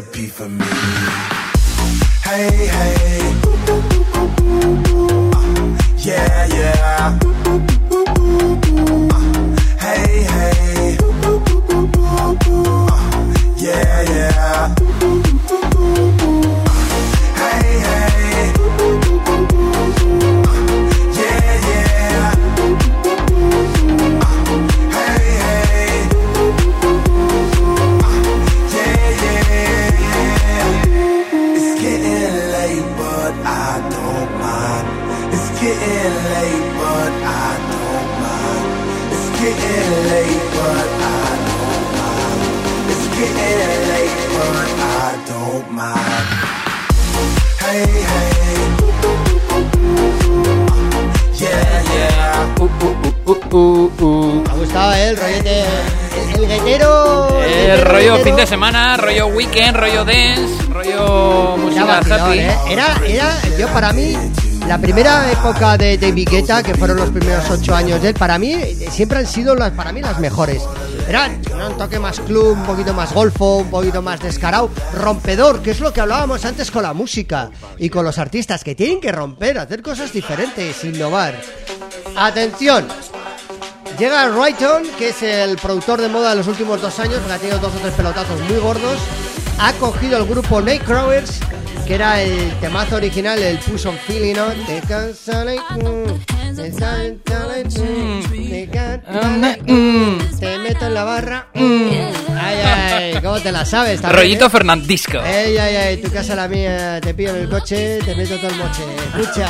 [0.00, 0.64] Therapy for me.
[2.22, 3.34] Hey, hey.
[5.32, 7.35] Uh, yeah, yeah.
[35.96, 38.66] Getting late, but I don't mind.
[39.14, 42.40] It's getting late, but I don't mind.
[42.92, 46.28] It's getting late, but I don't mind.
[47.62, 48.30] Hey, hey.
[51.42, 52.60] Yeah, yeah.
[52.60, 54.42] Uh, uh, uh, uh, uh, uh.
[54.42, 55.64] Me ha gustado eh, el rollete.
[56.16, 57.40] El, el guetero.
[57.40, 58.24] El guetero, rollo guetero.
[58.24, 62.38] fin de semana, rollo weekend, rollo dance, rollo Era música happy.
[62.38, 62.56] ¿eh?
[62.70, 63.28] Era, era,
[63.58, 64.16] yo para mí,
[64.66, 68.38] la primera época de David Guetta, que fueron los primeros ocho años de él, para
[68.38, 68.56] mí
[68.90, 70.62] siempre han sido las, para mí las mejores.
[71.08, 71.68] Era ¿no?
[71.68, 75.80] un toque más club, un poquito más golfo, un poquito más descarado, rompedor, que es
[75.80, 79.58] lo que hablábamos antes con la música y con los artistas, que tienen que romper,
[79.58, 81.40] hacer cosas diferentes, innovar.
[82.16, 82.86] Atención,
[83.98, 87.38] Llega Rayton, que es el productor de moda de los últimos dos años, porque ha
[87.38, 88.98] tenido dos o tres pelotazos muy gordos.
[89.58, 91.40] Ha cogido el grupo Nightcrawlers,
[91.86, 94.46] que era el temazo original, el Push on Feeling, ¿no?
[94.66, 97.12] Te cansaré, te cansaré,
[97.64, 101.46] mm, te cansaré, mm, Te meto en la barra.
[101.54, 101.88] mm.
[102.38, 104.00] Ay, ay, ¿cómo te la sabes?
[104.00, 104.50] también, Rollito eh?
[104.50, 105.18] Fernandisco.
[105.24, 108.50] Ey, ay, ay, tu casa la mía, te pillo en el coche, te meto todo
[108.50, 108.82] el moche.
[109.18, 109.48] Escucha.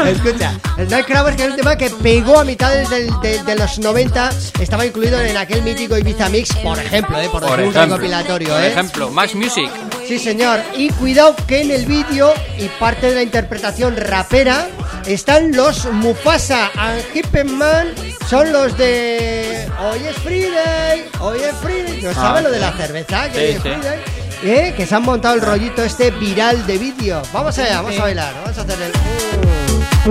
[0.10, 0.52] Escucha.
[0.78, 4.30] El Nightcrawlers, que es un tema que pegó a mitades del- de, de los 90,
[4.60, 8.48] estaba incluido en aquel mítico Ibiza Mix, por ejemplo, eh, por, Por un ejemplo, recopilatorio,
[8.50, 8.68] por eh.
[8.68, 9.70] ejemplo, Max Music.
[10.10, 10.58] Sí, señor.
[10.76, 14.66] Y cuidado que en el vídeo y parte de la interpretación rapera
[15.06, 17.94] están los Mufasa and Hippenman.
[18.28, 22.02] Son los de Hoy es Friday, hoy es Friday.
[22.02, 23.28] ¿No Ah, saben lo de la cerveza?
[23.30, 23.68] Que Sí, hoy es sí.
[23.68, 24.00] Friday.
[24.42, 24.74] ¿Eh?
[24.76, 27.22] Que se han montado el rollito este viral de vídeo.
[27.32, 28.34] Vamos allá, vamos a bailar.
[28.34, 28.92] Vamos a hacer el.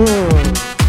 [0.00, 0.79] mm.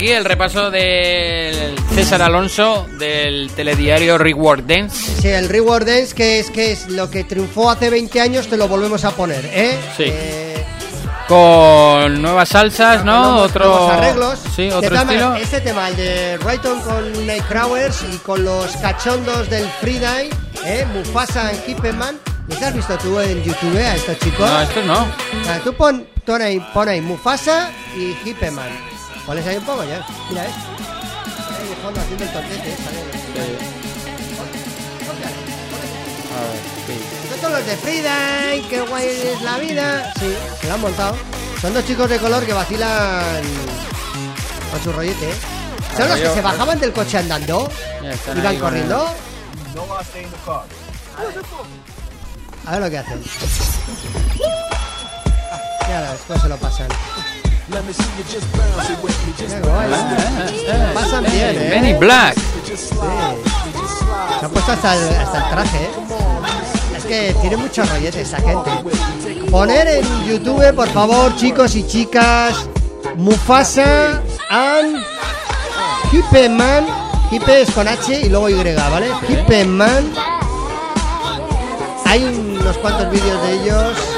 [0.00, 5.20] Aquí el repaso del César Alonso del telediario Reward Dance.
[5.20, 8.56] Sí, el Reward Dance, que es, que es lo que triunfó hace 20 años, te
[8.56, 9.78] lo volvemos a poner, ¿eh?
[9.98, 10.04] Sí.
[10.06, 10.64] Eh,
[11.28, 13.24] Con nuevas salsas, ¿no?
[13.32, 14.38] nuevos- Otro nuevos arreglos.
[14.56, 15.34] Sí, De otro estilo.
[15.36, 20.30] Este tema, el de Rayton con Nightcrawlers y con los cachondos del Friday,
[20.64, 20.86] ¿eh?
[20.94, 22.16] Mufasa en Hipperman.
[22.48, 24.48] ¿Les has visto tú en YouTube a estos chicos?
[24.50, 25.02] No, estos no.
[25.02, 28.88] O sea, tú pon, pon ahí, pon ahí Mufasa y Hipperman.
[29.30, 30.04] Pones ahí un poco ya.
[30.28, 30.50] Mira, ¿eh?
[31.56, 32.30] Ahí de fondo haciendo el.
[37.22, 40.12] Estos son los de Friday, qué guay es la vida.
[40.18, 41.16] Sí, se lo han montado.
[41.60, 43.44] Son dos chicos de color que vacilan
[44.72, 45.30] con su rollete.
[45.30, 45.34] ¿eh?
[45.96, 47.70] Son los que se bajaban del coche andando.
[48.36, 49.14] Iban corriendo.
[52.66, 53.22] A ver lo que hacen.
[55.88, 56.88] Ya después se lo pasan.
[57.70, 59.90] Qué guay.
[60.94, 61.90] Pasan bien, ¿eh?
[61.90, 62.34] In Black.
[62.64, 65.90] Se ha puesto hasta el, hasta el traje, ¿eh?
[66.96, 68.70] Es que tiene mucho rollete esa gente.
[69.50, 72.66] Poner en YouTube, por favor, chicos y chicas,
[73.16, 74.20] Mufasa
[74.50, 75.04] and
[76.12, 76.86] Hippeman.
[77.30, 79.06] Hippe es con H y luego Y, ¿vale?
[79.28, 80.12] Hippeman.
[82.04, 84.09] Hay unos cuantos vídeos de ellos ¿eh?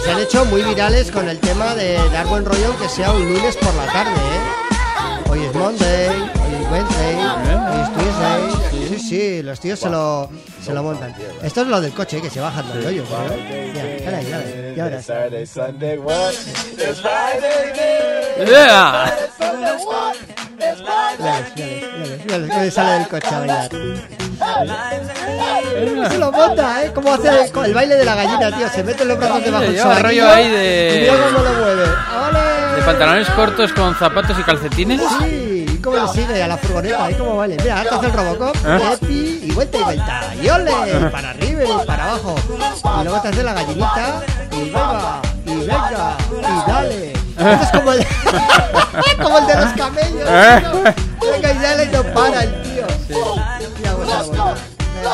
[0.00, 3.12] Y se han hecho muy virales con el tema de dar buen rollo aunque sea
[3.12, 4.40] un lunes por la tarde, ¿eh?
[5.28, 7.16] Hoy es Monday, hoy es Wednesday,
[7.70, 8.42] hoy es Tuesday.
[8.70, 10.28] Sí, sí, los tíos se lo,
[10.62, 11.14] se lo montan.
[11.42, 13.08] Esto es lo del coche, que se bajan los rollos.
[13.08, 13.16] ¿no?
[14.76, 15.06] Ya verás.
[15.06, 15.16] Yeah.
[22.62, 23.70] Que sale del coche a bailar.
[26.10, 26.92] Se lo monta, ¿eh?
[26.94, 28.68] Cómo hace el, el baile de la gallina, tío.
[28.68, 31.84] Se mete los brazos debajo del sobaquillo rollo ahí de- Y mira cómo lo mueve.
[32.76, 35.00] De pantalones cortos con zapatos y calcetines.
[35.20, 37.56] Sí, y cómo le sigue a la furgoneta, ahí cómo vale.
[37.62, 38.80] Mira, ahora hace el Robocop, ¿Eh?
[38.94, 40.20] Epi, y vuelta y vuelta.
[40.42, 40.72] Y ole,
[41.10, 42.34] para arriba y para abajo.
[43.00, 44.22] Y luego te hace la gallinita,
[44.52, 47.12] y venga, y venga, y dale.
[47.12, 48.06] Esto es como el,
[49.22, 50.60] como el de los camellos, ¿Eh?
[50.60, 51.30] tío.
[51.32, 52.86] Venga y dale y no para el tío.
[53.08, 53.49] Mira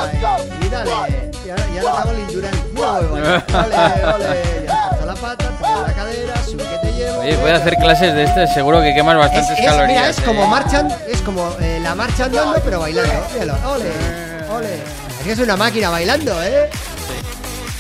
[0.05, 0.91] eh, Y dale.
[1.45, 2.63] Y ahora, y ahora hago el endurance.
[3.13, 3.45] Mira.
[4.99, 7.21] Ya la pata, toma la cadera, sube que te llevo.
[7.21, 9.89] Oye, voy a hacer clases de este, seguro que quemas Es, bastantes es- calorías.
[9.89, 10.23] mira, es eh.
[10.25, 13.13] como marchan, es como eh, la marcha andando, pero bailando.
[13.33, 13.93] Míralo, ole,
[14.53, 14.75] ole.
[15.21, 16.69] Es que es una máquina bailando, ¿eh?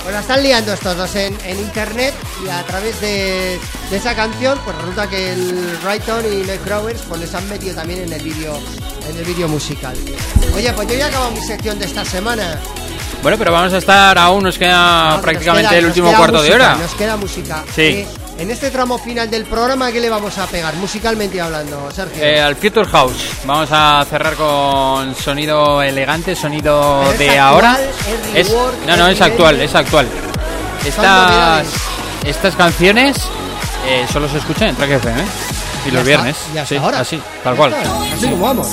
[0.06, 2.14] Pues la están liando estos dos en, en internet
[2.44, 3.58] y a través de,
[3.90, 8.02] de esa canción, pues resulta que el Rayton y Nightcrawlers pues les han metido también
[8.02, 8.56] en el vídeo
[9.10, 9.96] en el vídeo musical.
[10.54, 12.56] Oye, pues yo ya acabo mi sección de esta semana.
[13.20, 16.76] Bueno, pero vamos a estar aún, nos queda prácticamente queda- el último cuarto de hora.
[16.76, 17.64] Nos queda música.
[17.74, 17.82] Sí.
[17.82, 18.06] Eh,
[18.38, 20.74] en este tramo final del programa, ¿qué le vamos a pegar?
[20.76, 22.22] Musicalmente hablando, Sergio.
[22.22, 23.30] Eh, al Future House.
[23.44, 27.78] Vamos a cerrar con sonido elegante, sonido Pero es de actual, ahora.
[28.34, 28.52] es
[28.86, 30.06] no, no, es actual, es actual.
[30.84, 31.66] Estas,
[32.24, 33.16] estas canciones
[33.86, 35.20] eh, solo se escuchan en Track FM.
[35.20, 35.24] ¿eh?
[35.86, 36.36] Y los viernes.
[36.48, 37.00] está sí, ahora.
[37.00, 37.74] así, tal cual.
[37.74, 38.68] Así como vamos.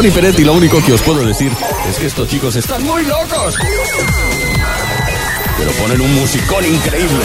[0.00, 0.08] Tony
[0.38, 1.52] y lo único que os puedo decir
[1.86, 3.54] es que estos chicos están muy locos.
[5.58, 7.24] Pero ponen un musicón increíble.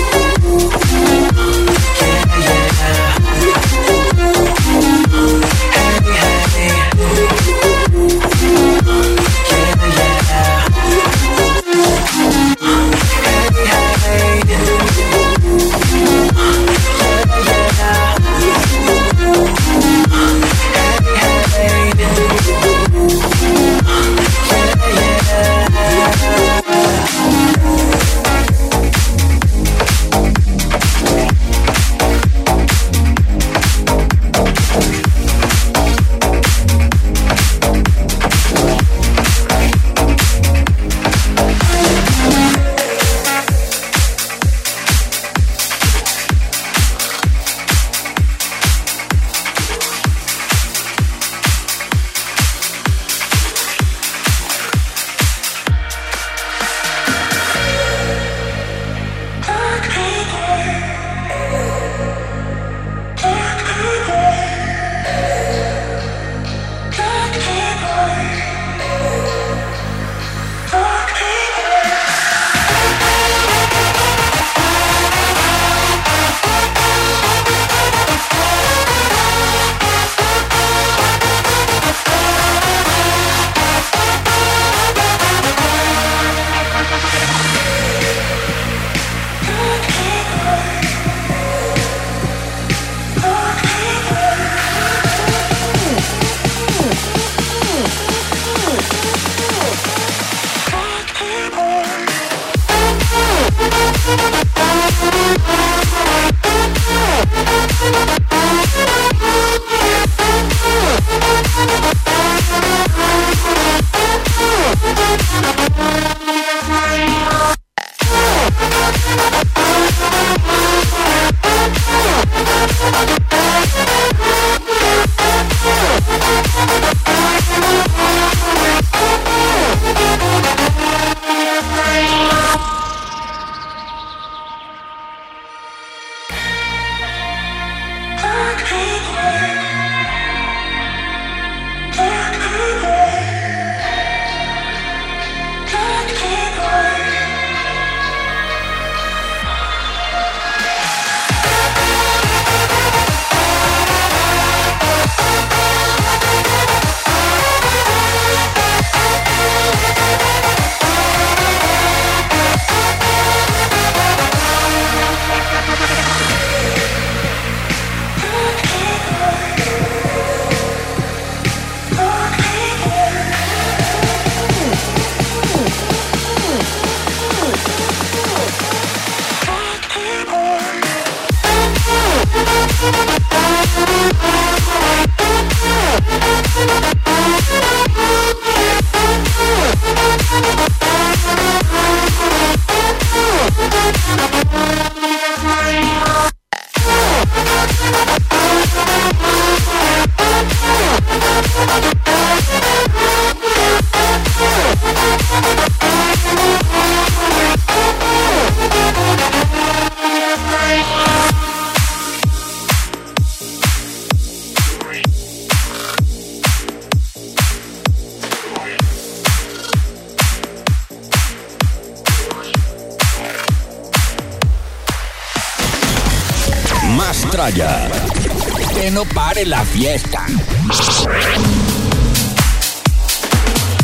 [229.45, 230.25] La fiesta.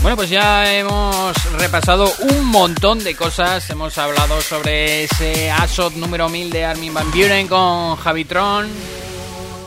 [0.01, 3.69] Bueno, pues ya hemos repasado un montón de cosas.
[3.69, 8.67] Hemos hablado sobre ese ASOT número 1000 de Armin Van Buren con Javitron.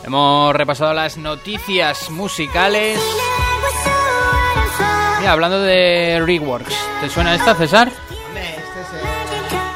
[0.04, 2.98] Hemos repasado las noticias musicales.
[5.18, 7.92] Mira, hablando de Reworks, ¿te suena esta, César?
[8.26, 9.08] Hombre, este es, eh,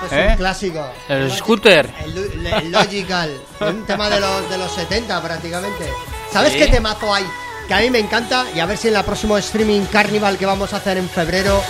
[0.05, 0.31] este es ¿Eh?
[0.31, 0.87] un clásico.
[1.09, 1.93] El scooter.
[2.17, 3.41] El, lo- el Logical.
[3.61, 5.89] un tema de los, de los 70 prácticamente.
[6.33, 6.59] ¿Sabes Sí.
[6.59, 7.25] qué temazo hay?
[7.69, 10.47] Que a mí me encanta y a ver si en la próxima streaming carnival que
[10.47, 11.63] vamos a hacer en febrero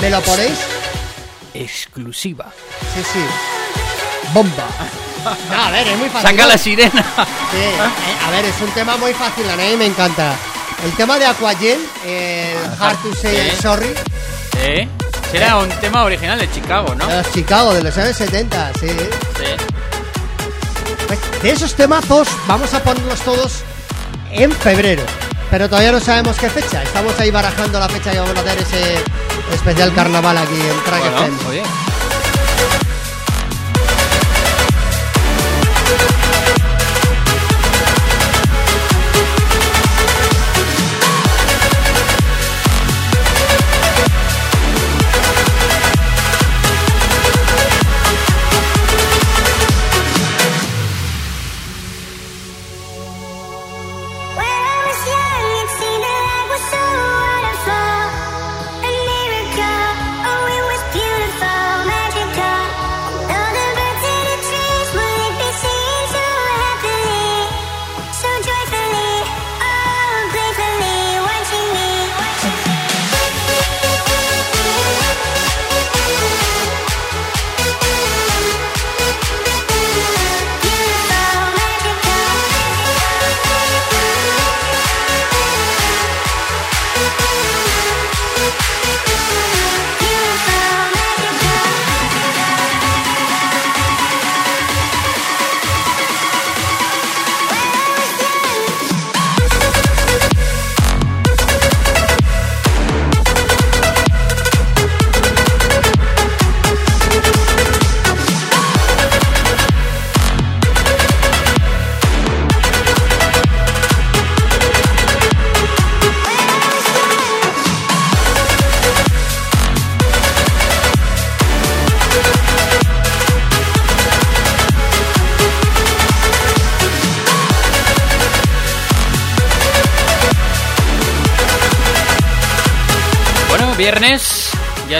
[0.00, 0.58] me lo ponéis.
[1.54, 2.46] Exclusiva.
[2.94, 3.24] Sí, sí.
[4.32, 4.66] Bomba.
[5.50, 6.30] No, a ver, es muy fácil.
[6.30, 7.02] Saca la sirena.
[7.50, 10.34] Sí, eh, a ver, es un tema muy fácil, a mí me encanta.
[10.84, 13.50] El tema de Aquagel, el Hard to Say.
[13.62, 13.94] Sorry,
[14.58, 14.88] ¿Eh?
[15.34, 17.06] Era un tema original de Chicago, ¿no?
[17.06, 18.88] de los Chicago, de los años 70, sí.
[18.88, 19.64] Sí.
[21.08, 23.62] Pues de esos temazos vamos a ponerlos todos
[24.30, 25.02] en febrero.
[25.50, 26.82] Pero todavía no sabemos qué fecha.
[26.82, 28.94] Estamos ahí barajando la fecha que vamos a hacer ese
[29.52, 31.02] especial carnaval aquí en Track
[31.44, 31.64] Bueno,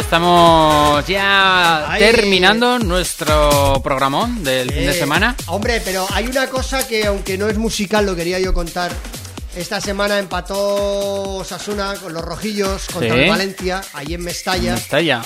[0.05, 1.98] estamos ya Ay.
[2.01, 5.35] terminando nuestro programón del fin de Eh, semana.
[5.47, 8.93] Hombre, pero hay una cosa que, aunque no es musical, lo quería yo contar.
[9.56, 13.20] Esta semana empató Sasuna con los rojillos contra Sí.
[13.22, 14.74] el Valencia, ahí en Mestalla.
[14.74, 15.22] Está ya.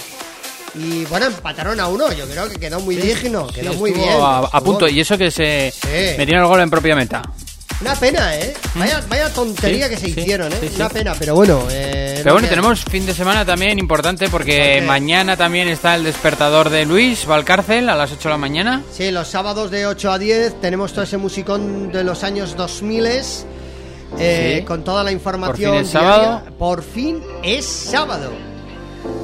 [0.75, 2.13] Y bueno, empataron a uno.
[2.13, 4.11] Yo creo que quedó muy digno, quedó Sí, muy bien.
[4.21, 4.87] A, punto.
[4.87, 6.17] Y eso que se Sí.
[6.19, 7.23] metieron el gol en propia meta.
[7.81, 8.55] Una pena, ¿eh?
[8.75, 10.57] Vaya, vaya tontería Sí, que se sí, hicieron, ¿eh?
[10.61, 10.75] sí, sí.
[10.77, 11.65] Una pena, pero bueno.
[11.71, 14.87] eh, Pero no bueno, tenemos fin de semana también importante porque ¿Por qué?
[14.87, 18.83] mañana también está el despertador de Luis Valcárcel a las 8 de la mañana.
[18.93, 23.07] Sí, los sábados de 8 a 10 tenemos todo ese musicón de los años 2000
[24.19, 24.65] eh, Sí.
[24.65, 25.71] con toda la información.
[25.73, 26.11] Por fin es diaria.
[26.11, 26.43] sábado.
[26.59, 28.31] Por fin es sábado.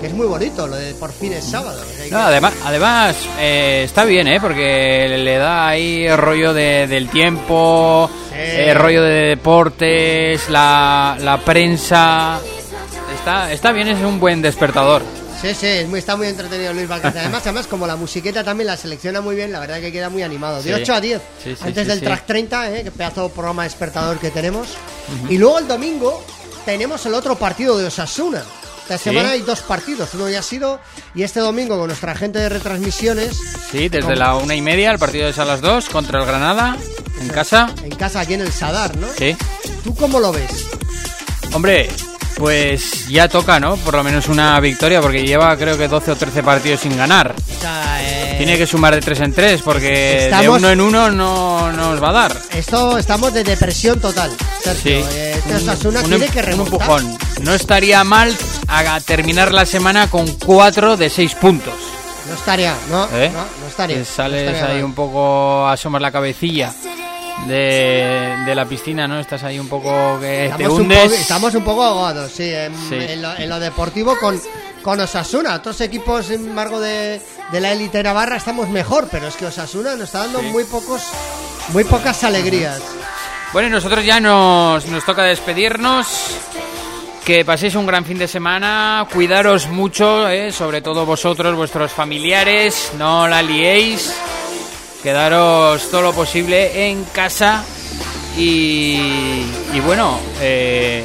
[0.01, 1.81] Que es muy bonito lo de por fin es sábado.
[2.11, 4.39] No, además, además eh, está bien, ¿eh?
[4.41, 8.39] Porque le da ahí el rollo de- del tiempo, Sí.
[8.39, 12.39] el rollo de deportes, la, la prensa.
[13.25, 15.01] Está, está bien, es un buen despertador.
[15.41, 17.23] Sí, sí, es muy- está muy entretenido Luis Valcárcel.
[17.23, 20.23] Además, además, como la musiqueta también la selecciona muy bien, la verdad que queda muy
[20.23, 20.57] animado.
[20.63, 20.83] De Sí.
[20.83, 22.85] 8 a 10, Sí, sí, antes del track 30, ¿eh?
[22.85, 24.69] que pedazo de programa despertador que tenemos.
[25.31, 26.23] Y luego el domingo
[26.67, 28.43] tenemos el otro partido de Osasuna.
[28.83, 30.79] Esta semana hay dos partidos, uno ya ha sido,
[31.15, 33.39] y este domingo con nuestra gente de retransmisiones,
[33.73, 36.77] Sí, desde la una y media, el partido es a las dos contra el Granada,
[37.23, 37.73] en casa.
[37.83, 39.07] en casa aquí en el Sadar, ¿no?
[39.19, 39.35] Sí.
[39.83, 40.67] ¿Tú cómo lo ves?
[41.55, 41.89] Hombre,
[42.37, 43.77] pues ya toca, ¿no?
[43.77, 47.35] Por lo menos una victoria, porque lleva creo que 12 o 13 partidos sin ganar.
[47.57, 50.81] O sea, eh, Tiene que sumar de 3 en 3, porque de Estamos- uno en
[50.81, 52.37] uno no nos va a dar.
[52.53, 54.31] Esto estamos de depresión total,
[54.63, 55.01] Sergio.
[55.03, 55.07] Sí.
[55.17, 56.75] Eh, este Osasuna un, tiene em- que un remontar.
[56.81, 57.19] empujón.
[57.43, 58.37] No estaría mal
[58.69, 61.75] a terminar la semana con 4 de 6 puntos.
[62.29, 63.31] No estaría, no, ¿eh?
[63.33, 63.97] no, no estaría.
[63.97, 64.85] Que no sales estaría ahí mal.
[64.87, 66.73] un poco a asomar la cabecilla.
[67.47, 69.19] De, de la piscina, ¿no?
[69.21, 71.03] Estás ahí un poco que te Estamos un, hundes.
[71.03, 72.95] poco, estamos un poco ahogados, sí, en, Sí.
[72.97, 74.41] en lo, en lo deportivo con,
[74.83, 75.55] con Osasuna.
[75.55, 77.21] Otros equipos, sin embargo, de,
[77.53, 80.47] de la élite navarra estamos mejor, pero es que Osasuna nos está dando Sí.
[80.47, 81.03] muy pocos
[81.73, 82.81] muy pocas alegrías.
[83.53, 86.07] Bueno, y nosotros ya nos, nos toca despedirnos.
[87.25, 89.07] Que paséis un gran fin de semana.
[89.11, 90.53] Cuidaros mucho, ¿eh?
[90.53, 92.93] sobre todo vosotros, vuestros familiares.
[92.99, 94.13] No la liéis.
[95.05, 97.63] Quedaros todo lo posible en casa.
[98.39, 99.45] Y,
[99.75, 101.05] y bueno, eh,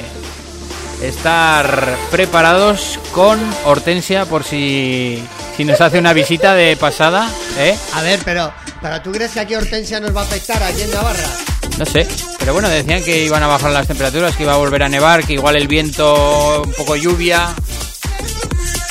[1.04, 5.22] estar preparados con Hortensia por si,
[5.58, 7.30] si nos hace una visita de pasada.
[7.58, 7.78] ¿eh?
[7.94, 10.92] A ver, pero, pero ¿tú crees que aquí Hortensia nos va a afectar aquí en
[10.92, 11.28] Navarra?
[11.78, 12.08] No sé,
[12.40, 15.26] pero bueno, decían que iban a bajar las temperaturas, que iba a volver a nevar,
[15.26, 17.50] que igual el viento, un poco lluvia.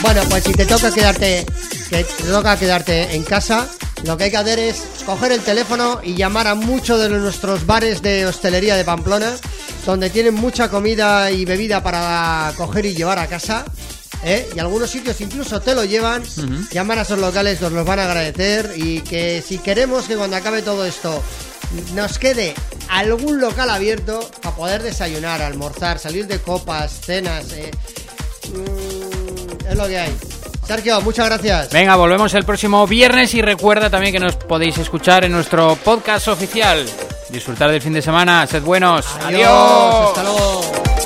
[0.01, 1.47] Bueno, pues si te toca quedarte,
[1.89, 3.69] que te toca quedarte en casa,
[4.05, 7.67] lo que hay que hacer es coger el teléfono y llamar a muchos de nuestros
[7.67, 9.37] bares de hostelería de Pamplona,
[9.85, 13.65] donde tienen mucha comida y bebida para coger y llevar a casa.
[14.25, 14.49] ¿eh?
[14.55, 16.23] Y algunos sitios incluso te lo llevan.
[16.71, 18.75] Llamar a esos locales, nos los van a agradecer.
[18.77, 21.23] Y que si queremos que cuando acabe todo esto
[21.95, 22.55] nos quede
[22.89, 27.53] algún local abierto para poder desayunar, almorzar, salir de copas, cenas.
[27.53, 27.71] eh,
[28.55, 30.17] mm, es lo que hay.
[30.69, 31.71] Sergio, muchas gracias.
[31.71, 36.29] Venga, volvemos el próximo viernes y recuerda también que nos podéis escuchar en nuestro podcast
[36.29, 36.85] oficial.
[37.31, 39.07] Disfrutar del fin de semana, sed buenos.
[39.25, 40.09] Adiós.
[40.09, 40.98] Hasta luego.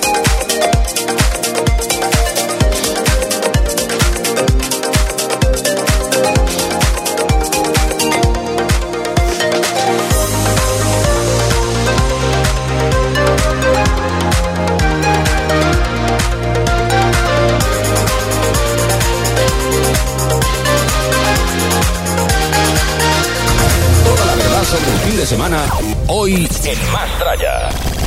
[26.09, 28.02] Hoy en Más Tralla.